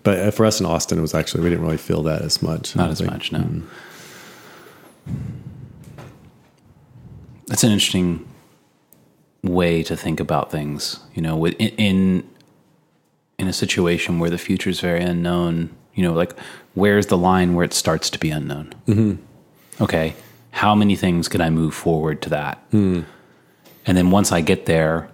But 0.03 0.19
uh, 0.19 0.31
for 0.31 0.45
us 0.45 0.59
in 0.59 0.65
Austin, 0.65 0.97
it 0.97 1.01
was 1.01 1.13
actually, 1.13 1.43
we 1.43 1.49
didn't 1.49 1.65
really 1.65 1.77
feel 1.77 2.03
that 2.03 2.21
as 2.21 2.41
much. 2.41 2.75
Not 2.75 2.89
as 2.89 2.99
think. 2.99 3.11
much, 3.11 3.31
no. 3.31 3.63
That's 7.47 7.63
an 7.63 7.71
interesting 7.71 8.25
way 9.43 9.83
to 9.83 9.95
think 9.95 10.19
about 10.19 10.51
things. 10.51 10.99
You 11.13 11.21
know, 11.21 11.35
with 11.35 11.55
in 11.59 12.27
in, 13.37 13.47
a 13.47 13.53
situation 13.53 14.19
where 14.19 14.29
the 14.29 14.37
future 14.37 14.69
is 14.69 14.79
very 14.79 15.03
unknown. 15.03 15.69
You 15.93 16.03
know, 16.03 16.13
like 16.13 16.33
where's 16.73 17.07
the 17.07 17.17
line 17.17 17.53
where 17.53 17.65
it 17.65 17.73
starts 17.73 18.09
to 18.11 18.19
be 18.19 18.29
unknown? 18.29 18.73
Mm-hmm. 18.87 19.83
Okay, 19.83 20.15
how 20.51 20.73
many 20.75 20.95
things 20.95 21.27
can 21.27 21.41
I 21.41 21.49
move 21.49 21.73
forward 21.73 22.21
to 22.23 22.29
that? 22.29 22.63
And 23.85 23.97
then 23.97 24.11
once 24.11 24.31
I 24.31 24.41
get 24.41 24.65
there, 24.65 25.09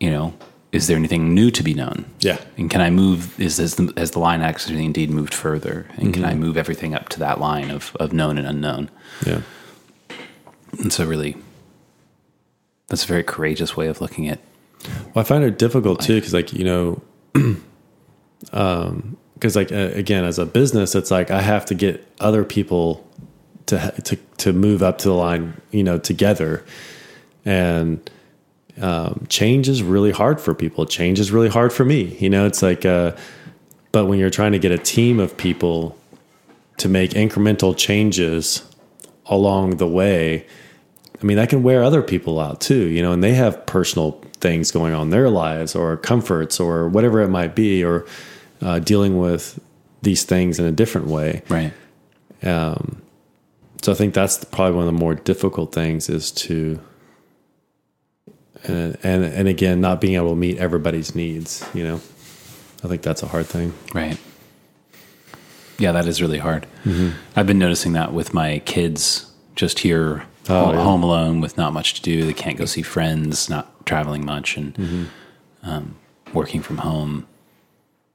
you 0.00 0.10
know, 0.10 0.34
is 0.72 0.86
there 0.86 0.96
anything 0.96 1.34
new 1.34 1.50
to 1.50 1.62
be 1.62 1.74
known? 1.74 2.06
Yeah. 2.20 2.38
And 2.56 2.70
can 2.70 2.80
I 2.80 2.88
move? 2.88 3.38
Is 3.38 3.58
has 3.58 3.74
the, 3.74 3.92
has 3.96 4.12
the 4.12 4.18
line 4.18 4.40
actually 4.40 4.84
indeed 4.84 5.10
moved 5.10 5.34
further? 5.34 5.86
And 5.98 6.14
can 6.14 6.24
I 6.24 6.34
move 6.34 6.56
everything 6.56 6.94
up 6.94 7.10
to 7.10 7.18
that 7.20 7.38
line 7.38 7.70
of 7.70 7.94
of 8.00 8.12
known 8.12 8.38
and 8.38 8.46
unknown? 8.46 8.90
Yeah. 9.26 9.42
And 10.78 10.90
so, 10.90 11.04
really, 11.04 11.36
that's 12.92 13.04
a 13.04 13.06
very 13.06 13.24
courageous 13.24 13.74
way 13.74 13.86
of 13.86 14.02
looking 14.02 14.28
at. 14.28 14.38
Well, 15.14 15.22
I 15.22 15.22
find 15.22 15.42
it 15.42 15.58
difficult 15.58 16.02
too, 16.02 16.16
because 16.16 16.34
like, 16.34 16.52
you 16.52 16.62
know, 16.62 17.02
um, 18.52 19.16
because 19.32 19.56
like, 19.56 19.72
uh, 19.72 19.92
again, 19.94 20.24
as 20.24 20.38
a 20.38 20.44
business, 20.44 20.94
it's 20.94 21.10
like 21.10 21.30
I 21.30 21.40
have 21.40 21.64
to 21.66 21.74
get 21.74 22.06
other 22.20 22.44
people 22.44 23.08
to, 23.64 23.94
to, 24.04 24.16
to 24.36 24.52
move 24.52 24.82
up 24.82 24.98
to 24.98 25.08
the 25.08 25.14
line, 25.14 25.58
you 25.70 25.82
know, 25.82 25.96
together. 25.96 26.66
And, 27.46 28.10
um, 28.78 29.24
change 29.30 29.70
is 29.70 29.82
really 29.82 30.10
hard 30.10 30.38
for 30.38 30.54
people. 30.54 30.84
Change 30.84 31.18
is 31.18 31.32
really 31.32 31.48
hard 31.48 31.72
for 31.72 31.86
me. 31.86 32.18
You 32.18 32.28
know, 32.28 32.44
it's 32.44 32.60
like, 32.60 32.84
uh, 32.84 33.16
but 33.92 34.04
when 34.04 34.18
you're 34.18 34.28
trying 34.28 34.52
to 34.52 34.58
get 34.58 34.70
a 34.70 34.76
team 34.76 35.18
of 35.18 35.38
people 35.38 35.98
to 36.76 36.90
make 36.90 37.12
incremental 37.12 37.74
changes 37.74 38.70
along 39.24 39.78
the 39.78 39.88
way, 39.88 40.46
I 41.22 41.24
mean, 41.24 41.36
that 41.36 41.48
can 41.48 41.62
wear 41.62 41.84
other 41.84 42.02
people 42.02 42.40
out 42.40 42.60
too, 42.60 42.88
you 42.88 43.00
know, 43.00 43.12
and 43.12 43.22
they 43.22 43.34
have 43.34 43.64
personal 43.66 44.20
things 44.40 44.72
going 44.72 44.92
on 44.92 45.02
in 45.02 45.10
their 45.10 45.30
lives 45.30 45.76
or 45.76 45.96
comforts 45.96 46.58
or 46.58 46.88
whatever 46.88 47.20
it 47.20 47.28
might 47.28 47.54
be, 47.54 47.84
or 47.84 48.04
uh, 48.60 48.78
dealing 48.80 49.18
with 49.18 49.60
these 50.02 50.24
things 50.24 50.58
in 50.58 50.64
a 50.64 50.72
different 50.72 51.06
way. 51.06 51.42
Right. 51.48 51.72
Um, 52.42 53.02
So 53.82 53.92
I 53.92 53.94
think 53.96 54.14
that's 54.14 54.44
probably 54.44 54.76
one 54.76 54.86
of 54.86 54.94
the 54.94 55.00
more 55.00 55.14
difficult 55.14 55.72
things 55.72 56.08
is 56.08 56.30
to, 56.32 56.78
and, 58.64 58.96
and, 59.02 59.24
and 59.24 59.48
again, 59.48 59.80
not 59.80 60.00
being 60.00 60.14
able 60.14 60.30
to 60.30 60.36
meet 60.36 60.58
everybody's 60.58 61.14
needs, 61.14 61.64
you 61.74 61.82
know, 61.82 62.00
I 62.84 62.88
think 62.88 63.02
that's 63.02 63.22
a 63.22 63.26
hard 63.26 63.46
thing. 63.46 63.72
Right. 63.92 64.18
Yeah, 65.78 65.92
that 65.92 66.06
is 66.06 66.22
really 66.22 66.38
hard. 66.38 66.66
I've 67.34 67.46
been 67.46 67.58
noticing 67.58 67.92
that 67.94 68.12
with 68.12 68.32
my 68.32 68.60
kids 68.60 69.32
just 69.56 69.80
here 69.80 70.24
Oh, 70.48 70.66
home, 70.66 70.74
yeah. 70.74 70.82
home 70.82 71.02
alone 71.02 71.40
with 71.40 71.56
not 71.56 71.72
much 71.72 71.94
to 71.94 72.02
do. 72.02 72.24
They 72.24 72.32
can't 72.34 72.56
go 72.58 72.64
see 72.64 72.82
friends, 72.82 73.48
not 73.48 73.86
traveling 73.86 74.24
much, 74.24 74.56
and 74.56 75.08
um, 75.62 75.96
working 76.32 76.62
from 76.62 76.78
home. 76.78 77.26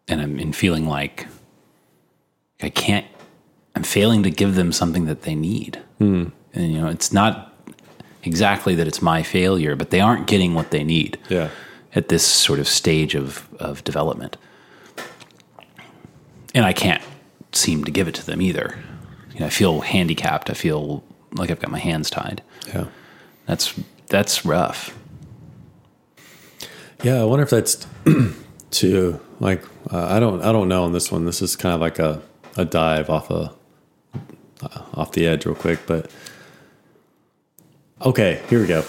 And 0.09 0.21
I'm 0.21 0.39
in 0.39 0.53
feeling 0.53 0.87
like 0.87 1.27
I 2.61 2.69
can't. 2.69 3.05
I'm 3.75 3.83
failing 3.83 4.23
to 4.23 4.29
give 4.31 4.55
them 4.55 4.71
something 4.71 5.05
that 5.05 5.21
they 5.21 5.35
need. 5.35 5.81
And 5.99 6.31
you 6.53 6.79
know, 6.81 6.87
it's 6.87 7.11
not 7.13 7.53
exactly 8.23 8.75
that 8.75 8.87
it's 8.87 9.01
my 9.01 9.23
failure, 9.23 9.75
but 9.75 9.89
they 9.91 9.99
aren't 10.01 10.27
getting 10.27 10.53
what 10.53 10.71
they 10.71 10.83
need 10.83 11.17
Yeah. 11.29 11.49
at 11.95 12.09
this 12.09 12.25
sort 12.25 12.59
of 12.59 12.67
stage 12.67 13.15
of, 13.15 13.47
of 13.59 13.83
development. 13.83 14.35
And 16.55 16.65
I 16.65 16.73
can't 16.73 17.01
seem 17.51 17.83
to 17.83 17.91
give 17.91 18.07
it 18.07 18.15
to 18.15 18.25
them 18.25 18.41
either. 18.41 18.77
You 19.33 19.41
know, 19.41 19.45
I 19.45 19.49
feel 19.49 19.81
handicapped. 19.81 20.49
I 20.49 20.53
feel 20.53 21.03
like 21.33 21.51
I've 21.51 21.59
got 21.59 21.71
my 21.71 21.79
hands 21.79 22.09
tied. 22.09 22.41
Yeah. 22.67 22.87
That's 23.45 23.73
that's 24.07 24.45
rough. 24.45 24.97
Yeah, 27.03 27.21
I 27.21 27.25
wonder 27.25 27.43
if 27.43 27.49
that's 27.49 27.85
too 28.71 29.19
like 29.39 29.63
uh, 29.91 30.07
I 30.07 30.19
don't 30.19 30.41
I 30.41 30.51
don't 30.51 30.67
know 30.67 30.83
on 30.83 30.93
this 30.93 31.11
one. 31.11 31.25
This 31.25 31.41
is 31.41 31.55
kind 31.55 31.73
of 31.73 31.81
like 31.81 31.99
a, 31.99 32.21
a 32.55 32.65
dive 32.65 33.09
off 33.09 33.29
a 33.29 33.53
uh, 34.61 34.81
off 34.93 35.11
the 35.11 35.27
edge 35.27 35.45
real 35.45 35.55
quick, 35.55 35.79
but 35.85 36.09
okay, 38.01 38.41
here 38.49 38.59
we 38.59 38.67
go. 38.67 38.83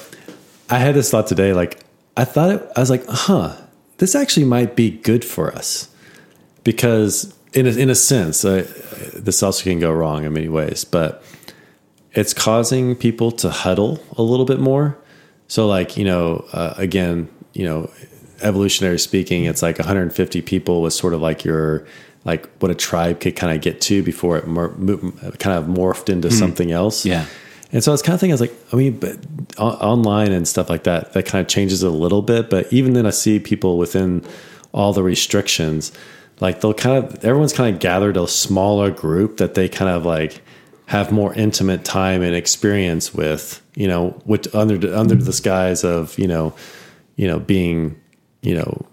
I 0.71 0.79
had 0.79 0.95
this 0.95 1.11
thought 1.11 1.27
today. 1.27 1.53
Like 1.53 1.81
I 2.17 2.25
thought 2.25 2.51
it, 2.51 2.69
I 2.77 2.81
was 2.81 2.91
like, 2.91 3.05
huh, 3.07 3.57
this 3.99 4.15
actually 4.15 4.47
might 4.47 4.77
be 4.77 4.91
good 4.91 5.25
for 5.25 5.53
us 5.53 5.89
because 6.65 7.35
in 7.53 7.67
a, 7.67 7.71
in 7.71 7.91
a 7.91 7.95
sense, 7.95 8.45
uh, 8.45 8.67
this 9.15 9.43
also 9.43 9.65
can 9.65 9.81
go 9.81 9.93
wrong 9.93 10.25
in 10.25 10.33
many 10.33 10.49
ways, 10.49 10.85
but 10.85 11.23
it's 12.13 12.35
causing 12.35 12.97
people 12.97 13.31
to 13.33 13.51
huddle 13.51 14.01
a 14.17 14.23
little 14.23 14.47
bit 14.47 14.61
more. 14.61 14.97
So, 15.47 15.67
like, 15.67 15.97
you 15.97 16.05
know, 16.05 16.45
uh, 16.53 16.75
again, 16.77 17.29
you 17.55 17.65
know, 17.65 17.91
evolutionary 18.43 18.99
speaking, 18.99 19.45
it's 19.45 19.63
like 19.63 19.79
150 19.79 20.43
people 20.43 20.83
was 20.83 20.97
sort 20.97 21.15
of 21.15 21.21
like 21.21 21.45
your, 21.45 21.87
like 22.25 22.47
what 22.59 22.71
a 22.71 22.75
tribe 22.75 23.21
could 23.21 23.37
kind 23.37 23.55
of 23.55 23.63
get 23.63 23.81
to 23.83 24.03
before 24.03 24.37
it 24.37 24.47
mor- 24.47 24.75
mo- 24.77 25.13
kind 25.39 25.57
of 25.59 25.65
morphed 25.67 26.09
into 26.09 26.31
something 26.31 26.71
else. 26.71 27.05
Yeah. 27.05 27.27
And 27.73 27.85
so 27.85 27.91
I 27.91 27.95
was 27.95 28.03
kind 28.03 28.15
of 28.15 28.21
thinking, 28.21 28.33
I 28.33 28.35
was 28.35 28.41
like, 28.41 28.55
I 28.73 28.77
mean, 28.77 28.99
but 28.99 29.17
o- 29.59 29.69
online 29.69 30.33
and 30.33 30.47
stuff 30.47 30.71
like 30.71 30.85
that, 30.85 31.13
that 31.13 31.27
kind 31.27 31.43
of 31.43 31.49
changes 31.49 31.83
a 31.83 31.91
little 31.91 32.23
bit. 32.23 32.49
But 32.49 32.73
even 32.73 32.95
then, 32.95 33.07
I 33.07 33.11
see 33.11 33.39
people 33.39 33.77
within 33.79 34.25
all 34.73 34.93
the 34.93 35.03
restrictions, 35.03 35.93
like 36.41 36.61
they'll 36.61 36.75
kind 36.75 37.05
of, 37.05 37.25
everyone's 37.25 37.53
kind 37.53 37.75
of 37.75 37.81
gathered 37.81 38.17
a 38.17 38.27
smaller 38.29 38.91
group 38.91 39.39
that 39.39 39.55
they 39.55 39.69
kind 39.69 39.91
of 39.91 40.07
like 40.07 40.43
have 40.89 41.13
more 41.13 41.35
intimate 41.35 41.85
time 41.85 42.23
and 42.23 42.35
experience 42.35 43.13
with, 43.13 43.61
you 43.75 43.87
know, 43.87 44.19
with 44.25 44.55
under 44.55 44.95
under 44.95 45.15
the 45.15 45.33
skies 45.35 45.85
of, 45.85 46.19
you 46.19 46.27
know, 46.27 46.55
you 47.17 47.27
know, 47.27 47.39
being, 47.39 48.01
you 48.41 48.55
know, 48.55 48.87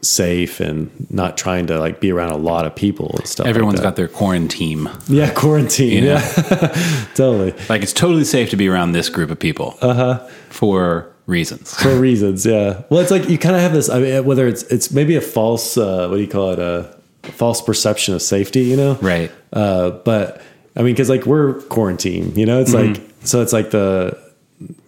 safe 0.00 0.58
and 0.58 0.90
not 1.10 1.36
trying 1.36 1.66
to 1.66 1.78
like 1.78 2.00
be 2.00 2.10
around 2.10 2.30
a 2.32 2.36
lot 2.36 2.64
of 2.64 2.74
people 2.74 3.14
and 3.18 3.26
stuff. 3.26 3.46
Everyone's 3.46 3.76
like 3.76 3.84
got 3.84 3.96
their 3.96 4.08
quarantine. 4.08 4.88
yeah, 5.06 5.30
quarantine. 5.32 6.02
Yeah. 6.02 6.32
Yeah, 6.50 7.06
totally. 7.14 7.52
Like 7.68 7.82
it's 7.82 7.92
totally 7.92 8.24
safe 8.24 8.48
to 8.50 8.56
be 8.56 8.66
around 8.66 8.92
this 8.92 9.10
group 9.10 9.30
of 9.30 9.38
people. 9.38 9.76
Uh-huh. 9.82 10.26
For 10.48 11.12
reasons. 11.26 11.74
for 11.82 11.94
reasons. 11.94 12.46
Yeah. 12.46 12.84
Well, 12.88 13.00
it's 13.00 13.10
like 13.10 13.28
you 13.28 13.36
kind 13.36 13.54
of 13.54 13.60
have 13.60 13.74
this. 13.74 13.90
I 13.90 14.00
mean, 14.00 14.24
whether 14.24 14.48
it's 14.48 14.62
it's 14.64 14.90
maybe 14.90 15.14
a 15.16 15.20
false 15.20 15.76
uh, 15.76 16.08
what 16.08 16.16
do 16.16 16.22
you 16.22 16.28
call 16.28 16.52
it 16.52 16.58
a 16.58 16.96
false 17.22 17.60
perception 17.60 18.14
of 18.14 18.22
safety, 18.22 18.62
you 18.62 18.76
know? 18.76 18.94
Right. 18.94 19.30
Uh, 19.52 19.90
but 19.90 20.42
I 20.76 20.82
mean, 20.82 20.94
because 20.94 21.08
like 21.10 21.26
we're 21.26 21.54
quarantined, 21.62 22.36
you 22.36 22.46
know, 22.46 22.60
it's 22.60 22.72
like 22.74 23.00
so 23.24 23.42
it's 23.42 23.52
like 23.52 23.70
the 23.70 24.18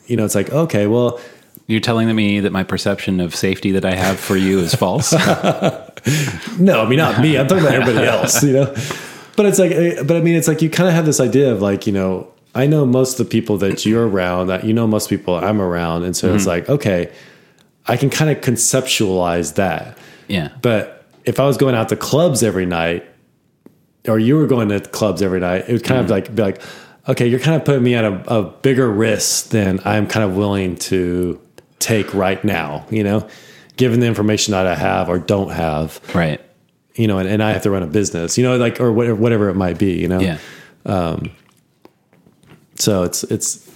you 0.06 0.16
know 0.16 0.24
it's 0.24 0.34
like 0.34 0.50
okay, 0.50 0.86
well, 0.86 1.20
You're 1.66 1.80
telling 1.80 2.14
me 2.14 2.40
that 2.40 2.52
my 2.52 2.62
perception 2.64 3.20
of 3.20 3.34
safety 3.34 3.72
that 3.72 3.84
I 3.84 3.94
have 3.94 4.18
for 4.20 4.36
you 4.36 4.58
is 4.60 4.74
false. 4.84 5.12
No, 6.58 6.82
I 6.82 6.88
mean 6.88 6.98
not 6.98 7.20
me. 7.20 7.36
I'm 7.38 7.46
talking 7.46 7.64
about 7.64 7.74
everybody 7.74 8.06
else, 8.06 8.42
you 8.42 8.52
know. 8.52 8.74
But 9.36 9.46
it's 9.46 9.58
like, 9.58 9.72
eh, 9.72 10.02
but 10.02 10.16
I 10.16 10.20
mean, 10.20 10.36
it's 10.36 10.46
like 10.48 10.62
you 10.62 10.70
kind 10.70 10.88
of 10.88 10.94
have 10.94 11.06
this 11.06 11.18
idea 11.20 11.50
of 11.52 11.60
like, 11.60 11.86
you 11.86 11.92
know, 11.92 12.28
I 12.54 12.66
know 12.66 12.86
most 12.86 13.18
of 13.18 13.26
the 13.26 13.30
people 13.30 13.56
that 13.58 13.84
you're 13.84 14.06
around, 14.06 14.46
that 14.46 14.64
you 14.64 14.72
know 14.72 14.86
most 14.86 15.08
people 15.10 15.34
I'm 15.34 15.60
around, 15.60 16.04
and 16.04 16.14
so 16.16 16.28
Mm-hmm. 16.28 16.36
it's 16.36 16.46
like, 16.46 16.68
okay, 16.68 17.10
I 17.86 17.96
can 17.96 18.10
kind 18.10 18.30
of 18.30 18.40
conceptualize 18.42 19.54
that. 19.56 19.98
yeah. 20.28 20.50
But 20.62 21.04
if 21.24 21.40
I 21.40 21.46
was 21.46 21.56
going 21.56 21.74
out 21.74 21.88
to 21.88 21.96
clubs 21.96 22.42
every 22.42 22.66
night, 22.66 23.04
or 24.06 24.18
you 24.18 24.36
were 24.36 24.46
going 24.46 24.68
to 24.68 24.80
clubs 24.80 25.22
every 25.22 25.40
night, 25.40 25.64
it 25.68 25.72
would 25.72 25.84
kind 25.84 26.00
of 26.00 26.06
mm-hmm. 26.06 26.12
like 26.12 26.34
be 26.34 26.42
like, 26.42 26.62
okay, 27.08 27.26
you're 27.26 27.40
kind 27.40 27.56
of 27.56 27.64
putting 27.64 27.82
me 27.82 27.94
at 27.94 28.04
a, 28.04 28.34
a 28.34 28.42
bigger 28.42 28.90
risk 28.90 29.50
than 29.50 29.80
I'm 29.84 30.06
kind 30.06 30.28
of 30.28 30.36
willing 30.36 30.76
to 30.76 31.40
take 31.78 32.12
right 32.14 32.42
now. 32.44 32.86
You 32.90 33.04
know, 33.04 33.28
given 33.76 34.00
the 34.00 34.06
information 34.06 34.52
that 34.52 34.66
I 34.66 34.74
have 34.74 35.08
or 35.08 35.18
don't 35.18 35.50
have 35.50 36.00
Right. 36.14 36.40
you 36.94 37.06
know, 37.06 37.18
and, 37.18 37.28
and 37.28 37.42
I 37.42 37.52
have 37.52 37.62
to 37.62 37.70
run 37.70 37.82
a 37.82 37.86
business, 37.86 38.38
you 38.38 38.44
know, 38.44 38.56
like 38.56 38.80
or 38.80 38.92
whatever, 38.92 39.16
whatever 39.16 39.48
it 39.48 39.54
might 39.54 39.78
be, 39.78 39.92
you 39.92 40.08
know. 40.08 40.20
Yeah. 40.20 40.38
Um, 40.86 41.30
so 42.76 43.04
it's 43.04 43.24
it's 43.24 43.70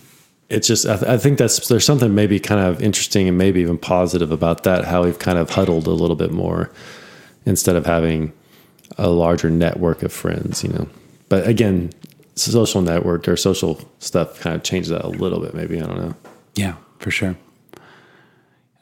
it's 0.48 0.66
just 0.66 0.86
I, 0.86 0.96
th- 0.96 1.10
I 1.10 1.18
think 1.18 1.38
that's 1.38 1.68
there's 1.68 1.84
something 1.84 2.14
maybe 2.14 2.40
kind 2.40 2.60
of 2.60 2.82
interesting 2.82 3.28
and 3.28 3.36
maybe 3.36 3.60
even 3.60 3.78
positive 3.78 4.32
about 4.32 4.64
that 4.64 4.84
how 4.84 5.04
we've 5.04 5.18
kind 5.18 5.38
of 5.38 5.50
huddled 5.50 5.86
a 5.86 5.92
little 5.92 6.16
bit 6.16 6.32
more 6.32 6.70
instead 7.44 7.76
of 7.76 7.86
having 7.86 8.32
a 8.96 9.08
larger 9.08 9.50
network 9.50 10.02
of 10.02 10.12
friends, 10.12 10.62
you 10.64 10.70
know. 10.70 10.88
But 11.28 11.46
again, 11.46 11.90
social 12.34 12.80
network 12.80 13.28
or 13.28 13.36
social 13.36 13.80
stuff 13.98 14.40
kind 14.40 14.56
of 14.56 14.62
changes 14.62 14.90
that 14.90 15.04
a 15.04 15.08
little 15.08 15.40
bit. 15.40 15.54
Maybe 15.54 15.80
I 15.80 15.86
don't 15.86 15.98
know. 16.00 16.14
Yeah, 16.54 16.74
for 16.98 17.10
sure. 17.10 17.36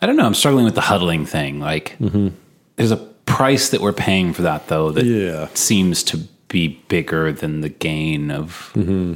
I 0.01 0.07
don't 0.07 0.17
know. 0.17 0.27
I'm 0.27 0.35
struggling 0.35 0.65
with 0.65 0.75
the 0.75 0.83
huddling 0.83 1.27
thing. 1.27 1.59
Like, 1.59 1.97
mm-hmm. 1.99 2.29
there's 2.77 2.93
a 2.93 2.97
price 2.97 3.71
that 3.71 3.81
we're 3.81 3.93
paying 3.93 4.33
for 4.33 4.43
that, 4.43 4.69
though, 4.69 4.91
that 4.93 5.05
Yeah. 5.05 5.49
seems 5.55 6.03
to 6.05 6.19
be 6.49 6.81
bigger 6.89 7.33
than 7.33 7.61
the 7.61 7.69
gain 7.69 8.31
of, 8.31 8.71
mm-hmm. 8.75 9.15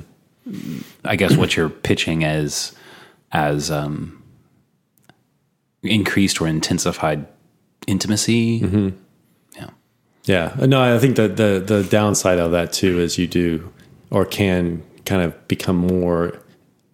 I 1.05 1.17
guess, 1.17 1.37
what 1.37 1.57
you're 1.57 1.69
pitching 1.69 2.25
as 2.25 2.75
as 3.33 3.71
um, 3.71 4.23
increased 5.83 6.41
or 6.41 6.49
intensified 6.49 7.27
intimacy. 7.87 8.61
Yeah. 8.63 8.91
Yeah, 10.31 10.55
no, 10.65 10.81
I 10.81 10.99
think 11.01 11.17
that 11.17 11.37
the 11.37 11.61
the 11.65 11.83
downside 11.83 12.39
of 12.39 12.53
that 12.53 12.73
too 12.73 13.01
is 13.01 13.19
you 13.19 13.27
do 13.27 13.73
or 14.11 14.25
can 14.25 14.85
kind 15.05 15.23
of 15.23 15.49
become 15.49 15.77
more 15.77 16.39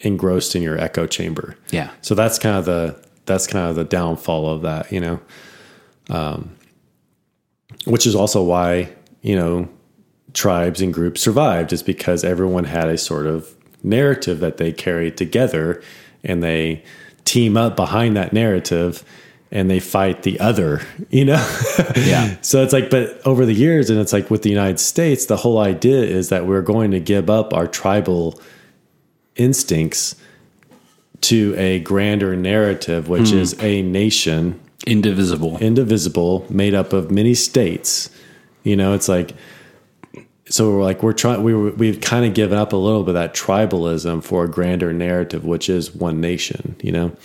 engrossed 0.01 0.57
in 0.57 0.63
your 0.63 0.79
echo 0.79 1.07
chamber. 1.07 1.57
Yeah. 1.71 1.91
So 2.01 2.15
that's 2.15 2.39
kind 2.39 2.57
of 2.57 2.65
the 2.65 2.99
that's 3.27 3.47
kind 3.47 3.69
of 3.69 3.77
the 3.77 3.85
downfall 3.85 4.49
of 4.49 4.63
that, 4.63 4.91
you 4.91 5.01
know. 5.01 5.21
Um, 6.09 6.57
which 7.85 8.07
is 8.07 8.15
also 8.15 8.43
why 8.43 8.89
you 9.21 9.37
know 9.37 9.69
tribes 10.33 10.81
and 10.81 10.95
groups 10.95 11.21
survived, 11.21 11.75
is 11.75 11.83
because 11.83 12.25
everyone 12.25 12.65
had 12.65 12.89
a 12.89 12.97
sort 12.97 13.27
of 13.27 13.55
narrative 13.83 14.41
that 14.41 14.57
they 14.57 14.73
carried 14.73 15.19
together, 15.19 15.83
and 16.25 16.43
they 16.43 16.83
team 17.27 17.59
up 17.59 17.77
behind 17.77 18.17
that 18.17 18.33
narrative, 18.33 19.05
and 19.51 19.71
they 19.71 19.81
fight 19.81 20.23
the 20.23 20.41
other, 20.41 20.83
you 21.11 21.25
know. 21.25 21.53
Yeah. 21.97 22.37
So 22.43 22.63
it's 22.63 22.73
like, 22.73 22.91
but 22.91 23.21
over 23.27 23.47
the 23.47 23.55
years, 23.55 23.91
and 23.91 23.99
it's 23.99 24.13
like 24.13 24.31
with 24.31 24.43
the 24.43 24.51
United 24.51 24.79
States, 24.79 25.27
the 25.27 25.37
whole 25.37 25.59
idea 25.59 26.03
is 26.03 26.29
that 26.29 26.47
we're 26.47 26.63
going 26.63 26.91
to 26.91 27.01
give 27.01 27.31
up 27.31 27.55
our 27.55 27.67
tribal 27.67 28.41
instincts 29.35 30.15
to 31.23 31.55
a 31.57 31.81
grander 31.81 32.37
narrative, 32.37 33.09
which 33.09 33.33
is 33.33 33.61
a 33.63 33.83
nation 33.83 34.61
Indivisible. 34.87 35.59
indivisible, 35.59 36.47
made 36.51 36.75
up 36.75 36.93
of 36.93 37.11
many 37.11 37.35
states. 37.35 38.11
You 38.63 38.77
know, 38.77 38.93
it's 38.93 39.09
like, 39.09 39.33
so 40.49 40.71
we're 40.71 40.83
like, 40.83 41.03
we're 41.03 41.13
trying, 41.13 41.43
we 41.43 41.55
were, 41.55 41.71
we've 41.71 42.01
kind 42.01 42.25
of 42.25 42.35
given 42.35 42.59
up 42.59 42.73
a 42.73 42.77
little 42.77 43.03
bit 43.03 43.11
of 43.11 43.15
that 43.15 43.35
tribalism 43.35 44.23
for 44.23 44.45
a 44.45 44.49
grander 44.49 44.93
narrative, 44.93 45.45
which 45.45 45.69
is 45.69 45.95
one 45.95 46.21
nation, 46.21 46.77
you 46.83 46.93
know? 46.93 47.17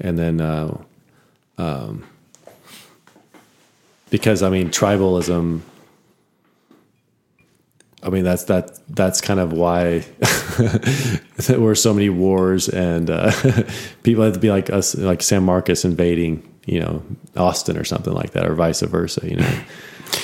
And 0.00 0.18
then, 0.18 0.40
uh, 0.40 0.82
um, 1.60 2.06
because 4.08 4.42
I 4.42 4.48
mean, 4.48 4.70
tribalism, 4.70 5.60
I 8.02 8.08
mean, 8.08 8.24
that's, 8.24 8.44
that, 8.44 8.78
that's 8.88 9.20
kind 9.20 9.38
of 9.38 9.52
why 9.52 9.98
there 11.46 11.60
were 11.60 11.74
so 11.74 11.92
many 11.92 12.08
wars 12.08 12.68
and, 12.68 13.10
uh, 13.10 13.30
people 14.02 14.24
had 14.24 14.34
to 14.34 14.40
be 14.40 14.50
like 14.50 14.70
us, 14.70 14.94
like 14.94 15.22
San 15.22 15.44
Marcos 15.44 15.84
invading, 15.84 16.42
you 16.64 16.80
know, 16.80 17.02
Austin 17.36 17.76
or 17.76 17.84
something 17.84 18.14
like 18.14 18.30
that, 18.30 18.48
or 18.48 18.54
vice 18.54 18.80
versa, 18.80 19.20
you 19.28 19.36
know? 19.36 19.60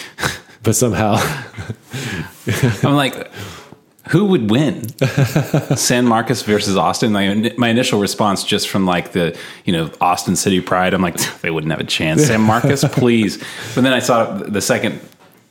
but 0.63 0.75
somehow, 0.75 1.17
I'm 2.83 2.95
like, 2.95 3.31
who 4.09 4.27
would 4.27 4.51
win? 4.51 4.89
San 5.77 6.07
Marcos 6.07 6.43
versus 6.43 6.77
Austin? 6.77 7.13
My, 7.13 7.53
my 7.57 7.69
initial 7.69 8.01
response, 8.01 8.45
just 8.45 8.69
from 8.69 8.87
like 8.87 9.13
the 9.13 9.37
you 9.65 9.73
know 9.73 9.91
Austin 10.01 10.37
City 10.37 10.61
Pride, 10.61 10.95
I'm 10.95 11.03
like 11.03 11.17
they 11.41 11.51
wouldn't 11.51 11.71
have 11.73 11.81
a 11.81 11.85
chance. 11.85 12.27
San 12.27 12.41
Marcos, 12.41 12.85
please. 12.93 13.43
But 13.75 13.83
then 13.83 13.93
I 13.93 13.99
saw 13.99 14.39
the 14.39 14.61
second. 14.61 15.01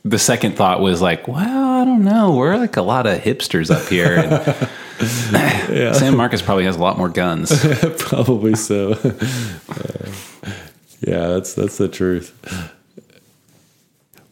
The 0.04 0.20
second 0.20 0.52
thought 0.52 0.80
was 0.80 1.02
like, 1.02 1.26
well, 1.26 1.80
I 1.80 1.84
don't 1.84 2.04
know. 2.04 2.30
We're 2.30 2.56
like 2.56 2.76
a 2.76 2.82
lot 2.82 3.08
of 3.08 3.18
hipsters 3.18 3.74
up 3.74 3.88
here. 3.88 4.14
And 5.00 5.96
San 5.96 6.16
Marcos 6.16 6.42
probably 6.42 6.64
has 6.64 6.76
a 6.76 6.80
lot 6.80 6.96
more 6.96 7.08
guns. 7.08 7.50
Probably 7.98 8.54
so. 8.54 8.92
Uh, 8.92 10.12
yeah, 11.00 11.26
that's 11.26 11.54
that's 11.54 11.76
the 11.78 11.88
truth. 11.88 12.32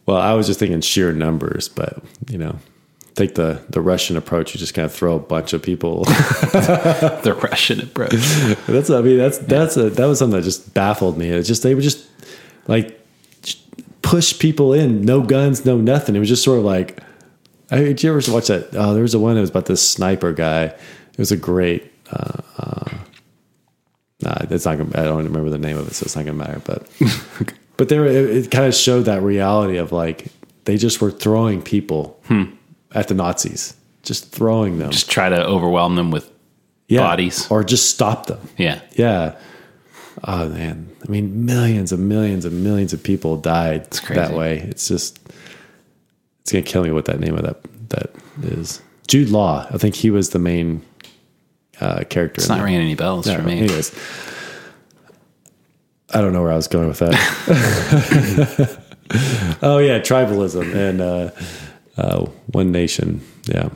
Well, 0.05 0.17
I 0.17 0.33
was 0.33 0.47
just 0.47 0.59
thinking 0.59 0.79
sheer 0.79 1.11
numbers, 1.11 1.67
but 1.67 2.01
you 2.29 2.37
know, 2.37 2.57
take 3.15 3.35
the 3.35 3.61
the 3.69 3.81
Russian 3.81 4.17
approach. 4.17 4.53
You 4.53 4.59
just 4.59 4.73
kind 4.73 4.85
of 4.85 4.93
throw 4.93 5.15
a 5.15 5.19
bunch 5.19 5.53
of 5.53 5.63
people. 5.63 6.03
the 6.05 7.37
Russian 7.41 7.81
approach. 7.81 8.11
that's 8.67 8.89
I 8.89 9.01
mean 9.01 9.17
that's 9.17 9.39
that's 9.39 9.77
a 9.77 9.89
that 9.89 10.05
was 10.05 10.19
something 10.19 10.37
that 10.37 10.43
just 10.43 10.73
baffled 10.73 11.17
me. 11.17 11.29
It's 11.29 11.47
just 11.47 11.63
they 11.63 11.75
were 11.75 11.81
just 11.81 12.05
like 12.67 12.99
push 14.01 14.37
people 14.37 14.73
in, 14.73 15.01
no 15.01 15.21
guns, 15.21 15.65
no 15.65 15.77
nothing. 15.77 16.15
It 16.15 16.19
was 16.19 16.29
just 16.29 16.43
sort 16.43 16.59
of 16.59 16.65
like. 16.65 17.01
I, 17.71 17.77
did 17.77 18.03
you 18.03 18.15
ever 18.15 18.31
watch 18.31 18.47
that? 18.47 18.69
Oh, 18.73 18.93
there 18.93 19.01
was 19.01 19.15
a 19.15 19.19
one 19.19 19.33
that 19.33 19.41
was 19.41 19.49
about 19.49 19.65
this 19.65 19.87
sniper 19.87 20.31
guy. 20.31 20.65
It 20.65 21.17
was 21.17 21.31
a 21.31 21.37
great. 21.37 21.91
Uh, 22.11 22.41
uh, 22.59 22.89
nah, 24.21 24.37
it's 24.51 24.65
not. 24.65 24.77
Gonna, 24.77 24.91
I 24.93 25.03
don't 25.05 25.23
remember 25.23 25.49
the 25.49 25.57
name 25.57 25.77
of 25.77 25.87
it, 25.87 25.95
so 25.95 26.03
it's 26.03 26.15
not 26.15 26.25
gonna 26.25 26.37
matter. 26.37 26.61
But 26.63 26.87
but 27.77 27.89
there, 27.89 28.05
it, 28.05 28.29
it 28.29 28.51
kind 28.51 28.65
of 28.65 28.75
showed 28.75 29.03
that 29.03 29.23
reality 29.23 29.77
of 29.77 29.91
like 29.91 30.27
they 30.65 30.77
just 30.77 31.01
were 31.01 31.09
throwing 31.09 31.63
people 31.63 32.19
at 32.95 33.07
the 33.09 33.13
Nazis, 33.13 33.75
just 34.03 34.31
throwing 34.31 34.79
them, 34.79 34.89
Just 34.91 35.09
try 35.11 35.29
to 35.29 35.45
overwhelm 35.45 35.95
them 35.95 36.09
with 36.09 36.31
yeah, 36.87 37.01
bodies. 37.01 37.49
or 37.51 37.63
just 37.63 37.89
stop 37.89 38.25
them. 38.27 38.39
yeah. 38.57 38.81
Yeah. 38.93 39.35
Oh 40.23 40.47
man, 40.47 40.89
I 41.05 41.11
mean, 41.11 41.45
millions 41.45 41.91
and 41.91 42.07
millions 42.07 42.45
and 42.45 42.63
millions 42.63 42.93
of 42.93 43.03
people 43.03 43.35
died 43.35 43.91
that 44.09 44.31
way. 44.33 44.59
It's 44.59 44.87
just, 44.87 45.19
it's 46.41 46.53
gonna 46.53 46.63
kill 46.63 46.83
me 46.83 46.91
what 46.91 47.05
that 47.05 47.19
name 47.19 47.35
of 47.35 47.43
that 47.43 47.61
that 47.89 48.11
is. 48.43 48.81
Jude 49.07 49.29
Law, 49.29 49.67
I 49.69 49.77
think 49.77 49.93
he 49.93 50.09
was 50.09 50.29
the 50.29 50.39
main 50.39 50.81
uh, 51.81 52.05
character. 52.09 52.39
It's 52.39 52.47
not 52.47 52.63
ringing 52.63 52.79
any 52.79 52.95
bells 52.95 53.29
for 53.29 53.41
me. 53.41 53.59
Anyways, 53.59 53.93
I 56.11 56.21
don't 56.21 56.31
know 56.31 56.41
where 56.41 56.51
I 56.53 56.55
was 56.55 56.69
going 56.69 56.87
with 56.87 56.99
that. 56.99 58.79
oh 59.61 59.79
yeah, 59.79 59.99
tribalism 59.99 60.73
and 60.73 61.01
uh, 61.01 61.31
uh, 61.97 62.25
one 62.51 62.71
nation. 62.71 63.21
Yeah, 63.47 63.69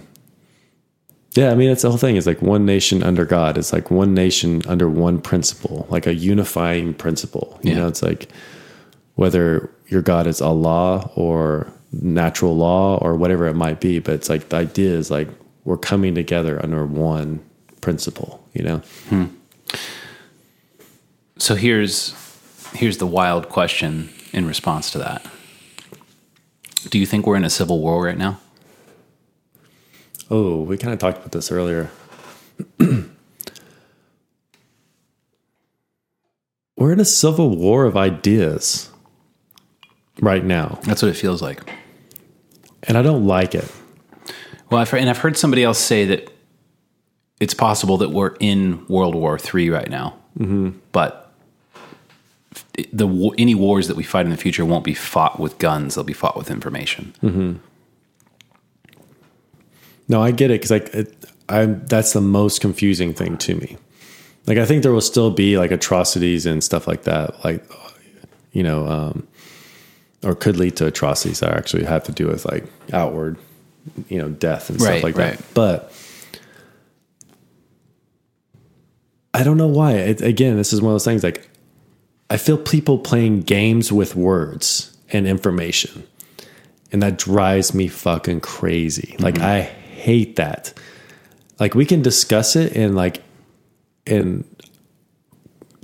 yeah. 1.36 1.52
I 1.52 1.56
mean, 1.56 1.70
it's 1.70 1.82
the 1.84 1.90
whole 1.90 1.98
thing. 1.98 2.16
It's 2.18 2.28
like 2.28 2.42
one 2.42 2.66
nation 2.66 3.04
under 3.04 3.26
God. 3.26 3.58
It's 3.58 3.72
like 3.74 3.90
one 3.92 4.14
nation 4.14 4.62
under 4.68 4.90
one 4.90 5.20
principle, 5.22 5.86
like 5.90 6.06
a 6.08 6.14
unifying 6.14 6.94
principle. 6.94 7.60
You 7.64 7.72
Yeah. 7.72 7.80
know, 7.80 7.88
it's 7.88 8.02
like 8.04 8.30
whether 9.16 9.70
your 9.88 10.02
God 10.02 10.28
is 10.28 10.42
Allah 10.42 11.10
or 11.16 11.72
natural 11.92 12.56
law 12.56 12.98
or 12.98 13.16
whatever 13.16 13.48
it 13.48 13.56
might 13.56 13.80
be, 13.82 14.00
but 14.00 14.14
it's 14.14 14.30
like 14.30 14.50
the 14.50 14.58
idea 14.58 14.92
is 14.92 15.10
like 15.12 15.28
we're 15.66 15.78
coming 15.78 16.14
together 16.16 16.60
under 16.64 16.86
one 16.86 17.40
principle. 17.82 18.44
You 18.54 18.64
know. 18.64 19.30
So 21.38 21.56
here's 21.56 22.14
here's 22.74 22.98
the 22.98 23.08
wild 23.08 23.50
question 23.50 24.10
in 24.34 24.46
response 24.46 24.92
to 24.92 24.98
that. 25.00 25.26
Do 26.88 26.98
you 26.98 27.06
think 27.06 27.26
we're 27.28 27.36
in 27.36 27.44
a 27.44 27.50
civil 27.50 27.80
war 27.80 28.04
right 28.06 28.18
now? 28.18 28.40
Oh, 30.32 30.62
we 30.62 30.78
kind 30.78 30.94
of 30.94 31.00
talked 31.00 31.18
about 31.18 31.32
this 31.32 31.52
earlier. 31.52 31.90
We're 36.78 36.94
in 36.94 37.00
a 37.00 37.06
civil 37.06 37.58
war 37.58 37.84
of 37.86 37.98
ideas 37.98 38.90
right 40.22 40.44
now, 40.44 40.80
That's 40.84 41.02
what 41.02 41.10
it 41.10 41.16
feels 41.16 41.42
like. 41.42 41.70
and 42.84 42.98
I 42.98 43.02
don't 43.02 43.26
like 43.28 43.54
it. 43.54 43.70
Well, 44.70 44.80
I've, 44.82 44.94
and 44.94 45.10
I've 45.10 45.18
heard 45.18 45.36
somebody 45.38 45.64
else 45.64 45.78
say 45.80 46.06
that 46.06 46.32
it's 47.42 47.54
possible 47.54 47.98
that 47.98 48.12
we're 48.12 48.36
in 48.40 48.86
World 48.88 49.16
War 49.16 49.38
III 49.54 49.70
right 49.72 49.90
now. 49.90 50.16
Mm-hmm. 50.38 50.78
But 50.92 51.29
the 52.94 53.08
any 53.38 53.56
wars 53.56 53.88
that 53.88 53.98
we 53.98 54.04
fight 54.04 54.26
in 54.26 54.32
the 54.32 54.38
future 54.38 54.66
won't 54.66 54.84
be 54.84 54.94
fought 54.94 55.40
with 55.40 55.58
guns; 55.58 55.96
they'll 55.96 56.04
be 56.04 56.14
fought 56.14 56.38
with 56.38 56.50
information. 56.52 57.60
No, 60.08 60.22
I 60.24 60.32
get 60.32 60.50
it 60.52 60.56
because 60.62 60.72
like 60.72 60.94
it, 60.94 61.16
I'm 61.48 61.86
that's 61.86 62.14
the 62.14 62.22
most 62.22 62.62
confusing 62.62 63.14
thing 63.14 63.38
to 63.40 63.56
me. 63.56 63.78
Like 64.48 64.58
I 64.58 64.66
think 64.66 64.84
there 64.84 64.92
will 64.92 65.02
still 65.02 65.30
be 65.32 65.58
like 65.58 65.72
atrocities 65.72 66.46
and 66.46 66.64
stuff 66.64 66.88
like 66.88 67.04
that, 67.04 67.44
like 67.44 67.64
you 68.52 68.64
know, 68.64 68.88
um, 68.88 69.28
or 70.24 70.34
could 70.36 70.58
lead 70.58 70.76
to 70.78 70.88
atrocities 70.88 71.40
that 71.42 71.54
actually 71.54 71.84
have 71.86 72.04
to 72.06 72.12
do 72.12 72.28
with 72.28 72.46
like 72.46 72.66
outward, 72.92 73.38
you 74.08 74.18
know, 74.18 74.30
death 74.30 74.70
and 74.72 74.82
Right, 74.82 74.88
stuff 75.00 75.04
like 75.04 75.16
right. 75.18 75.38
that. 75.38 75.54
But 75.54 75.94
I 79.34 79.44
don't 79.44 79.58
know 79.58 79.68
why. 79.68 79.94
It, 79.94 80.22
again, 80.22 80.58
this 80.58 80.74
is 80.74 80.82
one 80.82 80.92
of 80.92 80.96
those 80.96 81.06
things 81.06 81.24
like 81.24 81.48
I 82.30 82.38
feel 82.38 82.58
people 82.58 83.00
playing 83.00 83.42
games 83.42 83.92
with 83.92 84.16
words 84.16 84.96
and 85.12 85.28
information 85.28 86.04
and 86.92 87.04
that 87.04 87.18
drives 87.18 87.74
me 87.74 87.88
fucking 87.88 88.42
crazy. 88.42 89.16
Like 89.20 89.36
mm-hmm. 89.36 89.46
I 89.46 89.62
hate 89.62 90.38
that. 90.38 90.74
Like 91.60 91.76
we 91.76 91.86
can 91.86 92.02
discuss 92.02 92.56
it 92.56 92.76
and 92.76 92.96
like 92.96 93.22
and 94.08 94.44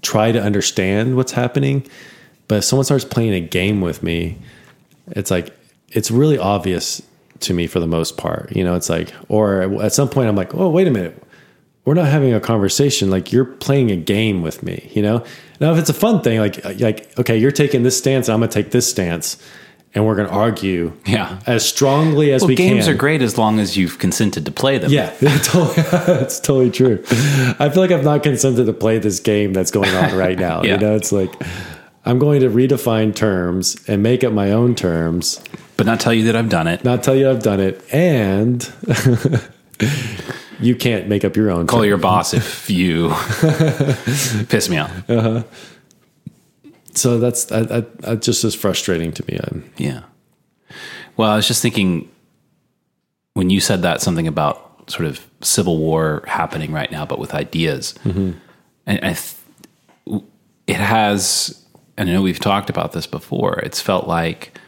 try 0.02 0.32
to 0.32 0.42
understand 0.42 1.16
what's 1.16 1.32
happening, 1.32 1.86
but 2.48 2.60
if 2.60 2.64
someone 2.64 2.86
starts 2.86 3.06
playing 3.06 3.34
a 3.34 3.42
game 3.42 3.82
with 3.82 4.04
me, 4.04 4.38
it's 5.08 5.32
like 5.32 5.56
it's 5.90 6.10
really 6.10 6.38
obvious 6.38 7.02
to 7.42 7.54
me 7.54 7.68
for 7.68 7.80
the 7.80 7.88
most 7.88 8.18
part. 8.18 8.56
You 8.56 8.64
know, 8.64 8.76
it's 8.76 8.90
like 8.90 9.14
or 9.30 9.82
at 9.82 9.94
some 9.94 10.10
point 10.10 10.30
I'm 10.30 10.36
like, 10.36 10.56
"Oh, 10.56 10.70
wait 10.70 10.88
a 10.88 10.92
minute. 10.92 11.22
We're 11.86 11.94
not 11.94 12.08
having 12.08 12.34
a 12.34 12.40
conversation. 12.40 13.10
Like 13.10 13.32
you're 13.32 13.46
playing 13.46 13.92
a 13.92 13.96
game 13.96 14.42
with 14.42 14.64
me, 14.64 14.90
you 14.94 15.02
know? 15.02 15.24
Now 15.60 15.72
if 15.72 15.80
it's 15.80 15.90
a 15.90 15.94
fun 15.94 16.22
thing 16.22 16.40
like 16.40 16.64
like 16.82 17.18
okay, 17.20 17.38
you're 17.38 17.52
taking 17.52 17.84
this 17.84 17.98
stance, 17.98 18.28
I'm 18.28 18.40
going 18.40 18.50
to 18.50 18.54
take 18.54 18.72
this 18.72 18.90
stance 18.90 19.38
and 19.94 20.06
we're 20.06 20.16
going 20.16 20.28
to 20.28 20.34
argue 20.34 20.92
Yeah. 21.06 21.40
as 21.48 21.66
strongly 21.66 22.34
as 22.34 22.42
Well, 22.42 22.50
we 22.50 22.56
games 22.56 22.86
can. 22.86 22.94
are 22.96 22.98
great 22.98 23.22
as 23.22 23.38
long 23.38 23.60
as 23.60 23.78
you've 23.78 23.98
consented 23.98 24.44
to 24.46 24.52
play 24.52 24.78
them. 24.78 24.92
Yeah, 24.92 25.12
totally, 25.44 25.76
that's 26.06 26.40
totally 26.42 26.70
true. 26.72 27.02
I 27.60 27.70
feel 27.70 27.82
like 27.82 27.92
I've 27.92 28.04
not 28.04 28.22
consented 28.24 28.66
to 28.66 28.74
play 28.74 28.98
this 29.00 29.22
game 29.22 29.54
that's 29.54 29.72
going 29.72 29.94
on 29.96 30.14
right 30.18 30.38
now. 30.38 30.62
Yeah. 30.64 30.74
You 30.74 30.78
know, 30.80 30.96
it's 30.96 31.12
like 31.14 31.32
I'm 32.04 32.20
going 32.20 32.42
to 32.42 32.50
redefine 32.50 33.16
terms 33.16 33.78
and 33.88 34.04
make 34.04 34.24
up 34.26 34.34
my 34.34 34.52
own 34.52 34.76
terms, 34.76 35.40
but 35.78 35.86
not 35.86 36.00
tell 36.02 36.14
you 36.14 36.26
that 36.26 36.36
I've 36.36 36.50
done 36.50 36.68
it. 36.68 36.84
not 36.84 37.02
tell 37.04 37.16
you 37.16 37.30
I've 37.30 37.42
done 37.44 37.60
it, 37.62 37.82
and 37.94 38.62
you 40.60 40.76
can't 40.76 41.08
make 41.08 41.24
up 41.26 41.36
your 41.36 41.52
own. 41.52 41.68
Call 41.68 41.80
terms. 41.80 41.88
your 41.88 41.98
boss 41.98 42.34
if 42.34 42.70
you 42.70 43.10
piss 44.50 44.70
me 44.70 44.78
off. 44.78 45.10
Uh-huh. 45.10 45.44
So 46.94 47.20
that's 47.20 47.52
I, 47.52 47.60
I, 47.60 47.82
that 48.00 48.22
just 48.22 48.44
as 48.44 48.56
frustrating 48.56 49.12
to 49.14 49.26
me. 49.28 49.40
I'm, 49.44 49.72
Yeah. 49.78 50.04
Well, 51.18 51.30
I 51.30 51.36
was 51.36 51.48
just 51.48 51.62
thinking 51.62 52.10
when 53.34 53.50
you 53.50 53.60
said 53.60 53.82
that 53.84 54.02
something 54.02 54.28
about 54.28 54.90
sort 54.90 55.06
of 55.08 55.26
civil 55.42 55.78
war 55.78 56.24
happening 56.28 56.72
right 56.72 56.92
now, 56.92 57.06
but 57.06 57.20
with 57.20 57.34
ideas, 57.34 57.94
mm-hmm. 58.04 58.32
and 58.86 59.00
I 59.06 59.14
th- 59.14 60.24
it 60.68 60.78
has. 60.78 61.62
And 61.98 62.10
I 62.10 62.14
know 62.14 62.22
we've 62.22 62.40
talked 62.40 62.70
about 62.70 62.92
this 62.92 63.08
before. 63.08 63.60
It's 63.60 63.80
felt 63.80 64.06
like 64.06 64.60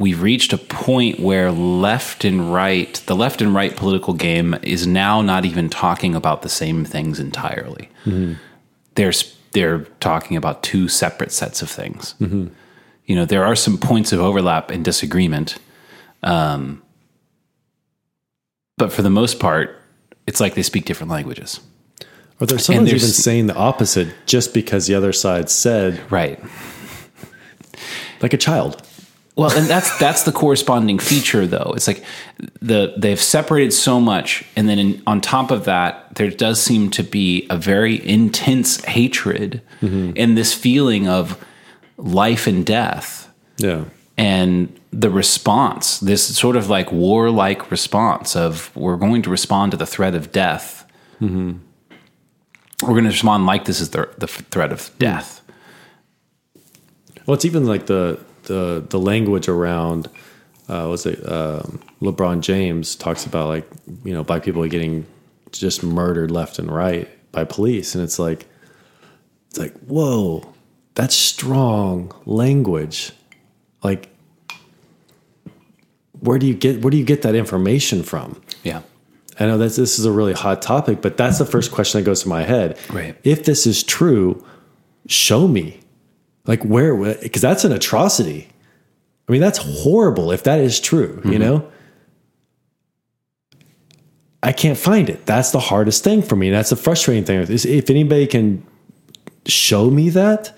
we've 0.00 0.22
reached 0.22 0.52
a 0.52 0.58
point 0.58 1.20
where 1.20 1.52
left 1.52 2.24
and 2.24 2.52
right, 2.52 2.94
the 3.06 3.14
left 3.14 3.40
and 3.42 3.54
right 3.54 3.76
political 3.76 4.14
game 4.14 4.56
is 4.62 4.86
now 4.86 5.20
not 5.22 5.44
even 5.44 5.68
talking 5.68 6.14
about 6.16 6.40
the 6.42 6.48
same 6.48 6.84
things 6.84 7.20
entirely. 7.20 7.88
There's 8.96 9.36
they're 9.52 9.80
talking 10.00 10.36
about 10.36 10.62
two 10.62 10.88
separate 10.88 11.30
sets 11.32 11.60
of 11.62 11.68
things. 11.70 12.14
You 12.20 13.16
know, 13.16 13.24
there 13.24 13.44
are 13.44 13.54
some 13.56 13.76
points 13.78 14.12
of 14.12 14.20
overlap 14.20 14.70
and 14.70 14.84
disagreement, 14.84 15.56
um, 16.22 16.82
but 18.78 18.92
for 18.92 19.02
the 19.02 19.10
most 19.10 19.38
part, 19.40 19.76
it's 20.26 20.40
like 20.40 20.54
they 20.54 20.62
speak 20.62 20.84
different 20.86 21.10
languages. 21.10 21.60
or 22.40 22.46
there's 22.46 22.64
someone's 22.64 22.88
even 22.88 23.00
saying 23.00 23.46
the 23.48 23.54
opposite 23.56 24.08
just 24.26 24.54
because 24.54 24.86
the 24.86 24.94
other 24.94 25.12
side 25.12 25.50
said, 25.50 26.00
Right. 26.10 26.38
like 28.22 28.32
a 28.32 28.38
child. 28.38 28.82
Well, 29.40 29.56
and 29.56 29.66
that's 29.68 29.96
that's 29.96 30.24
the 30.24 30.32
corresponding 30.32 30.98
feature, 30.98 31.46
though. 31.46 31.72
It's 31.74 31.86
like 31.86 32.04
the 32.60 32.92
they've 32.98 33.18
separated 33.18 33.72
so 33.72 33.98
much, 33.98 34.44
and 34.54 34.68
then 34.68 34.78
in, 34.78 35.02
on 35.06 35.22
top 35.22 35.50
of 35.50 35.64
that, 35.64 36.14
there 36.16 36.28
does 36.28 36.62
seem 36.62 36.90
to 36.90 37.02
be 37.02 37.46
a 37.48 37.56
very 37.56 38.06
intense 38.06 38.84
hatred 38.84 39.62
mm-hmm. 39.80 40.12
and 40.14 40.36
this 40.36 40.52
feeling 40.52 41.08
of 41.08 41.42
life 41.96 42.46
and 42.46 42.66
death, 42.66 43.32
Yeah, 43.56 43.84
and 44.18 44.78
the 44.92 45.08
response, 45.08 46.00
this 46.00 46.36
sort 46.36 46.56
of 46.56 46.68
like 46.68 46.92
warlike 46.92 47.70
response 47.70 48.36
of 48.36 48.70
we're 48.76 48.98
going 48.98 49.22
to 49.22 49.30
respond 49.30 49.70
to 49.70 49.78
the 49.78 49.86
threat 49.86 50.14
of 50.14 50.32
death. 50.32 50.84
Mm-hmm. 51.18 51.52
We're 52.82 52.88
going 52.88 53.04
to 53.04 53.10
respond 53.10 53.46
like 53.46 53.64
this 53.64 53.80
is 53.80 53.88
the 53.88 54.06
the 54.18 54.26
threat 54.26 54.70
of 54.70 54.90
death. 54.98 55.40
Well, 57.24 57.34
it's 57.36 57.46
even 57.46 57.64
like 57.64 57.86
the 57.86 58.20
the 58.44 58.84
the 58.88 58.98
language 58.98 59.48
around 59.48 60.08
uh, 60.70 60.86
what's 60.86 61.04
it? 61.04 61.20
Um, 61.30 61.80
LeBron 62.00 62.42
James 62.42 62.94
talks 62.94 63.26
about 63.26 63.48
like 63.48 63.68
you 64.04 64.14
know 64.14 64.22
black 64.22 64.44
people 64.44 64.64
getting 64.68 65.04
just 65.50 65.82
murdered 65.82 66.30
left 66.30 66.60
and 66.60 66.70
right 66.70 67.08
by 67.32 67.44
police, 67.44 67.94
and 67.96 68.04
it's 68.04 68.20
like 68.20 68.46
it's 69.48 69.58
like 69.58 69.76
whoa, 69.80 70.54
that's 70.94 71.14
strong 71.14 72.14
language. 72.24 73.10
Like, 73.82 74.10
where 76.20 76.38
do 76.38 76.46
you 76.46 76.54
get 76.54 76.82
where 76.82 76.90
do 76.92 76.96
you 76.96 77.04
get 77.04 77.22
that 77.22 77.34
information 77.34 78.04
from? 78.04 78.40
Yeah. 78.62 78.82
I 79.40 79.46
know 79.46 79.56
that 79.58 79.72
this 79.72 79.98
is 79.98 80.04
a 80.04 80.12
really 80.12 80.34
hot 80.34 80.60
topic, 80.60 81.00
but 81.00 81.16
that's 81.16 81.38
the 81.38 81.46
first 81.46 81.72
question 81.72 81.98
that 81.98 82.04
goes 82.04 82.22
to 82.22 82.28
my 82.28 82.42
head. 82.42 82.78
Right. 82.90 83.16
If 83.24 83.44
this 83.44 83.66
is 83.66 83.82
true, 83.82 84.44
show 85.06 85.48
me. 85.48 85.79
Like 86.46 86.62
where 86.64 87.14
because 87.16 87.42
that's 87.42 87.64
an 87.64 87.72
atrocity. 87.72 88.48
I 89.28 89.32
mean, 89.32 89.40
that's 89.40 89.58
horrible 89.58 90.32
if 90.32 90.42
that 90.42 90.58
is 90.58 90.80
true, 90.80 91.20
you 91.24 91.32
mm-hmm. 91.32 91.38
know? 91.38 91.70
I 94.42 94.52
can't 94.52 94.78
find 94.78 95.08
it. 95.08 95.26
That's 95.26 95.52
the 95.52 95.60
hardest 95.60 96.02
thing 96.02 96.22
for 96.22 96.34
me. 96.34 96.50
That's 96.50 96.70
the 96.70 96.76
frustrating 96.76 97.24
thing. 97.24 97.40
Is 97.40 97.64
if 97.64 97.90
anybody 97.90 98.26
can 98.26 98.66
show 99.46 99.90
me 99.90 100.08
that, 100.10 100.56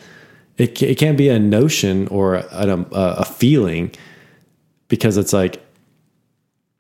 it, 0.57 0.81
it 0.81 0.99
can't 0.99 1.19
be 1.19 1.29
a 1.29 1.39
notion 1.39 2.09
or 2.09 2.37
a, 2.37 2.47
um, 2.53 2.87
a, 2.93 3.17
a 3.19 3.25
feeling 3.25 3.91
because 4.89 5.17
it's 5.17 5.33
like, 5.33 5.63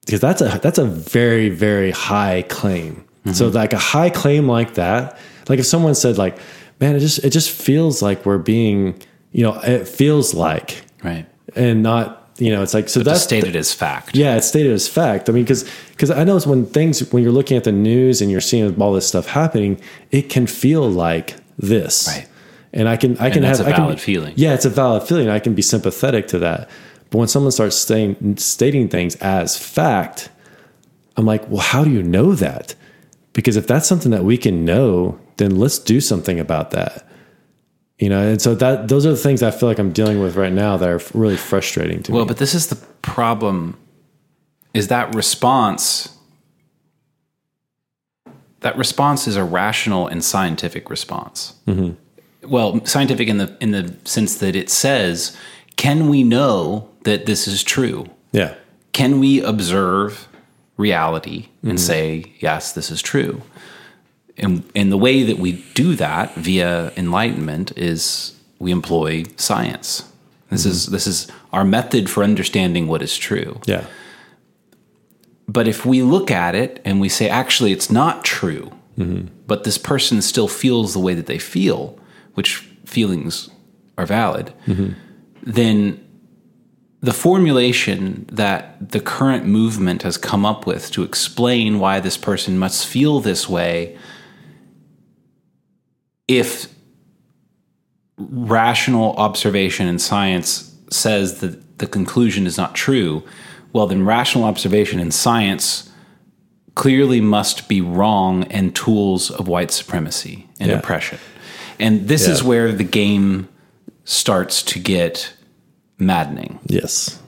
because 0.07 0.21
that's 0.21 0.41
a 0.41 0.59
that's 0.63 0.79
a 0.79 0.85
very 0.85 1.49
very 1.49 1.91
high 1.91 2.43
claim. 2.43 3.05
So 3.33 3.47
mm-hmm. 3.47 3.57
like 3.57 3.73
a 3.73 3.79
high 3.79 4.11
claim 4.11 4.49
like 4.49 4.75
that, 4.75 5.19
like 5.49 5.59
if 5.59 5.67
someone 5.67 5.95
said 5.95 6.19
like, 6.19 6.39
man, 6.83 6.97
it 6.97 7.01
just 7.01 7.19
it 7.25 7.31
just 7.31 7.51
feels 7.51 8.03
like 8.03 8.27
we're 8.27 8.37
being, 8.39 9.01
you 9.31 9.43
know, 9.45 9.55
it 9.63 9.89
feels 9.89 10.35
like, 10.35 10.83
Right. 11.03 11.25
and 11.57 11.83
not, 11.83 12.31
you 12.39 12.51
know, 12.53 12.63
it's 12.63 12.75
like 12.75 12.89
so 12.89 13.01
that's 13.03 13.23
stated 13.23 13.55
as 13.57 13.73
fact. 13.73 14.17
yeah, 14.17 14.37
it's 14.37 14.49
stated 14.49 14.73
as 14.73 14.89
fact. 14.89 15.29
I 15.29 15.33
mean, 15.33 15.45
because 15.45 15.65
because 15.93 16.11
I 16.11 16.25
know 16.25 16.37
it's 16.37 16.47
when 16.47 16.67
things 16.67 17.11
when 17.13 17.23
you're 17.23 17.33
looking 17.33 17.57
at 17.57 17.65
the 17.65 17.73
news 17.73 18.21
and 18.21 18.31
you're 18.31 18.41
seeing 18.41 18.81
all 18.83 18.93
this 18.93 19.07
stuff 19.07 19.27
happening, 19.29 19.81
it 20.11 20.29
can 20.29 20.47
feel 20.47 20.91
like 20.91 21.37
this, 21.59 22.09
Right. 22.09 22.27
And 22.75 22.89
I 22.89 22.97
can 22.97 23.17
I 23.19 23.29
can 23.31 23.43
that's 23.43 23.59
have 23.59 23.69
a 23.69 23.71
can 23.73 23.83
valid 23.83 23.97
be- 23.97 24.03
feeling. 24.03 24.33
Yeah, 24.37 24.55
it's 24.55 24.65
a 24.65 24.71
valid 24.71 25.03
feeling. 25.05 25.29
I 25.29 25.39
can 25.39 25.55
be 25.55 25.63
sympathetic 25.63 26.27
to 26.29 26.39
that. 26.41 26.69
But 27.11 27.19
when 27.19 27.29
someone 27.29 27.53
starts 27.53 27.77
stating 27.77 28.37
stating 28.39 28.89
things 28.89 29.15
as 29.17 29.57
fact, 29.59 30.31
I'm 31.17 31.27
like, 31.27 31.47
well, 31.51 31.61
how 31.61 31.85
do 31.85 31.91
you 31.91 32.03
know 32.03 32.35
that? 32.35 32.75
Because 33.35 33.57
if 33.57 33.67
that's 33.67 33.87
something 33.87 34.11
that 34.13 34.25
we 34.25 34.37
can 34.39 34.65
know, 34.65 35.19
then 35.37 35.57
let's 35.57 35.79
do 35.79 36.01
something 36.01 36.39
about 36.39 36.71
that. 36.73 37.07
You 37.99 38.09
know, 38.09 38.31
and 38.31 38.43
so 38.43 38.55
that 38.57 38.89
those 38.89 39.07
are 39.07 39.11
the 39.11 39.17
things 39.17 39.43
I 39.43 39.51
feel 39.53 39.69
like 39.69 39.79
I'm 39.79 39.93
dealing 39.93 40.21
with 40.21 40.37
right 40.37 40.53
now 40.53 40.77
that 40.77 40.89
are 40.89 41.01
really 41.15 41.37
frustrating 41.37 42.03
to 42.05 42.13
Well, 42.13 42.17
me. 42.17 42.19
Well, 42.21 42.27
but 42.27 42.39
this 42.39 42.55
is 42.55 42.67
the 42.67 42.77
problem 43.03 43.79
is 44.75 44.89
that 44.89 45.15
response 45.15 46.17
that 48.61 48.77
response 48.77 49.27
is 49.27 49.37
a 49.37 49.45
rational 49.45 50.07
and 50.07 50.25
scientific 50.25 50.89
response. 50.89 51.55
Mm-hmm. 51.67 52.49
Well, 52.49 52.85
scientific 52.85 53.29
in 53.29 53.39
the 53.39 53.57
in 53.61 53.73
the 53.73 53.95
sense 54.05 54.37
that 54.39 54.57
it 54.57 54.71
says, 54.71 55.37
can 55.77 56.09
we 56.09 56.23
know 56.23 56.89
that 57.05 57.27
this 57.27 57.47
is 57.47 57.63
true? 57.63 58.07
yeah, 58.33 58.55
Can 58.93 59.21
we 59.21 59.43
observe 59.43 60.29
reality 60.77 61.49
and 61.63 61.73
mm-hmm. 61.73 61.77
say, 61.79 62.33
yes, 62.41 62.73
this 62.73 62.91
is 62.91 63.03
true? 63.03 63.43
And 64.39 64.65
and 64.75 64.91
the 64.91 64.99
way 64.99 65.23
that 65.23 65.39
we 65.39 65.65
do 65.75 65.95
that 65.97 66.35
via 66.35 66.93
enlightenment 66.97 67.77
is 67.77 68.35
we 68.59 68.71
employ 68.71 69.25
science. 69.37 70.11
This 70.51 70.67
is 70.67 70.87
this 70.87 71.07
is 71.07 71.29
our 71.53 71.65
method 71.65 72.09
for 72.09 72.23
understanding 72.23 72.87
what 72.87 73.03
is 73.03 73.17
true. 73.17 73.61
yeah, 73.67 73.85
But 75.47 75.67
if 75.69 75.85
we 75.85 76.03
look 76.03 76.31
at 76.31 76.55
it 76.55 76.81
and 76.85 77.01
we 77.01 77.09
say, 77.09 77.29
actually, 77.29 77.73
it's 77.73 77.91
not 77.91 78.25
true, 78.25 78.73
mm-hmm. 78.99 79.29
but 79.47 79.65
this 79.65 79.79
person 79.79 80.23
still 80.23 80.49
feels 80.49 80.93
the 80.93 81.01
way 81.01 81.15
that 81.15 81.27
they 81.27 81.39
feel, 81.39 81.99
which 82.35 82.57
feelings 82.85 83.51
are 83.99 84.07
valid, 84.07 84.53
mm-hmm. 84.67 84.93
then 85.43 86.03
the 87.01 87.13
formulation 87.13 88.27
that 88.31 88.91
the 88.93 89.01
current 89.01 89.45
movement 89.45 90.03
has 90.03 90.17
come 90.17 90.47
up 90.47 90.67
with 90.67 90.91
to 90.93 91.03
explain 91.03 91.79
why 91.81 91.99
this 91.99 92.17
person 92.17 92.59
must 92.59 92.87
feel 92.87 93.21
this 93.21 93.49
way 93.49 93.99
if 96.39 96.69
rational 98.19 99.15
observation 99.17 99.87
and 99.87 100.01
science 100.01 100.75
says 100.91 101.41
that 101.41 101.79
the 101.79 101.87
conclusion 101.87 102.47
is 102.47 102.57
not 102.57 102.75
true, 102.75 103.23
well, 103.73 103.87
then 103.87 104.05
rational 104.05 104.45
observation 104.45 105.01
and 105.01 105.13
science 105.13 105.91
clearly 106.75 107.21
must 107.21 107.69
be 107.69 107.81
wrong 107.81 108.45
and 108.45 108.75
tools 108.75 109.31
of 109.31 109.49
white 109.49 109.71
supremacy 109.71 110.47
and 110.61 110.71
Yeah. 110.71 110.79
oppression. 110.79 111.19
And 111.79 112.09
this 112.09 112.27
is 112.29 112.43
where 112.43 112.71
the 112.73 112.85
game 112.85 113.49
starts 114.05 114.63
to 114.63 114.79
get 114.79 115.33
maddening. 115.99 116.61
Yes. 116.67 117.19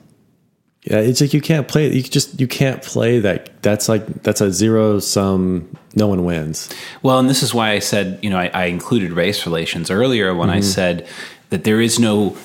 Yeah, 0.84 0.98
it's 0.98 1.22
like 1.22 1.32
you 1.32 1.40
can't 1.40 1.66
play. 1.66 1.90
You 1.90 2.02
just 2.02 2.38
you 2.38 2.46
can't 2.46 2.82
play 2.82 3.18
that. 3.18 3.62
That's 3.62 3.88
like 3.88 4.22
that's 4.22 4.42
a 4.42 4.52
zero 4.52 4.98
sum. 4.98 5.74
No 5.94 6.08
one 6.08 6.24
wins. 6.24 6.68
Well, 7.02 7.18
and 7.18 7.28
this 7.28 7.42
is 7.42 7.54
why 7.54 7.70
I 7.70 7.78
said, 7.78 8.18
you 8.22 8.28
know, 8.28 8.38
I, 8.38 8.50
I 8.52 8.64
included 8.66 9.12
race 9.12 9.46
relations 9.46 9.90
earlier 9.90 10.34
when 10.34 10.50
I 10.50 10.58
mm-hmm. 10.58 10.62
said 10.62 11.08
that 11.48 11.64
there 11.64 11.80
is 11.80 11.98
no, 11.98 12.36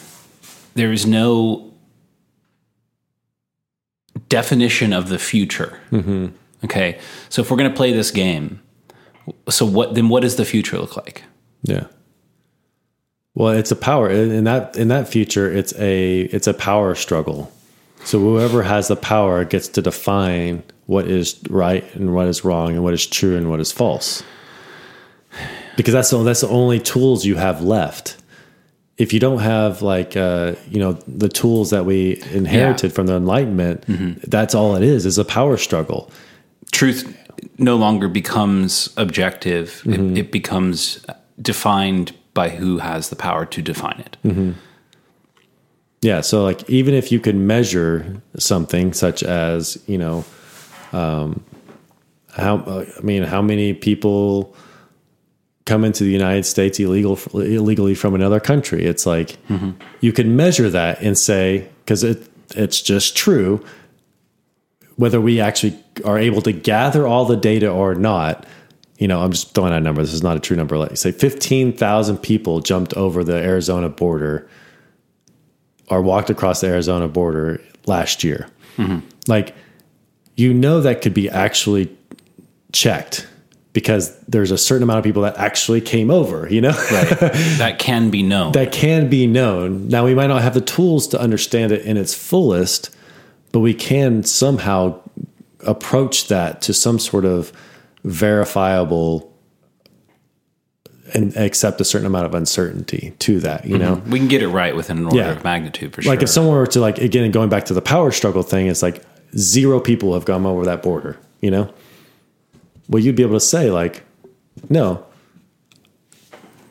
there 0.75 0.93
is 0.93 1.05
no 1.05 1.73
definition 4.29 4.93
of 4.93 5.09
the 5.09 5.19
future. 5.19 5.77
Mm-hmm. 5.91 6.27
Okay, 6.63 6.99
so 7.27 7.41
if 7.41 7.51
we're 7.51 7.57
going 7.57 7.71
to 7.71 7.75
play 7.75 7.91
this 7.91 8.11
game, 8.11 8.61
so 9.49 9.65
what 9.65 9.95
then? 9.95 10.07
What 10.07 10.21
does 10.21 10.37
the 10.37 10.45
future 10.45 10.77
look 10.77 10.95
like? 10.95 11.23
Yeah. 11.63 11.87
Well, 13.33 13.53
it's 13.53 13.71
a 13.71 13.75
power 13.75 14.09
in 14.09 14.45
that 14.45 14.77
in 14.77 14.87
that 14.87 15.09
future. 15.09 15.51
It's 15.51 15.73
a 15.77 16.21
it's 16.21 16.47
a 16.47 16.53
power 16.53 16.95
struggle. 16.95 17.51
So 18.03 18.19
whoever 18.19 18.63
has 18.63 18.87
the 18.87 18.95
power 18.95 19.43
gets 19.45 19.67
to 19.69 19.81
define 19.81 20.63
what 20.85 21.07
is 21.07 21.39
right 21.49 21.83
and 21.95 22.15
what 22.15 22.27
is 22.27 22.43
wrong 22.43 22.71
and 22.71 22.83
what 22.83 22.93
is 22.93 23.05
true 23.05 23.37
and 23.37 23.49
what 23.49 23.59
is 23.59 23.71
false. 23.71 24.23
Because 25.77 25.93
that's 25.93 26.09
the, 26.09 26.23
that's 26.23 26.41
the 26.41 26.47
only 26.47 26.79
tools 26.79 27.25
you 27.25 27.35
have 27.35 27.61
left. 27.61 28.17
If 28.97 29.13
you 29.13 29.19
don't 29.19 29.39
have 29.39 29.81
like 29.81 30.17
uh, 30.17 30.55
you 30.69 30.79
know 30.79 30.93
the 31.07 31.29
tools 31.29 31.69
that 31.69 31.85
we 31.85 32.21
inherited 32.31 32.91
from 32.91 33.05
the 33.05 33.15
Enlightenment, 33.15 33.85
mm-hmm. 33.87 34.19
that's 34.27 34.53
all 34.53 34.75
it 34.75 34.83
is 34.83 35.05
is 35.05 35.17
a 35.17 35.23
power 35.23 35.55
struggle. 35.55 36.11
Truth 36.71 37.15
no 37.57 37.77
longer 37.77 38.09
becomes 38.09 38.93
objective; 38.97 39.83
it, 39.85 39.91
mm-hmm. 39.91 40.17
it 40.17 40.31
becomes 40.33 41.05
defined 41.41 42.13
by 42.33 42.49
who 42.49 42.79
has 42.79 43.09
the 43.09 43.15
power 43.15 43.45
to 43.45 43.61
define 43.61 43.99
it. 43.99 44.17
Mm-hmm. 44.25 44.51
Yeah, 46.01 46.21
so 46.21 46.43
like 46.43 46.69
even 46.69 46.93
if 46.93 47.11
you 47.11 47.19
could 47.19 47.35
measure 47.35 48.21
something 48.37 48.93
such 48.93 49.21
as 49.21 49.81
you 49.85 49.97
know, 49.97 50.23
um, 50.93 51.43
how 52.31 52.57
uh, 52.57 52.85
I 52.97 53.01
mean, 53.01 53.23
how 53.23 53.41
many 53.41 53.73
people 53.73 54.55
come 55.65 55.83
into 55.83 56.03
the 56.03 56.11
United 56.11 56.45
States 56.45 56.79
illegal 56.79 57.19
illegally 57.33 57.95
from 57.95 58.15
another 58.15 58.39
country? 58.39 58.85
It's 58.85 59.05
like 59.05 59.37
you 59.99 60.13
can 60.13 60.35
measure 60.37 60.69
that 60.69 61.01
and 61.01 61.17
say 61.17 61.67
because 61.83 62.03
it 62.03 62.29
it's 62.55 62.81
just 62.81 63.17
true. 63.17 63.63
Whether 64.95 65.19
we 65.19 65.39
actually 65.41 65.77
are 66.05 66.17
able 66.17 66.41
to 66.43 66.51
gather 66.51 67.07
all 67.07 67.25
the 67.25 67.37
data 67.37 67.69
or 67.69 67.95
not, 67.95 68.45
you 68.97 69.07
know, 69.07 69.21
I'm 69.21 69.31
just 69.31 69.53
throwing 69.53 69.73
out 69.73 69.77
a 69.77 69.81
number. 69.81 70.01
This 70.01 70.13
is 70.13 70.23
not 70.23 70.37
a 70.37 70.39
true 70.39 70.57
number. 70.57 70.77
Like 70.77 70.91
you 70.91 70.95
say, 70.95 71.11
fifteen 71.11 71.73
thousand 71.73 72.19
people 72.19 72.61
jumped 72.61 72.93
over 72.93 73.23
the 73.23 73.35
Arizona 73.35 73.89
border 73.89 74.49
or 75.89 76.01
walked 76.01 76.29
across 76.29 76.61
the 76.61 76.67
Arizona 76.67 77.07
border 77.07 77.61
last 77.85 78.23
year. 78.23 78.47
Like, 79.27 79.53
you 80.37 80.53
know, 80.53 80.79
that 80.81 81.01
could 81.01 81.13
be 81.13 81.29
actually 81.29 81.95
checked 82.71 83.27
because 83.73 84.17
there's 84.21 84.51
a 84.51 84.57
certain 84.57 84.83
amount 84.83 84.99
of 84.99 85.03
people 85.03 85.21
that 85.23 85.37
actually 85.37 85.81
came 85.81 86.09
over, 86.09 86.47
you 86.49 86.61
know, 86.61 86.69
Right. 86.91 87.09
that 87.59 87.75
can 87.77 88.09
be 88.09 88.23
known. 88.23 88.53
that 88.53 88.71
can 88.71 89.09
be 89.09 89.27
known. 89.27 89.87
Now, 89.89 90.05
we 90.05 90.15
might 90.15 90.27
not 90.27 90.41
have 90.41 90.53
the 90.53 90.61
tools 90.61 91.07
to 91.09 91.19
understand 91.19 91.71
it 91.73 91.81
in 91.85 91.97
its 91.97 92.13
fullest, 92.13 92.89
but 93.51 93.59
we 93.59 93.73
can 93.73 94.23
somehow 94.23 94.99
approach 95.67 96.27
that 96.29 96.61
to 96.63 96.73
some 96.73 96.99
sort 96.99 97.25
of 97.25 97.51
verifiable 98.05 99.28
and 101.13 101.35
accept 101.37 101.79
a 101.81 101.83
certain 101.85 102.05
amount 102.07 102.25
of 102.25 102.33
uncertainty 102.33 103.13
to 103.19 103.39
that, 103.41 103.65
you 103.65 103.77
know? 103.77 103.95
Mm-hmm. 103.97 104.11
we 104.11 104.19
can 104.19 104.27
get 104.27 104.41
it 104.41 104.47
right 104.49 104.75
within 104.75 104.97
an 104.99 105.05
order 105.05 105.17
Yeah. 105.17 105.31
of 105.31 105.43
magnitude 105.43 105.93
for 105.93 106.01
sure. 106.01 106.11
Like 106.13 106.21
if 106.23 106.29
someone 106.29 106.55
were 106.55 106.67
to 106.67 106.79
like 106.79 106.97
again 106.99 107.29
going 107.31 107.49
back 107.49 107.65
to 107.65 107.73
the 107.73 107.81
power 107.81 108.11
struggle 108.11 108.43
thing, 108.43 108.67
it's 108.67 108.81
like 108.81 109.03
zero 109.37 109.79
people 109.79 110.13
have 110.13 110.25
gone 110.25 110.45
over 110.45 110.65
that 110.65 110.81
border, 110.83 111.17
you 111.41 111.51
know? 111.51 111.71
Well, 112.87 113.01
you'd 113.03 113.15
be 113.15 113.23
able 113.23 113.35
to 113.35 113.39
say 113.45 113.69
like, 113.71 114.03
no. 114.69 115.05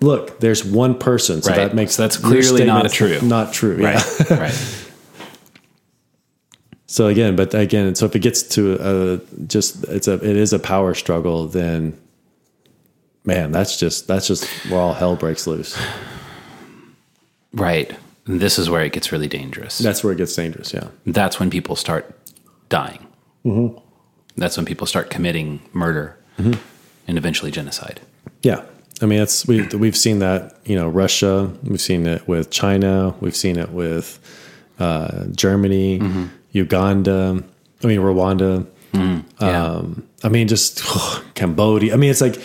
Look, 0.00 0.38
there's 0.40 0.64
one 0.64 0.96
person, 0.96 1.42
so 1.42 1.50
Right. 1.50 1.56
that 1.56 1.74
makes 1.74 1.94
So 1.94 2.02
that's 2.02 2.16
clearly 2.16 2.64
not 2.64 2.88
true. 2.90 3.20
Not 3.20 3.52
true, 3.52 3.78
yeah. 3.80 3.94
right, 3.94 4.30
right. 4.30 4.84
So 6.86 7.06
again, 7.08 7.36
but 7.36 7.52
again, 7.54 7.94
so 7.94 8.06
if 8.06 8.16
it 8.16 8.20
gets 8.20 8.42
to 8.54 8.78
a 8.80 9.44
just 9.46 9.84
it's 9.84 10.08
a 10.08 10.14
it 10.14 10.36
is 10.36 10.52
a 10.52 10.58
power 10.58 10.94
struggle, 10.94 11.46
then 11.46 11.98
man, 13.28 13.52
that's 13.52 13.76
just 13.76 14.08
that's 14.08 14.26
just 14.26 14.44
where 14.70 14.80
all 14.80 14.94
hell 14.94 15.14
breaks 15.14 15.46
loose. 15.46 15.78
Right. 17.52 17.94
And 18.26 18.40
this 18.40 18.58
is 18.58 18.68
where 18.68 18.82
it 18.82 18.92
gets 18.92 19.12
really 19.12 19.28
dangerous. 19.28 19.78
That's 19.78 20.02
where 20.02 20.12
it 20.12 20.16
gets 20.16 20.34
dangerous. 20.34 20.72
Yeah. 20.72 20.88
That's 21.06 21.38
when 21.38 21.50
people 21.50 21.76
start 21.76 22.18
dying. 22.68 23.06
Mm-hmm. 23.44 23.78
That's 24.36 24.56
when 24.56 24.66
people 24.66 24.86
start 24.86 25.10
committing 25.10 25.60
murder 25.72 26.16
and 26.38 27.18
eventually 27.18 27.50
genocide. 27.50 28.00
Yeah, 28.42 28.62
I 29.02 29.06
mean, 29.06 29.20
it's 29.20 29.46
we 29.46 29.66
we've 29.68 29.96
seen 29.96 30.20
that 30.20 30.56
you 30.64 30.76
know 30.76 30.88
Russia, 30.88 31.52
we've 31.64 31.80
seen 31.80 32.06
it 32.06 32.28
with 32.28 32.50
China, 32.50 33.14
we've 33.20 33.34
seen 33.34 33.58
it 33.58 33.70
with 33.70 34.20
uh, 34.78 35.24
Germany, 35.32 36.00
Uganda, 36.52 37.42
I 37.82 37.86
mean 37.86 38.00
Rwanda. 38.00 38.66
Yeah. 38.92 39.64
Um, 39.64 40.06
I 40.22 40.28
mean, 40.28 40.46
just 40.46 40.84
Cambodia. 41.34 41.94
I 41.94 41.96
mean, 41.96 42.10
it's 42.10 42.20
like 42.20 42.40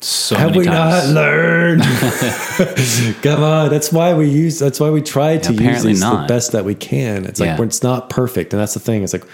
so 0.00 0.36
have 0.36 0.54
we 0.54 0.64
times. 0.64 1.12
not 1.12 1.14
learned? 1.14 1.82
Come 3.22 3.42
on, 3.42 3.70
that's 3.70 3.92
why 3.92 4.14
we 4.14 4.28
use. 4.28 4.58
That's 4.58 4.78
why 4.78 4.90
we 4.90 5.00
try 5.02 5.38
to 5.38 5.52
use 5.52 5.60
Apparently 5.60 5.92
these 5.92 6.00
the 6.00 6.24
best 6.28 6.52
that 6.52 6.64
we 6.64 6.74
can. 6.74 7.24
It's 7.24 7.40
like 7.40 7.48
Yeah. 7.48 7.58
when 7.58 7.68
it's 7.68 7.82
not 7.82 8.10
perfect, 8.10 8.52
and 8.52 8.60
that's 8.60 8.74
the 8.74 8.80
thing. 8.80 9.02
It's 9.02 9.12
like 9.12 9.24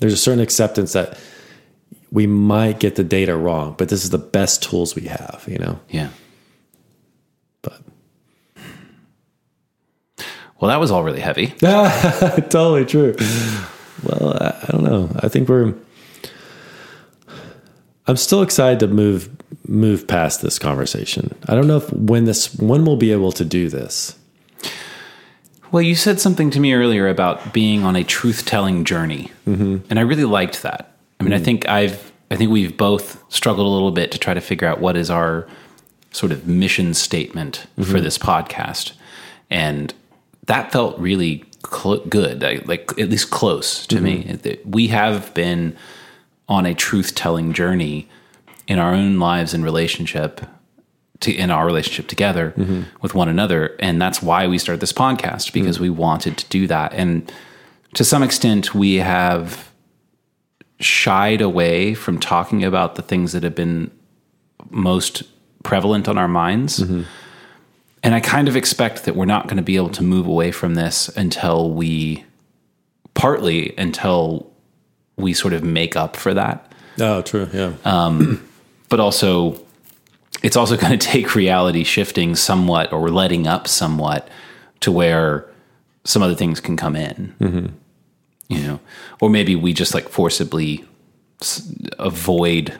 there's 0.00 0.12
a 0.12 0.16
certain 0.18 0.40
acceptance 0.40 0.92
that 0.94 1.18
we 2.10 2.26
might 2.26 2.80
get 2.80 2.96
the 2.96 3.04
data 3.04 3.36
wrong, 3.36 3.74
but 3.78 3.88
this 3.88 4.02
is 4.04 4.10
the 4.10 4.18
best 4.18 4.62
tools 4.62 4.94
we 4.94 5.02
have. 5.02 5.44
You 5.46 5.58
know, 5.58 5.80
yeah. 5.90 6.08
but. 7.62 7.80
Well, 10.60 10.70
that 10.70 10.80
was 10.80 10.90
all 10.90 11.04
really 11.04 11.20
heavy. 11.20 11.46
totally 11.60 12.84
true. 12.84 13.14
Well, 14.02 14.36
I, 14.40 14.58
I 14.66 14.72
don't 14.72 14.82
know. 14.82 15.08
I 15.20 15.28
think 15.28 15.48
we're. 15.48 15.72
I'm 18.08 18.16
still 18.16 18.42
excited 18.42 18.80
to 18.80 18.88
move 18.88 19.28
move 19.68 20.08
past 20.08 20.42
this 20.42 20.58
conversation. 20.58 21.34
I 21.46 21.54
don't 21.54 21.66
know 21.66 21.76
if 21.76 21.92
when 21.92 22.24
this 22.24 22.54
when 22.54 22.84
we'll 22.84 22.96
be 22.96 23.12
able 23.12 23.32
to 23.32 23.44
do 23.44 23.68
this. 23.68 24.16
Well, 25.70 25.82
you 25.82 25.94
said 25.94 26.18
something 26.18 26.50
to 26.50 26.60
me 26.60 26.72
earlier 26.72 27.08
about 27.08 27.52
being 27.52 27.84
on 27.84 27.94
a 27.94 28.02
truth 28.02 28.46
telling 28.46 28.84
journey, 28.84 29.30
mm-hmm. 29.46 29.78
and 29.90 29.98
I 29.98 30.02
really 30.02 30.24
liked 30.24 30.62
that. 30.62 30.96
I 31.20 31.24
mean, 31.24 31.34
I 31.34 31.38
mm. 31.38 31.44
think 31.44 31.68
I've, 31.68 32.10
I 32.30 32.36
think 32.36 32.50
we've 32.50 32.76
both 32.76 33.22
struggled 33.28 33.66
a 33.66 33.70
little 33.70 33.90
bit 33.90 34.10
to 34.12 34.18
try 34.18 34.32
to 34.32 34.40
figure 34.40 34.66
out 34.66 34.80
what 34.80 34.96
is 34.96 35.10
our 35.10 35.46
sort 36.10 36.32
of 36.32 36.46
mission 36.46 36.94
statement 36.94 37.66
for 37.76 37.82
mm-hmm. 37.82 38.02
this 38.02 38.16
podcast, 38.16 38.92
and 39.50 39.92
that 40.46 40.72
felt 40.72 40.98
really 40.98 41.44
cl- 41.70 42.04
good, 42.06 42.42
I- 42.42 42.62
like 42.64 42.90
at 42.98 43.10
least 43.10 43.30
close 43.30 43.86
to 43.88 44.00
me. 44.00 44.24
Mm-hmm. 44.24 44.36
That 44.36 44.66
We 44.66 44.88
have 44.88 45.34
been 45.34 45.76
on 46.48 46.64
a 46.64 46.74
truth 46.74 47.14
telling 47.14 47.52
journey 47.52 48.08
in 48.68 48.78
our 48.78 48.94
own 48.94 49.18
lives 49.18 49.54
and 49.54 49.64
relationship 49.64 50.42
to 51.20 51.34
in 51.34 51.50
our 51.50 51.66
relationship 51.66 52.06
together 52.06 52.54
mm-hmm. 52.56 52.82
with 53.00 53.14
one 53.14 53.28
another. 53.28 53.74
And 53.80 54.00
that's 54.00 54.22
why 54.22 54.46
we 54.46 54.58
started 54.58 54.80
this 54.80 54.92
podcast 54.92 55.52
because 55.52 55.78
mm. 55.78 55.82
we 55.82 55.90
wanted 55.90 56.36
to 56.38 56.48
do 56.48 56.68
that. 56.68 56.92
And 56.92 57.32
to 57.94 58.04
some 58.04 58.22
extent 58.22 58.74
we 58.74 58.96
have 58.96 59.72
shied 60.78 61.40
away 61.40 61.94
from 61.94 62.20
talking 62.20 62.62
about 62.62 62.94
the 62.94 63.02
things 63.02 63.32
that 63.32 63.42
have 63.42 63.56
been 63.56 63.90
most 64.70 65.24
prevalent 65.64 66.06
on 66.06 66.18
our 66.18 66.28
minds. 66.28 66.78
Mm-hmm. 66.78 67.02
And 68.04 68.14
i 68.14 68.20
kind 68.20 68.46
of 68.46 68.54
expect 68.54 69.04
that 69.06 69.16
we're 69.16 69.24
not 69.24 69.48
going 69.48 69.56
to 69.56 69.62
be 69.62 69.74
able 69.74 69.90
to 69.90 70.04
move 70.04 70.28
away 70.28 70.52
from 70.52 70.76
this 70.76 71.08
until 71.16 71.72
we 71.72 72.24
partly 73.14 73.76
until 73.76 74.52
we 75.16 75.34
sort 75.34 75.52
of 75.52 75.64
make 75.64 75.96
up 75.96 76.14
for 76.14 76.32
that. 76.32 76.72
Oh, 77.00 77.22
true. 77.22 77.48
Yeah. 77.52 77.72
Um, 77.84 78.47
but 78.88 79.00
also 79.00 79.60
it's 80.42 80.56
also 80.56 80.76
going 80.82 80.98
to 80.98 81.06
take 81.06 81.34
reality 81.34 81.84
shifting 81.84 82.34
somewhat 82.34 82.92
or 82.92 83.08
letting 83.10 83.46
up 83.46 83.68
somewhat 83.68 84.28
to 84.80 84.92
where 84.92 85.48
some 86.04 86.22
other 86.22 86.34
things 86.34 86.60
can 86.60 86.76
come 86.76 86.96
in. 86.96 87.34
Mm-hmm. 87.40 87.66
You 88.48 88.62
know, 88.62 88.80
or 89.20 89.28
maybe 89.28 89.54
we 89.54 89.74
just 89.74 89.92
like 89.92 90.08
forcibly 90.08 90.84
s- 91.42 91.70
avoid 91.98 92.78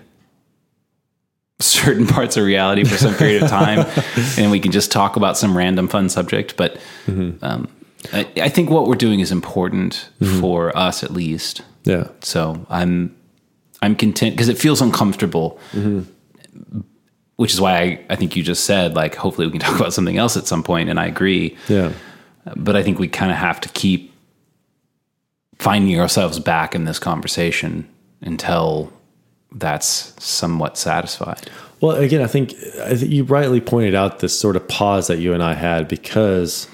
certain 1.61 2.06
parts 2.14 2.36
of 2.36 2.44
reality 2.44 2.84
for 2.84 2.96
some 2.96 3.14
period 3.14 3.42
of 3.42 3.50
time 3.50 3.86
and 4.38 4.50
we 4.50 4.61
can 4.61 4.72
just 4.72 4.90
talk 4.90 5.16
about 5.16 5.36
some 5.36 5.56
random 5.56 5.88
fun 5.88 6.09
subject 6.09 6.56
but 6.56 6.78
mm-hmm. 7.06 7.44
um, 7.44 7.68
I, 8.12 8.26
I 8.36 8.48
think 8.48 8.70
what 8.70 8.86
we're 8.86 8.94
doing 8.94 9.20
is 9.20 9.32
important 9.32 10.09
mm-hmm. 10.20 10.40
for 10.40 10.76
us 10.76 11.02
at 11.02 11.11
least. 11.11 11.62
Yeah. 11.84 12.09
so 12.20 12.66
i'm 12.70 13.16
i'm 13.83 13.95
content 13.97 14.35
because 14.35 14.49
it 14.49 14.59
feels 14.59 14.81
uncomfortable 14.81 15.59
which 17.37 17.53
is 17.55 17.61
why 17.61 17.79
I, 17.79 18.05
I 18.11 18.16
think 18.16 18.35
you 18.37 18.43
just 18.43 18.64
said 18.64 18.95
like 18.95 19.14
hopefully 19.14 19.47
we 19.47 19.53
can 19.53 19.61
talk 19.66 19.79
about 19.79 19.93
something 19.93 20.16
else 20.18 20.37
at 20.37 20.47
some 20.47 20.62
point 20.62 20.89
and 20.89 20.99
i 20.99 21.07
agree 21.07 21.57
Yeah. 21.68 21.93
but 22.57 22.76
i 22.76 22.83
think 22.83 22.99
we 22.99 23.09
kind 23.09 23.31
of 23.31 23.37
have 23.39 23.61
to 23.62 23.68
keep 23.70 24.12
finding 25.59 25.99
ourselves 26.01 26.39
back 26.39 26.74
in 26.74 26.85
this 26.85 26.99
conversation 26.99 27.89
until 28.20 28.93
that's 29.53 30.12
somewhat 30.22 30.76
satisfied 30.76 31.51
Well, 31.81 31.97
again, 31.97 32.20
I 32.22 32.26
think, 32.26 32.53
I 32.83 32.97
think 32.97 33.11
you 33.12 33.22
rightly 33.24 33.61
pointed 33.61 33.95
out 33.95 34.18
this 34.18 34.39
sort 34.39 34.57
of 34.57 34.66
pause 34.66 35.07
that 35.07 35.18
you 35.20 35.33
and 35.33 35.43
I 35.43 35.55
had 35.55 35.87
because 35.89 36.66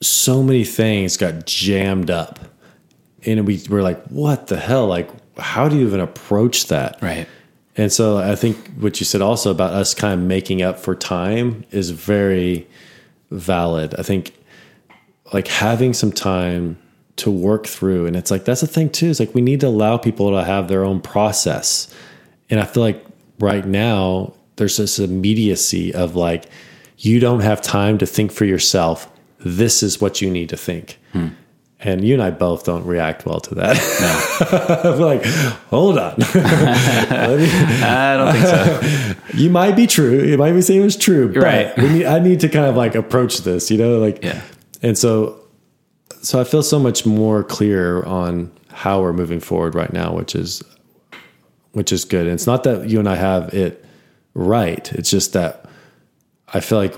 so 0.00 0.42
many 0.44 0.64
things 0.64 1.16
got 1.16 1.44
jammed 1.44 2.08
up, 2.10 2.38
and 3.26 3.46
we 3.46 3.60
were 3.68 3.82
like, 3.82 4.00
"What 4.06 4.46
the 4.46 4.56
hell? 4.58 4.86
Like, 4.86 5.10
how 5.38 5.68
do 5.68 5.76
you 5.76 5.86
even 5.86 6.00
approach 6.00 6.66
that?" 6.68 7.00
right 7.00 7.26
And 7.76 7.92
so 7.92 8.18
I 8.18 8.36
think 8.36 8.56
what 8.78 9.00
you 9.00 9.06
said 9.06 9.22
also 9.22 9.50
about 9.50 9.72
us 9.72 9.94
kind 9.94 10.20
of 10.20 10.26
making 10.26 10.60
up 10.60 10.78
for 10.78 10.94
time 10.94 11.64
is 11.70 11.90
very 11.90 12.66
valid. 13.30 13.94
I 13.98 14.02
think 14.02 14.34
like 15.32 15.48
having 15.48 15.94
some 15.94 16.12
time 16.12 16.78
to 17.16 17.30
work 17.30 17.66
through 17.66 18.06
and 18.06 18.16
it's 18.16 18.30
like 18.30 18.44
that's 18.44 18.60
the 18.60 18.66
thing 18.66 18.90
too. 18.90 19.06
is 19.06 19.20
like 19.20 19.34
we 19.34 19.42
need 19.42 19.60
to 19.60 19.68
allow 19.68 19.96
people 19.96 20.30
to 20.30 20.44
have 20.44 20.68
their 20.68 20.84
own 20.84 21.00
process. 21.00 21.92
And 22.48 22.58
I 22.60 22.64
feel 22.64 22.82
like 22.82 23.04
right 23.38 23.64
now 23.64 24.34
there's 24.56 24.76
this 24.76 24.98
immediacy 24.98 25.94
of 25.94 26.16
like 26.16 26.46
you 26.98 27.20
don't 27.20 27.40
have 27.40 27.62
time 27.62 27.98
to 27.98 28.06
think 28.06 28.32
for 28.32 28.44
yourself. 28.44 29.10
This 29.38 29.82
is 29.82 30.00
what 30.00 30.20
you 30.20 30.30
need 30.30 30.50
to 30.50 30.56
think. 30.56 30.98
Hmm. 31.12 31.28
And 31.82 32.04
you 32.04 32.12
and 32.12 32.22
I 32.22 32.30
both 32.30 32.64
don't 32.64 32.84
react 32.84 33.24
well 33.24 33.40
to 33.40 33.54
that. 33.54 34.82
We're 34.84 34.96
like, 35.04 35.24
hold 35.70 35.98
on. 35.98 36.14
Me- 36.18 36.24
i 37.82 38.16
don't 38.18 38.34
think 38.34 38.46
so 38.46 39.12
you 39.38 39.48
might 39.48 39.76
be 39.76 39.86
true. 39.86 40.22
You 40.22 40.36
might 40.36 40.52
be 40.52 40.60
saying 40.60 40.82
it 40.82 40.84
was 40.84 40.96
true. 40.96 41.32
But 41.32 41.42
Right. 41.42 41.76
We 41.78 41.88
need, 41.88 42.04
I 42.06 42.18
need 42.18 42.40
to 42.40 42.48
kind 42.50 42.66
of 42.66 42.76
like 42.76 42.94
approach 42.94 43.38
this, 43.38 43.70
you 43.70 43.78
know, 43.78 43.98
like, 43.98 44.22
Yeah. 44.22 44.42
And 44.82 44.98
so, 44.98 45.40
so 46.20 46.38
I 46.40 46.44
feel 46.44 46.62
so 46.62 46.78
much 46.78 47.06
more 47.06 47.42
clear 47.42 48.02
on 48.02 48.50
how 48.68 49.00
we're 49.00 49.14
moving 49.14 49.40
forward 49.40 49.74
right 49.74 49.92
now, 49.92 50.12
which 50.14 50.34
is, 50.34 50.62
which 51.72 51.92
is 51.92 52.04
good. 52.04 52.26
And 52.26 52.34
it's 52.34 52.46
not 52.46 52.64
that 52.64 52.90
you 52.90 52.98
and 52.98 53.08
I 53.08 53.16
have 53.16 53.54
it 53.54 53.84
right. 54.34 54.92
It's 54.92 55.10
just 55.10 55.32
that 55.32 55.64
I 56.52 56.60
feel 56.60 56.76
like 56.78 56.94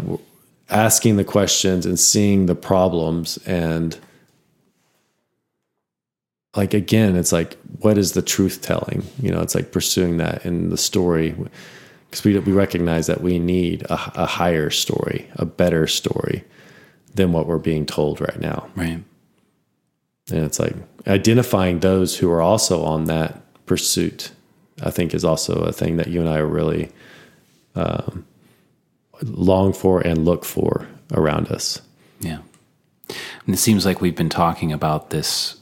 asking 0.70 1.16
the 1.16 1.24
questions 1.24 1.86
and 1.86 2.00
seeing 2.00 2.46
the 2.46 2.54
problems 2.56 3.36
and 3.46 3.96
like 6.56 6.74
again 6.74 7.16
it's 7.16 7.32
like 7.32 7.56
what 7.80 7.98
is 7.98 8.12
the 8.12 8.22
truth 8.22 8.62
telling? 8.62 9.02
You 9.20 9.30
know 9.30 9.40
it's 9.40 9.54
like 9.54 9.72
pursuing 9.72 10.18
that 10.18 10.44
in 10.44 10.70
the 10.70 10.76
story 10.76 11.34
because 12.10 12.24
we, 12.24 12.38
we 12.38 12.52
recognize 12.52 13.06
that 13.06 13.22
we 13.22 13.38
need 13.38 13.82
a, 13.82 14.22
a 14.22 14.26
higher 14.26 14.70
story 14.70 15.28
a 15.36 15.46
better 15.46 15.86
story 15.86 16.44
than 17.14 17.32
what 17.32 17.46
we're 17.46 17.58
being 17.58 17.86
told 17.86 18.20
right 18.20 18.40
now. 18.40 18.68
Right. 18.74 19.02
And 20.30 20.44
it's 20.44 20.58
like 20.58 20.74
identifying 21.06 21.80
those 21.80 22.16
who 22.16 22.30
are 22.30 22.40
also 22.42 22.82
on 22.84 23.04
that 23.04 23.40
pursuit 23.66 24.32
i 24.82 24.90
think 24.90 25.14
is 25.14 25.24
also 25.24 25.54
a 25.62 25.72
thing 25.72 25.96
that 25.96 26.08
you 26.08 26.20
and 26.20 26.28
i 26.28 26.36
are 26.38 26.46
really 26.46 26.90
um, 27.74 28.26
long 29.22 29.72
for 29.72 30.00
and 30.00 30.24
look 30.24 30.44
for 30.44 30.86
around 31.12 31.48
us. 31.48 31.80
Yeah. 32.20 32.38
And 33.46 33.54
it 33.54 33.58
seems 33.58 33.84
like 33.84 34.00
we've 34.00 34.16
been 34.16 34.28
talking 34.28 34.72
about 34.72 35.10
this 35.10 35.58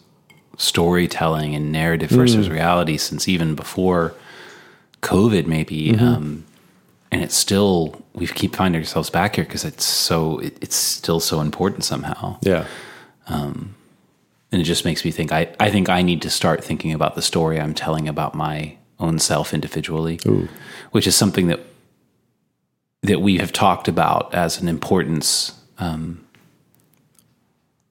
storytelling 0.61 1.55
and 1.55 1.73
narrative 1.73 2.11
versus 2.11 2.49
reality 2.51 2.99
since 2.99 3.27
even 3.29 3.55
before 3.55 4.15
COVID, 5.03 5.47
maybe. 5.47 5.91
Um, 6.17 6.45
and 7.11 7.23
it's 7.23 7.35
still, 7.35 8.05
we 8.13 8.27
keep 8.27 8.55
finding 8.55 8.81
ourselves 8.81 9.11
back 9.11 9.37
here 9.37 9.45
because 9.45 9.65
it's 9.65 9.85
so, 9.85 10.39
it, 10.39 10.57
it's 10.61 10.77
still 10.77 11.19
so 11.19 11.41
important 11.41 11.85
somehow. 11.85 12.39
yeah. 12.43 12.67
And 14.53 14.61
it 14.61 14.65
just 14.65 14.85
makes 14.85 15.05
me 15.05 15.11
think, 15.13 15.33
I, 15.33 15.55
I 15.59 15.71
think 15.71 15.89
I 15.89 16.03
need 16.03 16.23
to 16.23 16.31
start 16.31 16.63
thinking 16.63 16.93
about 16.93 17.15
the 17.15 17.23
story 17.23 17.59
I'm 17.61 17.73
telling 17.75 18.09
about 18.09 18.35
my 18.35 18.77
own 18.99 19.19
self 19.19 19.55
individually, 19.55 20.19
which 20.91 21.07
is 21.07 21.17
something 21.17 21.47
that 21.47 21.61
that 23.03 23.21
we 23.23 23.39
have 23.39 23.51
talked 23.53 23.89
about 23.89 24.35
as 24.35 24.61
an 24.61 24.69
importance 24.69 25.59
um, 25.79 26.23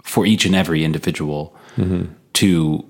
for 0.04 0.24
each 0.26 0.46
and 0.46 0.54
every 0.56 0.84
individual 0.84 1.56
to 2.40 2.86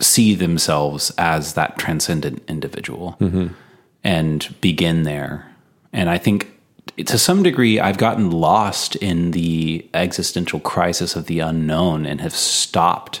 see 0.00 0.34
themselves 0.34 1.12
as 1.18 1.52
that 1.52 1.76
transcendent 1.76 2.42
individual 2.48 3.14
mm-hmm. 3.20 3.48
and 4.02 4.54
begin 4.62 5.02
there. 5.02 5.54
And 5.92 6.08
I 6.08 6.16
think 6.16 6.50
to 6.96 7.18
some 7.18 7.42
degree, 7.42 7.78
I've 7.78 7.98
gotten 7.98 8.30
lost 8.30 8.96
in 8.96 9.32
the 9.32 9.86
existential 9.92 10.60
crisis 10.60 11.14
of 11.14 11.26
the 11.26 11.40
unknown 11.40 12.06
and 12.06 12.22
have 12.22 12.34
stopped 12.34 13.20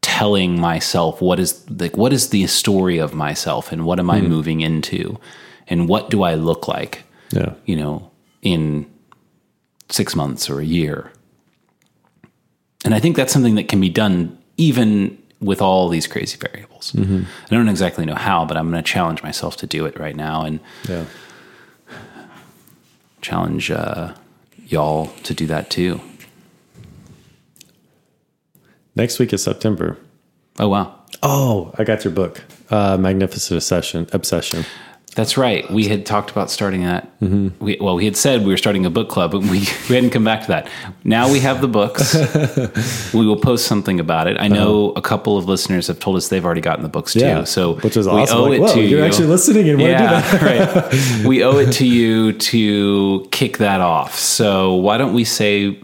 telling 0.00 0.60
myself 0.60 1.22
what 1.22 1.38
is 1.38 1.64
like 1.70 1.96
what 1.96 2.12
is 2.12 2.30
the 2.30 2.48
story 2.48 2.98
of 2.98 3.14
myself 3.14 3.70
and 3.70 3.84
what 3.84 4.00
am 4.00 4.10
I 4.10 4.18
mm-hmm. 4.18 4.28
moving 4.30 4.60
into 4.62 5.18
and 5.68 5.88
what 5.88 6.10
do 6.10 6.24
I 6.24 6.34
look 6.34 6.66
like 6.66 7.04
yeah. 7.30 7.54
you 7.66 7.76
know 7.76 8.10
in 8.42 8.90
6 9.90 10.16
months 10.16 10.50
or 10.50 10.58
a 10.58 10.64
year 10.64 11.12
and 12.84 12.94
I 12.94 13.00
think 13.00 13.16
that's 13.16 13.32
something 13.32 13.54
that 13.56 13.68
can 13.68 13.80
be 13.80 13.88
done 13.88 14.38
even 14.56 15.18
with 15.40 15.60
all 15.60 15.88
these 15.88 16.06
crazy 16.06 16.36
variables. 16.36 16.92
I 17.50 17.54
don't 17.54 17.68
exactly 17.68 18.06
know 18.06 18.14
how 18.14 18.44
but 18.44 18.56
I'm 18.56 18.70
going 18.70 18.82
to 18.82 18.88
challenge 18.88 19.22
myself 19.22 19.56
to 19.58 19.66
do 19.66 19.86
it 19.86 19.98
right 19.98 20.16
now 20.16 20.44
and 20.44 20.60
yeah. 20.88 21.04
challenge 23.20 23.70
uh, 23.70 24.14
y'all 24.66 25.06
to 25.24 25.34
do 25.34 25.46
that 25.46 25.70
too. 25.70 26.00
Next 28.94 29.18
week 29.18 29.32
is 29.32 29.42
september. 29.42 29.96
Oh 30.58 30.68
wow. 30.68 30.98
Oh, 31.22 31.74
I 31.78 31.84
got 31.84 32.04
your 32.04 32.12
book, 32.12 32.42
uh, 32.70 32.96
Magnificent 32.96 33.56
Obsession. 33.56 34.08
Obsession. 34.12 34.64
That's 35.14 35.36
right. 35.36 35.70
We 35.70 35.88
had 35.88 36.06
talked 36.06 36.30
about 36.30 36.50
starting 36.50 36.84
that. 36.84 37.06
We, 37.20 37.76
well, 37.80 37.96
we 37.96 38.06
had 38.06 38.16
said 38.16 38.46
we 38.46 38.50
were 38.50 38.56
starting 38.56 38.86
a 38.86 38.90
book 38.90 39.10
club, 39.10 39.32
but 39.32 39.42
we, 39.42 39.48
we 39.88 39.94
hadn't 39.94 40.08
come 40.10 40.24
back 40.24 40.40
to 40.42 40.48
that. 40.48 40.68
Now 41.04 41.30
we 41.30 41.38
have 41.40 41.60
the 41.60 41.68
books. 41.68 42.14
we 43.14 43.26
will 43.26 43.36
post 43.36 43.66
something 43.66 44.00
about 44.00 44.26
it. 44.26 44.38
I 44.40 44.48
know 44.48 44.92
a 44.92 45.02
couple 45.02 45.36
of 45.36 45.44
listeners 45.46 45.86
have 45.88 45.98
told 46.00 46.16
us 46.16 46.28
they've 46.28 46.44
already 46.44 46.62
gotten 46.62 46.82
the 46.82 46.88
books 46.88 47.12
too. 47.12 47.20
Yeah, 47.20 47.44
So 47.44 47.74
which 47.80 47.94
is 47.96 48.06
we 48.06 48.12
awesome. 48.12 48.38
owe 48.38 48.44
Like, 48.44 48.70
it 48.70 48.74
to 48.74 48.80
you're 48.80 49.00
you. 49.00 49.04
actually 49.04 49.26
listening 49.28 49.68
and 49.68 49.78
want 49.80 49.92
to 49.92 49.98
do 49.98 50.02
yeah, 50.04 50.20
that. 50.20 50.42
right. 51.22 51.26
We 51.26 51.44
owe 51.44 51.58
it 51.58 51.72
to 51.72 51.86
you 51.86 52.32
to 52.32 53.28
kick 53.30 53.58
that 53.58 53.80
off. 53.82 54.18
So 54.18 54.74
why 54.76 54.96
don't 54.96 55.12
we 55.12 55.24
say? 55.24 55.78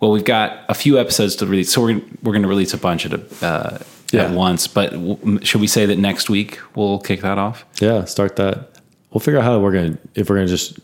Well, 0.00 0.10
we've 0.10 0.24
got 0.24 0.64
a 0.68 0.74
few 0.74 0.98
episodes 0.98 1.36
to 1.36 1.46
release, 1.46 1.72
so 1.72 1.80
we're 1.80 2.02
we're 2.24 2.32
going 2.32 2.42
to 2.42 2.48
release 2.48 2.74
a 2.74 2.78
bunch 2.78 3.06
at 3.06 3.12
a, 3.14 3.46
uh, 3.46 3.78
Yeah. 4.14 4.24
at 4.24 4.30
once. 4.32 4.66
But 4.66 4.92
w- 4.92 5.40
should 5.44 5.60
we 5.60 5.66
say 5.66 5.86
that 5.86 5.98
next 5.98 6.28
week 6.30 6.60
we'll 6.74 6.98
kick 7.00 7.20
that 7.22 7.38
off? 7.38 7.64
Yeah, 7.80 8.04
start 8.04 8.36
that. 8.36 8.70
We'll 9.12 9.20
figure 9.20 9.38
out 9.38 9.44
how 9.44 9.58
we're 9.60 9.72
gonna 9.72 9.98
if 10.14 10.28
we're 10.28 10.36
gonna 10.36 10.48
just 10.48 10.78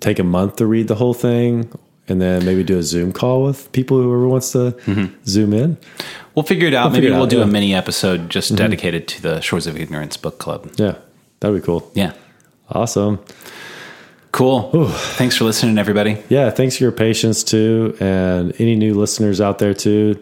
take 0.00 0.18
a 0.18 0.24
month 0.24 0.56
to 0.56 0.66
read 0.66 0.88
the 0.88 0.94
whole 0.94 1.14
thing, 1.14 1.70
and 2.08 2.20
then 2.20 2.44
maybe 2.44 2.62
do 2.62 2.78
a 2.78 2.82
Zoom 2.82 3.12
call 3.12 3.42
with 3.42 3.70
people 3.72 4.00
whoever 4.00 4.28
wants 4.28 4.52
to 4.52 4.76
zoom 5.26 5.52
in. 5.52 5.76
We'll 6.34 6.42
figure 6.44 6.68
it 6.68 6.74
out. 6.74 6.92
Maybe 6.92 7.02
figure 7.02 7.10
it 7.10 7.18
we'll 7.18 7.24
out, 7.24 7.30
do 7.30 7.36
yeah. 7.38 7.42
Mm-hmm. 7.44 7.50
a 7.50 7.52
mini 7.52 7.74
episode 7.74 8.28
just 8.30 8.54
dedicated 8.54 9.08
to 9.08 9.22
the 9.22 9.40
Shores 9.40 9.66
of 9.66 9.76
Ignorance 9.76 10.16
book 10.16 10.38
club. 10.38 10.70
Yeah, 10.76 10.96
that'd 11.40 11.60
be 11.60 11.64
cool. 11.64 11.90
Yeah. 11.94 12.12
Awesome. 12.70 13.20
Cool. 14.32 14.88
Thanks 15.16 15.34
for 15.36 15.44
listening, 15.44 15.78
everybody. 15.78 16.22
Yeah, 16.28 16.50
thanks 16.50 16.76
for 16.76 16.84
your 16.84 16.92
patience 16.92 17.42
too, 17.42 17.96
and 18.00 18.52
any 18.60 18.76
new 18.76 18.92
listeners 18.94 19.40
out 19.40 19.58
there 19.58 19.72
too. 19.72 20.20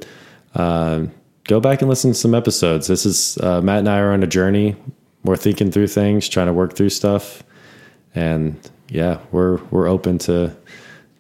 Um, 0.55 1.11
go 1.45 1.61
back 1.61 1.81
and 1.81 1.89
listen 1.89 2.13
to 2.13 2.19
some 2.19 2.35
episodes. 2.35 2.87
This 2.87 3.07
is 3.07 3.39
uh, 3.39 3.61
Matt 3.61 3.81
and 3.81 3.89
I 3.89 3.99
are 3.99 4.13
on 4.13 4.23
a 4.23 4.27
journey. 4.27 4.77
We're 5.25 5.37
thinking 5.37 5.71
through 5.71 5.89
things, 5.89 6.29
trying 6.29 6.47
to 6.47 6.53
work 6.53 6.75
through 6.75 6.91
stuff, 6.91 7.43
and 8.15 8.59
yeah, 8.89 9.21
we're 9.33 9.59
we're 9.71 9.89
open 9.89 10.19
to 10.19 10.55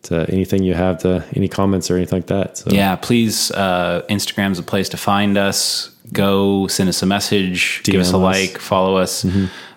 to 0.03 0.29
anything 0.29 0.62
you 0.62 0.75
have 0.75 0.99
to 0.99 1.25
any 1.35 1.49
comments 1.49 1.91
or 1.91 1.97
anything 1.97 2.18
like 2.18 2.27
that. 2.27 2.59
So 2.59 2.70
Yeah, 2.70 2.97
please. 2.97 3.51
Uh, 3.51 4.03
Instagram's 4.11 4.59
a 4.59 4.62
place 4.62 4.91
to 4.91 4.97
find 4.99 5.39
us. 5.39 5.89
Go 6.12 6.66
send 6.66 6.91
us 6.91 7.03
a 7.03 7.07
message, 7.07 7.83
give 7.85 7.99
us 8.01 8.12
a 8.12 8.18
like, 8.18 8.59
follow 8.59 8.97
us. 8.99 9.27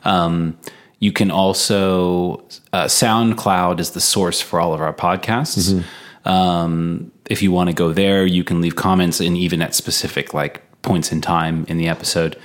Um, 0.04 0.58
you 1.00 1.14
can 1.14 1.32
also 1.32 2.40
uh, 2.74 2.86
SoundCloud 2.86 3.80
is 3.80 3.92
the 3.92 4.02
source 4.02 4.42
for 4.42 4.60
all 4.60 4.74
of 4.74 4.82
our 4.82 4.94
podcasts. 4.94 5.84
Um, 6.26 7.12
if 7.30 7.42
you 7.42 7.52
want 7.52 7.70
to 7.70 7.74
go 7.74 7.92
there, 7.94 8.26
you 8.26 8.44
can 8.44 8.62
leave 8.62 8.76
comments 8.76 9.20
and 9.20 9.36
even 9.38 9.62
at 9.62 9.76
specific 9.76 10.34
like 10.34 10.62
points 10.82 11.12
in 11.12 11.22
time 11.22 11.66
in 11.68 11.78
the 11.78 11.88
episode. 11.88 12.38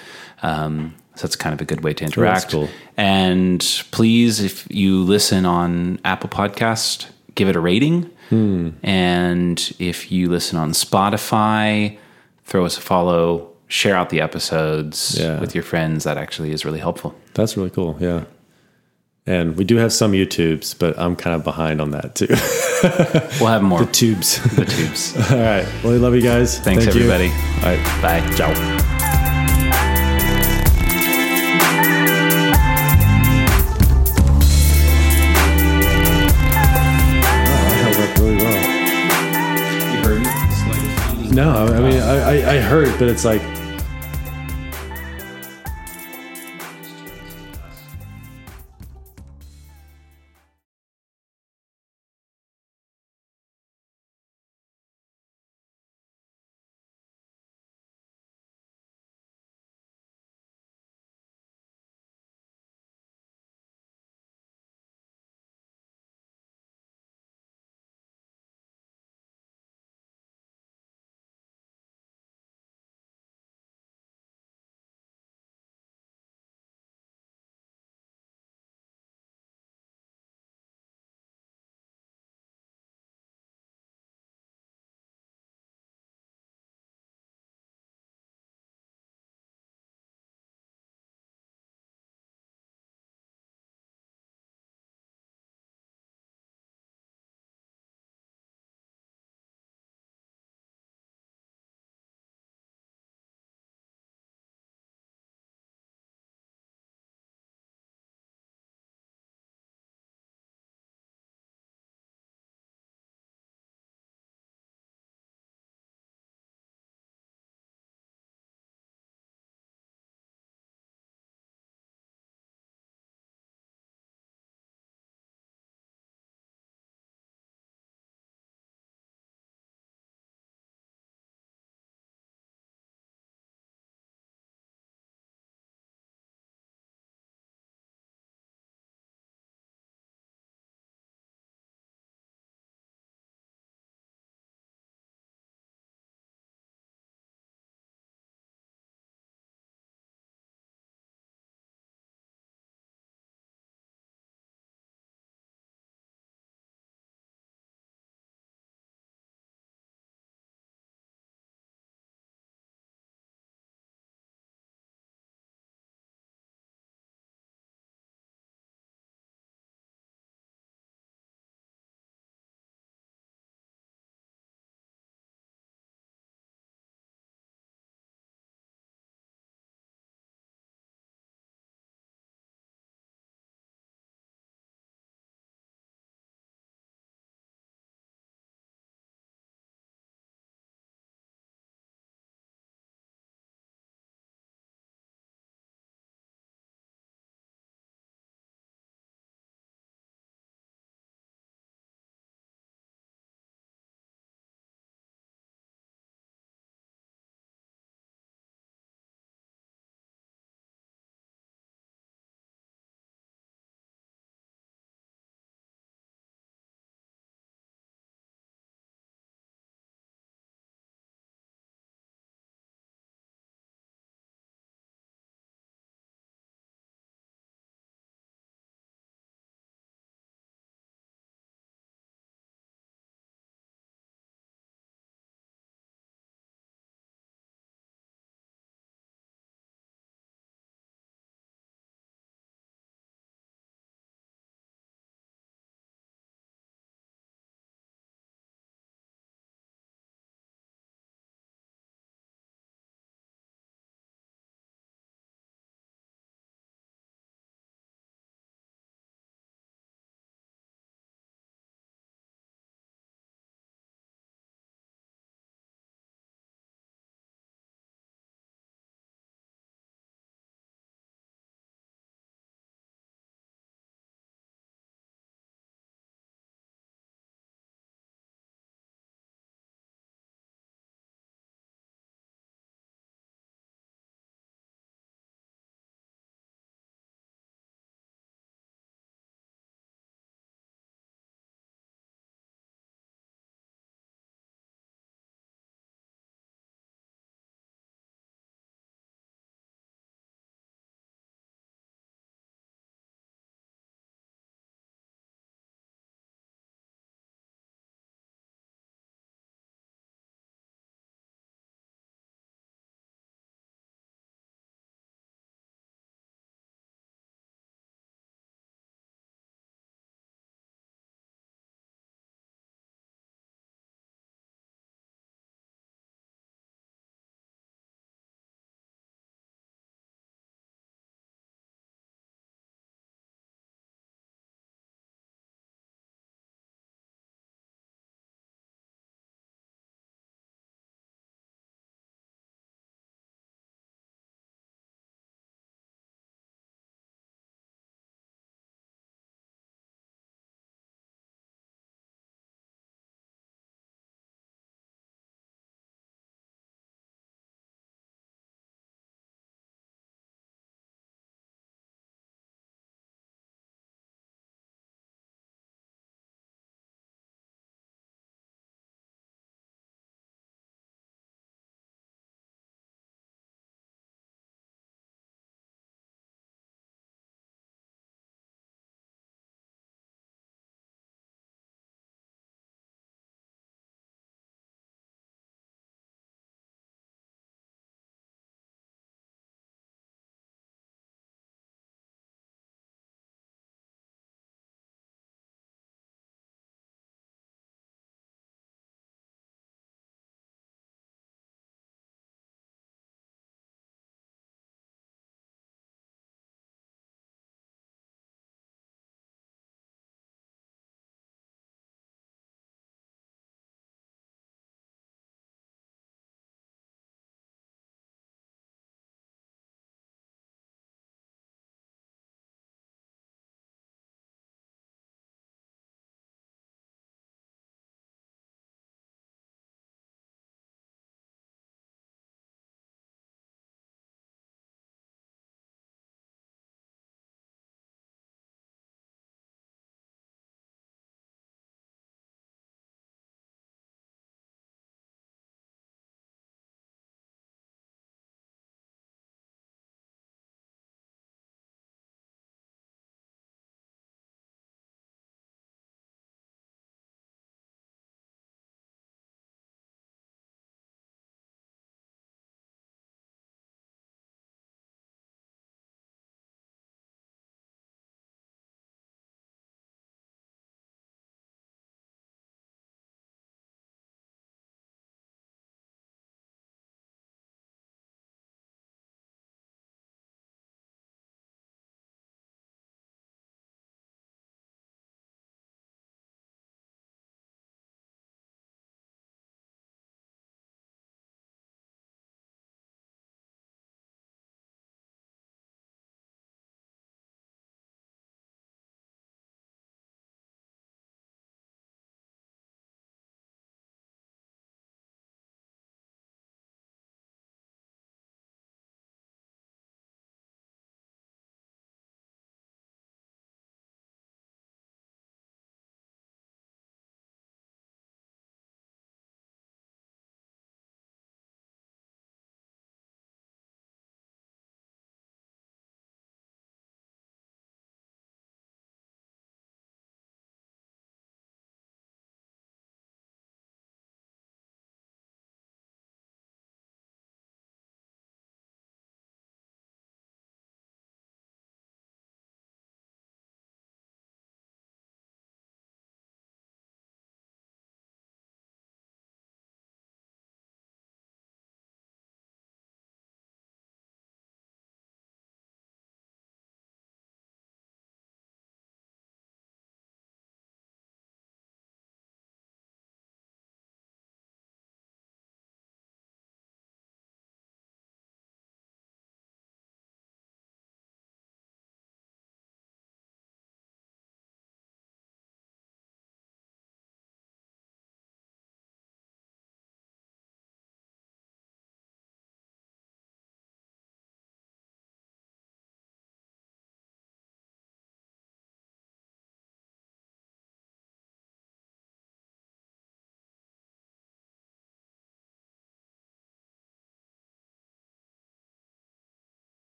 Um, 0.42 0.94
so 1.14 1.26
that's 1.26 1.36
kind 1.36 1.52
of 1.54 1.60
a 1.60 1.64
good 1.64 1.84
way 1.84 1.92
to 1.94 2.04
interact. 2.04 2.50
cool. 2.50 2.68
And 2.96 3.60
please, 3.90 4.40
if 4.40 4.66
you 4.70 5.02
listen 5.02 5.44
on 5.46 5.98
Apple 6.04 6.28
Podcast, 6.30 7.06
give 7.34 7.48
it 7.48 7.56
a 7.56 7.60
rating. 7.60 8.10
And 8.82 9.74
if 9.78 10.10
you 10.10 10.30
listen 10.30 10.56
on 10.58 10.70
Spotify, 10.72 11.98
throw 12.44 12.64
us 12.64 12.78
a 12.78 12.80
follow, 12.80 13.50
share 13.68 13.94
out 13.94 14.08
the 14.08 14.22
episodes 14.22 15.18
Yeah. 15.20 15.38
with 15.38 15.54
your 15.54 15.62
friends. 15.62 16.04
That 16.04 16.16
actually 16.16 16.52
is 16.52 16.64
really 16.64 16.78
helpful. 16.80 17.14
that's 17.34 17.56
really 17.58 17.70
cool. 17.70 17.96
Yeah. 18.00 18.24
And 19.26 19.56
we 19.56 19.62
do 19.64 19.76
have 19.76 19.92
some 19.92 20.12
YouTubes, 20.12 20.76
but 20.78 20.98
I'm 20.98 21.14
kind 21.14 21.36
of 21.36 21.44
behind 21.44 21.80
on 21.80 21.90
that 21.92 22.14
too. 22.16 22.28
We'll 23.40 23.48
have 23.50 23.62
more 23.62 23.84
The 23.84 23.92
Tubes. 23.92 24.42
the 24.56 24.64
tubes. 24.64 25.14
All 25.30 25.38
right. 25.38 25.64
Well, 25.84 25.92
we 25.92 25.98
love 26.00 26.16
you 26.16 26.20
guys. 26.22 26.58
Thanks, 26.58 26.84
Thank 26.84 26.96
you. 26.96 27.02
everybody. 27.12 27.28
All 27.64 27.76
right. 27.76 28.02
Bye. 28.02 28.34
Ciao. 28.36 28.52
that 36.52 37.76
held 37.82 37.96
up 37.96 38.18
really 38.18 38.36
well. 38.36 38.62
You 39.94 39.98
heard? 40.04 41.34
No, 41.34 41.66
I 41.66 41.80
mean, 41.80 42.00
I, 42.00 42.16
I, 42.18 42.54
I 42.54 42.60
heard, 42.60 42.90
but 42.98 43.08
it's 43.08 43.24
like 43.24 43.42